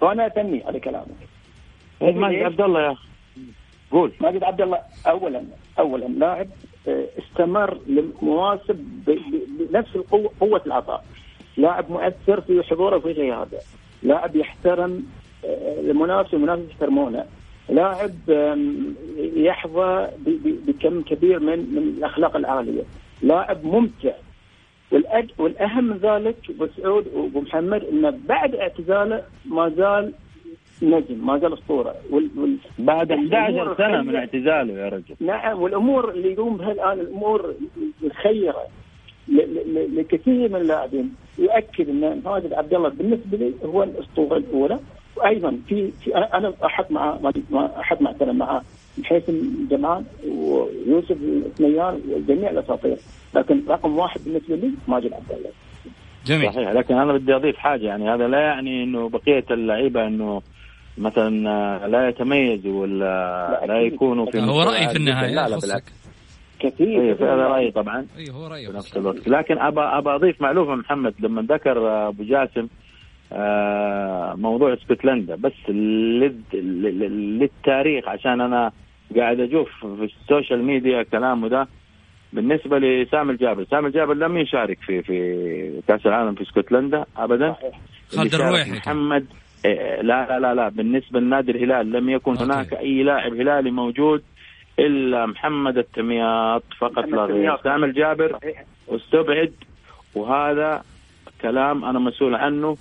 وأنا 0.01 0.27
اثني 0.27 0.63
على 0.63 0.79
كلامك. 0.79 1.15
ماجد 2.01 2.43
عبد 2.43 2.61
الله 2.61 2.81
يا 2.81 2.91
أخي. 2.91 3.07
قول. 3.91 4.13
ماجد 4.21 4.43
عبد 4.43 4.61
الله 4.61 4.79
اولا 5.07 5.43
اولا 5.79 6.05
لاعب 6.05 6.47
استمر 6.87 7.79
لمواسم 7.87 9.03
بنفس 9.71 9.95
القوة 9.95 10.31
قوة 10.39 10.61
العطاء. 10.65 11.05
لاعب 11.57 11.91
مؤثر 11.91 12.41
في 12.41 12.63
حضوره 12.63 12.97
وفي 12.97 13.11
غيابه. 13.11 13.59
لاعب 14.03 14.35
يحترم 14.35 15.03
المنافس 15.79 16.33
والمنافس 16.33 16.69
يحترمونه. 16.69 17.25
لاعب 17.69 18.11
يحظى 19.35 20.07
بكم 20.67 21.01
كبير 21.01 21.39
من 21.39 21.59
من 21.59 21.93
الأخلاق 21.97 22.35
العالية. 22.35 22.83
لاعب 23.21 23.65
ممتع. 23.65 24.11
والأهم 25.37 25.83
من 25.83 25.97
ذلك 25.97 26.35
ابو 26.49 26.67
سعود 26.77 27.07
وابو 27.13 27.41
محمد 27.41 27.83
انه 27.83 28.19
بعد 28.27 28.55
اعتزاله 28.55 29.23
ما 29.45 29.69
زال 29.69 30.13
نجم 30.81 31.27
ما 31.27 31.37
زال 31.37 31.53
أسطورة. 31.53 31.95
وال... 32.09 32.29
وال... 32.37 32.57
بعد 32.79 33.11
11 33.11 33.75
سنة 33.77 34.01
من 34.01 34.15
اعتزاله 34.15 34.73
يا 34.73 34.89
رجل. 34.89 35.15
نعم 35.19 35.61
والأمور 35.61 36.11
اللي 36.11 36.31
يقوم 36.33 36.57
بها 36.57 36.71
الآن 36.71 36.99
الأمور 36.99 37.53
الخيرة 38.03 38.63
ل... 39.27 39.35
ل... 39.35 39.97
لكثير 39.97 40.49
من 40.49 40.55
اللاعبين. 40.55 41.15
يؤكد 41.39 41.89
إن 41.89 42.21
ماجد 42.25 42.53
عبد 42.53 42.73
الله 42.73 42.89
بالنسبة 42.89 43.37
لي 43.37 43.53
هو 43.65 43.83
الأسطورة 43.83 44.37
الأولى. 44.37 44.79
وأيضا 45.15 45.57
في, 45.67 45.91
في 46.03 46.15
أنا 46.15 46.53
أحط 46.65 46.91
مع 46.91 47.19
أحط 47.79 48.01
مع 48.01 48.13
مع 48.21 48.61
حيثم 49.03 49.33
جمال 49.69 50.03
ويوسف 50.27 51.11
الثنيان 51.11 52.01
وجميع 52.09 52.49
الأساطير. 52.49 52.97
لكن 53.35 53.61
رقم 53.69 53.97
واحد 53.97 54.21
بالنسبة 54.25 54.55
لي 54.55 54.71
ماجد 54.87 55.13
عبد 55.13 55.31
الله. 55.31 55.49
جميل. 56.25 56.53
صحيح. 56.53 56.69
لكن 56.69 56.95
أنا 56.97 57.13
بدي 57.13 57.35
أضيف 57.35 57.57
حاجة. 57.57 57.85
يعني 57.85 58.09
هذا 58.09 58.27
لا 58.27 58.39
يعني 58.39 58.83
إنه 58.83 59.09
بقية 59.09 59.45
اللعيبة 59.51 60.07
إنه 60.07 60.41
مثلا 60.97 61.87
لا 61.87 62.09
يتميزوا 62.09 62.81
ولا 62.81 63.65
لا 63.67 63.81
يكونوا 63.81 64.25
في 64.31 64.41
هو 64.41 64.61
رأيي 64.61 64.89
في 64.89 64.97
النهاية 64.97 65.33
لا 65.35 65.49
لا. 65.49 65.57
بالعكس. 65.59 65.93
كثير. 66.59 67.01
اي 67.01 67.11
هذا 67.11 67.47
رأيي 67.47 67.71
طبعا. 67.71 68.07
اي 68.17 68.31
هو 68.31 68.47
رأيي 68.47 68.67
في 68.67 68.77
نفس. 68.77 68.97
الوقت. 68.97 69.27
لكن 69.27 69.57
ابى 69.57 69.81
ابى 69.81 70.09
أضيف 70.09 70.41
معلومة 70.41 70.75
محمد 70.75 71.13
لما 71.19 71.41
ذكر 71.41 72.07
أبو 72.07 72.23
جاسم 72.23 72.67
موضوع 74.35 74.73
اسكتلندا 74.73 75.35
بس 75.35 75.69
لل- 75.69 76.33
لل- 76.53 77.39
للتاريخ 77.39 78.07
عشان 78.07 78.41
أنا 78.41 78.71
قاعد 79.17 79.39
أشوف 79.39 79.69
في 79.85 80.09
ال 80.21 80.27
social 80.27 80.63
media 80.63 81.03
كلامه 81.03 81.47
ده 81.47 81.67
بالنسبة 82.33 82.77
لسامي 82.79 83.31
الجابر، 83.31 83.65
سامي 83.71 83.87
الجابر 83.87 84.13
لم 84.13 84.37
يشارك 84.37 84.77
في 84.85 85.01
في 85.01 85.81
كأس 85.87 86.05
العالم 86.05 86.35
في 86.35 86.41
اسكتلندا 86.43 87.05
ابدا 87.17 87.55
خالد 88.15 88.33
الرويحي. 88.33 88.71
محمد 88.71 89.25
إيه، 89.65 90.01
لا 90.01 90.27
لا 90.27 90.39
لا 90.39 90.53
لا 90.53 90.69
بالنسبة 90.69 91.19
لنادي 91.19 91.51
الهلال 91.51 91.91
لم 91.91 92.09
يكن 92.09 92.31
أوكي. 92.31 92.43
هناك 92.43 92.73
أي 92.73 93.03
لاعب 93.03 93.33
هلالي 93.33 93.71
موجود 93.71 94.23
إلا 94.79 95.25
محمد 95.25 95.77
التمياط 95.77 96.63
فقط 96.79 97.05
لا 97.05 97.25
غير. 97.25 97.57
سامي 97.63 97.85
الجابر. 97.85 98.39
استبعد 98.89 99.53
وهذا 100.15 100.83
كلام 101.41 101.85
أنا 101.85 101.99
مسؤول 101.99 102.35
عنه 102.35 102.77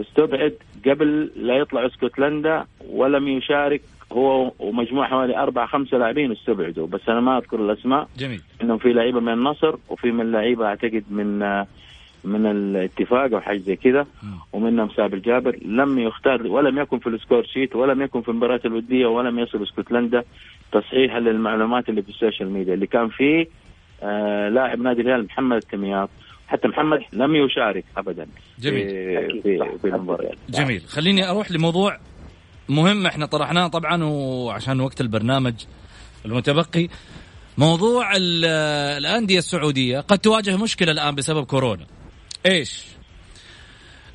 استبعد 0.00 0.54
قبل 0.86 1.30
لا 1.36 1.54
يطلع 1.56 1.86
اسكتلندا 1.86 2.64
ولم 2.90 3.28
يشارك 3.28 3.82
هو 4.12 4.52
ومجموعة 4.58 5.08
حوالي 5.08 5.36
أربع 5.38 5.66
خمسة 5.66 5.98
لاعبين 5.98 6.32
استبعدوا. 6.32 6.86
بس 6.86 7.08
أنا 7.08 7.20
ما 7.20 7.38
أذكر 7.38 7.60
الأسماء. 7.64 8.08
جميل. 8.18 8.40
إنهم 8.62 8.78
في 8.78 8.92
لعيبة 8.92 9.20
من 9.20 9.32
النصر 9.32 9.74
وفي 9.88 10.10
من 10.10 10.32
لعيبة 10.32 10.66
أعتقد 10.66 11.04
من 11.10 11.38
من 12.24 12.46
الاتفاق 12.46 13.32
أو 13.32 13.40
حاجة 13.40 13.58
زي 13.58 13.76
كذا 13.76 14.06
ومنهم 14.52 14.88
سامي 14.88 15.18
الجابر. 15.18 15.58
لم 15.64 15.98
يختار 15.98 16.46
ولم 16.46 16.78
يكن 16.78 16.98
في 16.98 17.06
ال 17.06 17.12
score 17.12 17.44
sheet 17.44 17.76
ولم 17.76 18.02
يكن 18.02 18.20
في 18.20 18.28
المباريات 18.28 18.66
الودية 18.66 19.06
ولم 19.06 19.38
يصل 19.38 19.62
اسكتلندا. 19.62 20.24
تصحيحا 20.72 21.20
للمعلومات 21.20 21.88
اللي 21.88 22.02
في 22.02 22.08
ال 22.08 22.14
social 22.14 22.50
media 22.50 22.74
اللي 22.74 22.86
كان 22.86 23.08
فيه 23.08 23.46
آه 24.02 24.48
لاعب 24.48 24.80
نادي 24.80 25.02
الهلال 25.02 25.24
محمد 25.24 25.56
التمياط. 25.56 26.10
حتى 26.50 26.68
محمد 26.68 26.98
لم 27.12 27.36
يشارك 27.36 27.84
ابدا 27.96 28.26
جميل. 28.58 28.88
في 28.88 29.42
في, 29.42 29.78
في 29.82 29.88
المباريات 29.88 30.34
جميل. 30.48 30.82
خليني 30.88 31.30
أروح 31.30 31.50
لموضوع 31.52 31.98
مهم 32.68 33.06
إحنا 33.06 33.26
طرحناه 33.26 33.66
طبعا 33.68 34.04
وعشان 34.04 34.80
وقت 34.80 35.00
البرنامج 35.00 35.54
المتبقي. 36.26 36.88
موضوع 37.58 38.16
ال- 38.16 38.44
الأندية 38.98 39.38
السعودية 39.38 40.00
قد 40.00 40.18
تواجه 40.18 40.56
مشكلة 40.56 40.92
الآن 40.92 41.14
بسبب 41.14 41.44
كورونا. 41.44 41.86
إيش؟ 42.46 42.84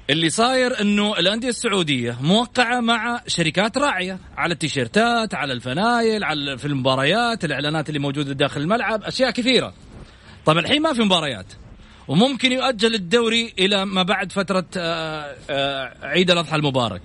اللي 0.09 0.29
صاير 0.29 0.81
إنه 0.81 1.19
الأندية 1.19 1.49
السعودية 1.49 2.17
موقعة 2.21 2.79
مع 2.79 3.21
شركات 3.27 3.77
راعية 3.77 4.19
على 4.37 4.53
التيشيرتات 4.53 5.35
على 5.35 5.53
الفنايل 5.53 6.23
على 6.23 6.57
في 6.57 6.65
المباريات 6.65 7.45
الإعلانات 7.45 7.89
اللي 7.89 7.99
موجودة 7.99 8.33
داخل 8.33 8.61
الملعب 8.61 9.03
أشياء 9.03 9.31
كثيرة. 9.31 9.73
طب 10.45 10.57
الحين 10.57 10.81
ما 10.81 10.93
في 10.93 11.01
مباريات. 11.01 11.45
وممكن 12.07 12.51
يؤجل 12.51 12.95
الدوري 12.95 13.53
إلى 13.59 13.85
ما 13.85 14.03
بعد 14.03 14.31
فترة 14.31 14.65
آه، 14.77 15.35
آه، 15.49 16.07
عيد 16.07 16.31
الأضحى 16.31 16.55
المبارك. 16.55 17.01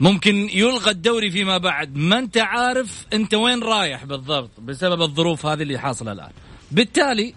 ممكن 0.00 0.48
يلغى 0.52 0.90
الدوري 0.90 1.30
فيما 1.30 1.58
بعد. 1.58 1.96
ما 1.96 2.18
أنت 2.18 2.38
عارف 2.38 3.06
أنت 3.12 3.34
وين 3.34 3.62
رايح 3.62 4.04
بالضبط 4.04 4.60
بسبب 4.60 5.02
الظروف 5.02 5.46
هذه 5.46 5.62
اللي 5.62 5.78
حاصلة 5.78 6.12
الآن. 6.12 6.30
بالتالي 6.70 7.34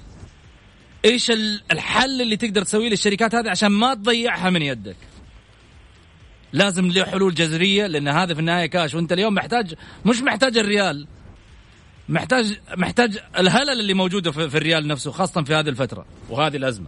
إيش 1.06 1.32
ال- 1.32 1.62
الحل 1.72 2.22
اللي 2.22 2.38
تقدر 2.38 2.64
تسويه 2.64 2.90
للشركات 2.90 3.36
هذه 3.36 3.50
عشان 3.50 3.68
ما 3.72 3.94
تضيعها 3.94 4.50
من 4.50 4.62
يدك؟ 4.62 4.96
لازم 6.54 6.88
له 6.88 7.06
حلول 7.06 7.34
جذرية 7.34 7.88
لأن 7.88 8.08
هذا 8.08 8.34
في 8.34 8.40
النهاية 8.40 8.66
كاش. 8.66 8.94
وأنت 8.96 9.12
اليوم 9.14 9.34
محتاج 9.34 9.74
مش 10.06 10.22
محتاج 10.22 10.58
الريال. 10.58 11.08
محتاج 12.10 12.60
محتاج 12.78 13.20
الهلل 13.40 13.80
اللي 13.80 13.94
موجوده 13.94 14.32
في, 14.32 14.58
الريال 14.58 14.88
نفسه 14.88 15.12
خاصة 15.12 15.44
في 15.44 15.54
هذه 15.54 15.70
الفترة 15.70 16.06
وهذه 16.30 16.56
الأزمة. 16.56 16.88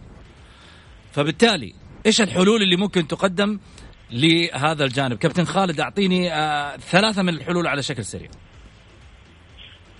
فبالتالي 1.12 1.74
إيش 2.06 2.20
الحلول 2.20 2.62
اللي 2.62 2.76
ممكن 2.76 3.06
تقدم 3.08 3.58
لهذا 4.12 4.84
الجانب؟ 4.84 5.18
كابتن 5.18 5.44
خالد 5.44 5.80
أعطيني 5.80 6.32
آه 6.32 6.76
ثلاثة 6.76 7.22
من 7.22 7.28
الحلول 7.28 7.66
على 7.66 7.82
شكل 7.82 8.04
سريع. 8.04 8.28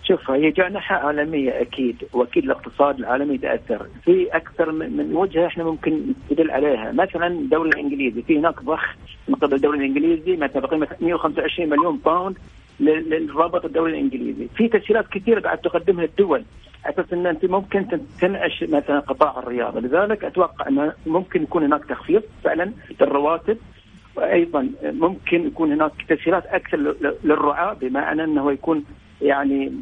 شوف 0.05 0.31
هي 0.31 0.51
جائحة 0.51 0.97
عالمية 0.97 1.61
أكيد 1.61 1.97
وأكيد 2.13 2.45
الاقتصاد 2.45 2.99
العالمي 2.99 3.39
تأثر. 3.39 3.87
في 4.05 4.29
أكثر 4.33 4.73
من 4.73 5.17
وجهة 5.17 5.47
إحنا 5.47 5.65
ممكن 5.65 6.15
ندل 6.33 6.51
عليها. 6.51 6.93
مثلا 6.93 7.27
الدوري 7.27 7.69
الإنجليزي 7.69 8.23
في 8.23 8.39
هناك 8.39 8.63
ضخ 8.63 8.85
من 9.29 9.35
قبل 9.35 9.55
الدوري 9.55 9.79
الإنجليزي 9.79 10.37
مثلا 10.37 10.61
بقيمة 10.61 10.89
125 11.01 11.69
مليون 11.69 11.99
باوند 11.99 12.37
للرابط 12.81 13.65
الدوري 13.65 13.93
الإنجليزي. 13.93 14.49
في 14.57 14.69
تسهيلات 14.69 15.07
كثيرة 15.09 15.41
قاعد 15.41 15.59
تقدمها 15.59 16.05
الدول. 16.05 16.45
أساس 16.87 17.13
إن 17.13 17.27
أنت 17.27 17.45
ممكن 17.45 17.89
تن- 17.89 18.07
تنعش 18.21 18.63
مثلا 18.69 19.01
قطاع 19.01 19.39
الرياضة، 19.39 19.81
لذلك 19.81 20.25
أتوقع 20.25 20.69
إنه 20.69 20.93
ممكن 21.07 21.43
يكون 21.43 21.65
هناك 21.65 21.85
تخفيض 21.85 22.23
فعلا 22.45 22.73
للرواتب. 23.01 23.59
وأيضا 24.17 24.69
ممكن 24.83 25.47
يكون 25.47 25.73
هناك 25.73 25.93
تسهيلات 26.09 26.47
أكثر 26.47 26.95
للرعاة 27.25 27.73
بمعنى 27.75 28.25
إنه 28.25 28.53
يكون 28.53 28.85
يعني 29.23 29.73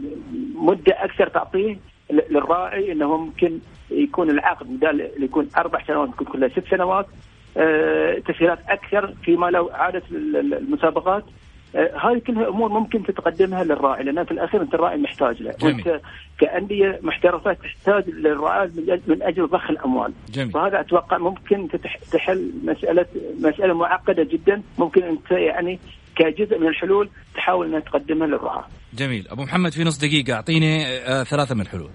مدة 0.55 1.05
أكثر 1.05 1.29
تعطيه 1.29 1.77
للراعي 2.11 2.93
إنه 2.93 3.17
ممكن 3.17 3.59
يكون 3.91 4.31
العقد 4.31 4.67
بدال 4.77 5.11
يكون 5.19 5.49
أربع 5.59 5.85
سنوات 5.87 6.09
يكون 6.09 6.27
كلها 6.27 6.49
ست 6.49 6.65
سنوات. 6.71 7.07
آه، 7.57 8.19
تسهيلات 8.19 8.59
أكثر 8.69 9.15
فيما 9.23 9.47
لو 9.47 9.71
عادت 9.75 10.13
ال- 10.13 10.37
ال- 10.37 10.55
المسابقات 10.55 11.25
هذه 11.75 12.19
كلها 12.27 12.49
أمور 12.49 12.69
ممكن 12.69 13.03
تتقدمها 13.03 13.65
للراعي 13.65 14.05
لأن 14.05 14.25
في 14.25 14.31
الأخير 14.31 14.63
أنت 14.63 14.75
الراعي 14.75 14.97
محتاج 14.99 15.43
له. 15.43 15.55
جميل. 15.61 15.75
وأنت 15.75 16.01
كأندية 16.39 17.01
محترفة 17.03 17.53
تحتاج 17.53 18.11
للرعاة 18.11 18.71
من 19.07 19.23
أجل 19.23 19.47
ضخ 19.47 19.71
الأموال. 19.71 20.13
جميل. 20.29 20.51
فهذا 20.51 20.81
أتوقع 20.81 21.19
ممكن 21.19 21.69
تحل 22.13 22.53
مساله 22.65 23.07
مسألة 23.41 23.75
معقدة 23.75 24.23
جدا. 24.23 24.63
ممكن 24.79 25.03
أنت 25.03 25.31
يعني 25.31 25.79
كجزء 26.17 26.59
من 26.59 26.69
الحلول 26.69 27.09
تحاول 27.35 27.67
إنها 27.67 27.81
تقدمها 27.81 28.27
للرعاة. 28.27 28.65
جميل. 28.95 29.29
أبو 29.29 29.43
محمد 29.43 29.73
في 29.73 29.85
نص 29.85 29.99
دقيقة. 29.99 30.35
أعطيني 30.35 30.87
آه 30.87 31.23
ثلاثة 31.23 31.55
من 31.55 31.61
الحلول. 31.61 31.91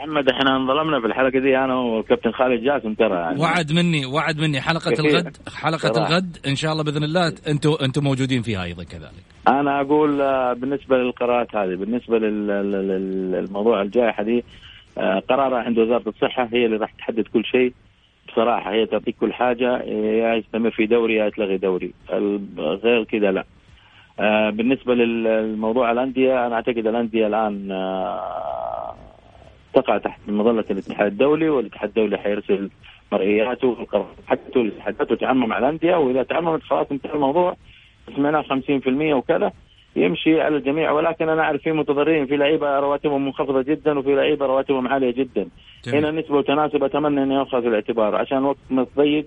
محمد 0.00 0.28
إحنا 0.28 0.56
انظلمنا 0.56 1.00
في 1.00 1.06
الحلقة 1.06 1.38
دي 1.38 1.58
أنا 1.58 1.74
والكابتن 1.74 2.30
خالد 2.32 2.62
جاسم 2.64 2.94
ترى 2.94 3.14
يعني. 3.14 3.40
وعد 3.40 3.72
مني 3.72 4.06
وعد 4.06 4.38
مني. 4.40 4.60
حلقة 4.60 4.90
كثير. 4.90 5.04
الغد 5.10 5.36
حلقة 5.54 5.92
صراحة. 5.92 6.08
الغد 6.08 6.36
إن 6.46 6.56
شاء 6.56 6.72
الله 6.72 6.84
بإذن 6.84 7.04
الله 7.04 7.28
أنتم 7.48 7.70
أنتم 7.82 8.04
موجودين 8.04 8.42
فيها 8.42 8.64
أيضا 8.64 8.84
كذلك. 8.84 9.12
أنا 9.48 9.80
أقول 9.80 10.20
آه، 10.20 10.52
بالنسبة 10.52 10.96
للقرارات 10.96 11.56
هذه 11.56 11.74
بالنسبة 11.74 12.18
لل- 12.18 12.46
لل- 12.46 12.72
لل- 12.88 13.32
للموضوع 13.32 13.82
الجائحة 13.82 14.22
دي 14.22 14.44
آه، 14.98 15.18
قرارها 15.28 15.58
عند 15.58 15.78
وزارة 15.78 16.08
الصحة 16.08 16.48
هي 16.52 16.66
اللي 16.66 16.76
راح 16.76 16.92
تحدد 16.92 17.24
كل 17.32 17.44
شيء. 17.44 17.72
بصراحة 18.28 18.72
هي 18.72 18.86
تعطيك 18.86 19.16
كل 19.20 19.32
حاجة 19.32 19.78
يا 19.82 20.34
يستمر 20.34 20.70
في 20.70 20.86
دوري 20.86 21.14
يا 21.14 21.28
تلغي 21.28 21.56
دوري. 21.56 21.92
غير 22.58 23.04
كذا 23.04 23.30
لا. 23.32 23.44
آه، 24.20 24.50
بالنسبة 24.50 24.94
للموضوع 24.94 25.90
الأندية 25.92 26.46
أنا 26.46 26.54
أعتقد 26.54 26.86
الأندية 26.86 27.26
الآن 27.26 27.68
تقع 29.74 29.98
تحت 29.98 30.20
مظله 30.28 30.64
الاتحاد 30.70 31.06
الدولي 31.06 31.48
والاتحاد 31.48 31.88
الدولي 31.88 32.18
حيرسل 32.18 32.70
مرئياته 33.12 33.68
والقرارات 33.68 34.16
حقته 34.26 34.60
الاتحادات 34.60 35.12
وتعمم 35.12 35.48
مع 35.48 35.58
الأندية 35.58 35.96
وإذا 35.96 36.22
تعممت 36.22 36.62
خلاص 36.62 36.86
انتهى 36.92 37.14
الموضوع. 37.14 37.56
سمعناه 38.16 38.42
50% 38.42 39.14
وكذا. 39.14 39.52
يمشي 39.96 40.40
على 40.40 40.56
الجميع. 40.56 40.90
ولكن 40.90 41.28
أنا 41.28 41.42
أعرف 41.42 41.62
في 41.62 41.72
متضررين 41.72 42.26
في 42.26 42.36
لعيبة 42.36 42.78
رواتبهم 42.78 43.24
منخفضة 43.24 43.62
جدا 43.62 43.98
وفي 43.98 44.14
لعيبة 44.14 44.46
رواتبهم 44.46 44.88
عالية 44.88 45.10
جدا. 45.10 45.48
جميل. 45.84 46.06
هنا 46.06 46.20
نسبه 46.20 46.36
وتناسب 46.36 46.84
أتمنى 46.84 47.22
انه 47.22 47.34
يؤخذ 47.34 47.62
في 47.62 47.68
الاعتبار. 47.68 48.14
عشان 48.16 48.44
وقت 48.44 48.58
ما 48.70 48.84
تضيق 48.84 49.26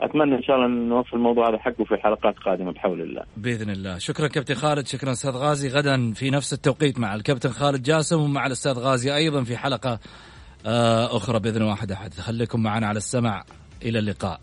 أتمنى 0.00 0.34
إن 0.34 0.42
شاء 0.42 0.56
الله 0.56 0.68
نوصل 0.68 1.16
الموضوع 1.16 1.48
هذا 1.50 1.58
حقه 1.58 1.84
في 1.84 1.96
حلقات 1.96 2.34
قادمة 2.38 2.72
بحول 2.72 3.00
الله. 3.00 3.22
بإذن 3.36 3.70
الله، 3.70 3.98
شكرا 3.98 4.28
كابتن 4.28 4.54
خالد، 4.54 4.86
شكرا 4.86 5.12
أستاذ 5.12 5.30
غازي، 5.30 5.68
غدا 5.68 6.12
في 6.12 6.30
نفس 6.30 6.52
التوقيت 6.52 6.98
مع 6.98 7.14
الكابتن 7.14 7.50
خالد 7.50 7.82
جاسم 7.82 8.20
ومع 8.20 8.46
الأستاذ 8.46 8.72
غازي 8.72 9.16
أيضا 9.16 9.44
في 9.44 9.56
حلقة 9.56 9.98
آه، 10.66 11.16
أخرى 11.16 11.38
بإذن 11.38 11.62
واحد 11.62 11.92
أحد، 11.92 12.14
خليكم 12.14 12.62
معنا 12.62 12.86
على 12.86 12.96
السمع 12.96 13.44
إلى 13.82 13.98
اللقاء. 13.98 14.40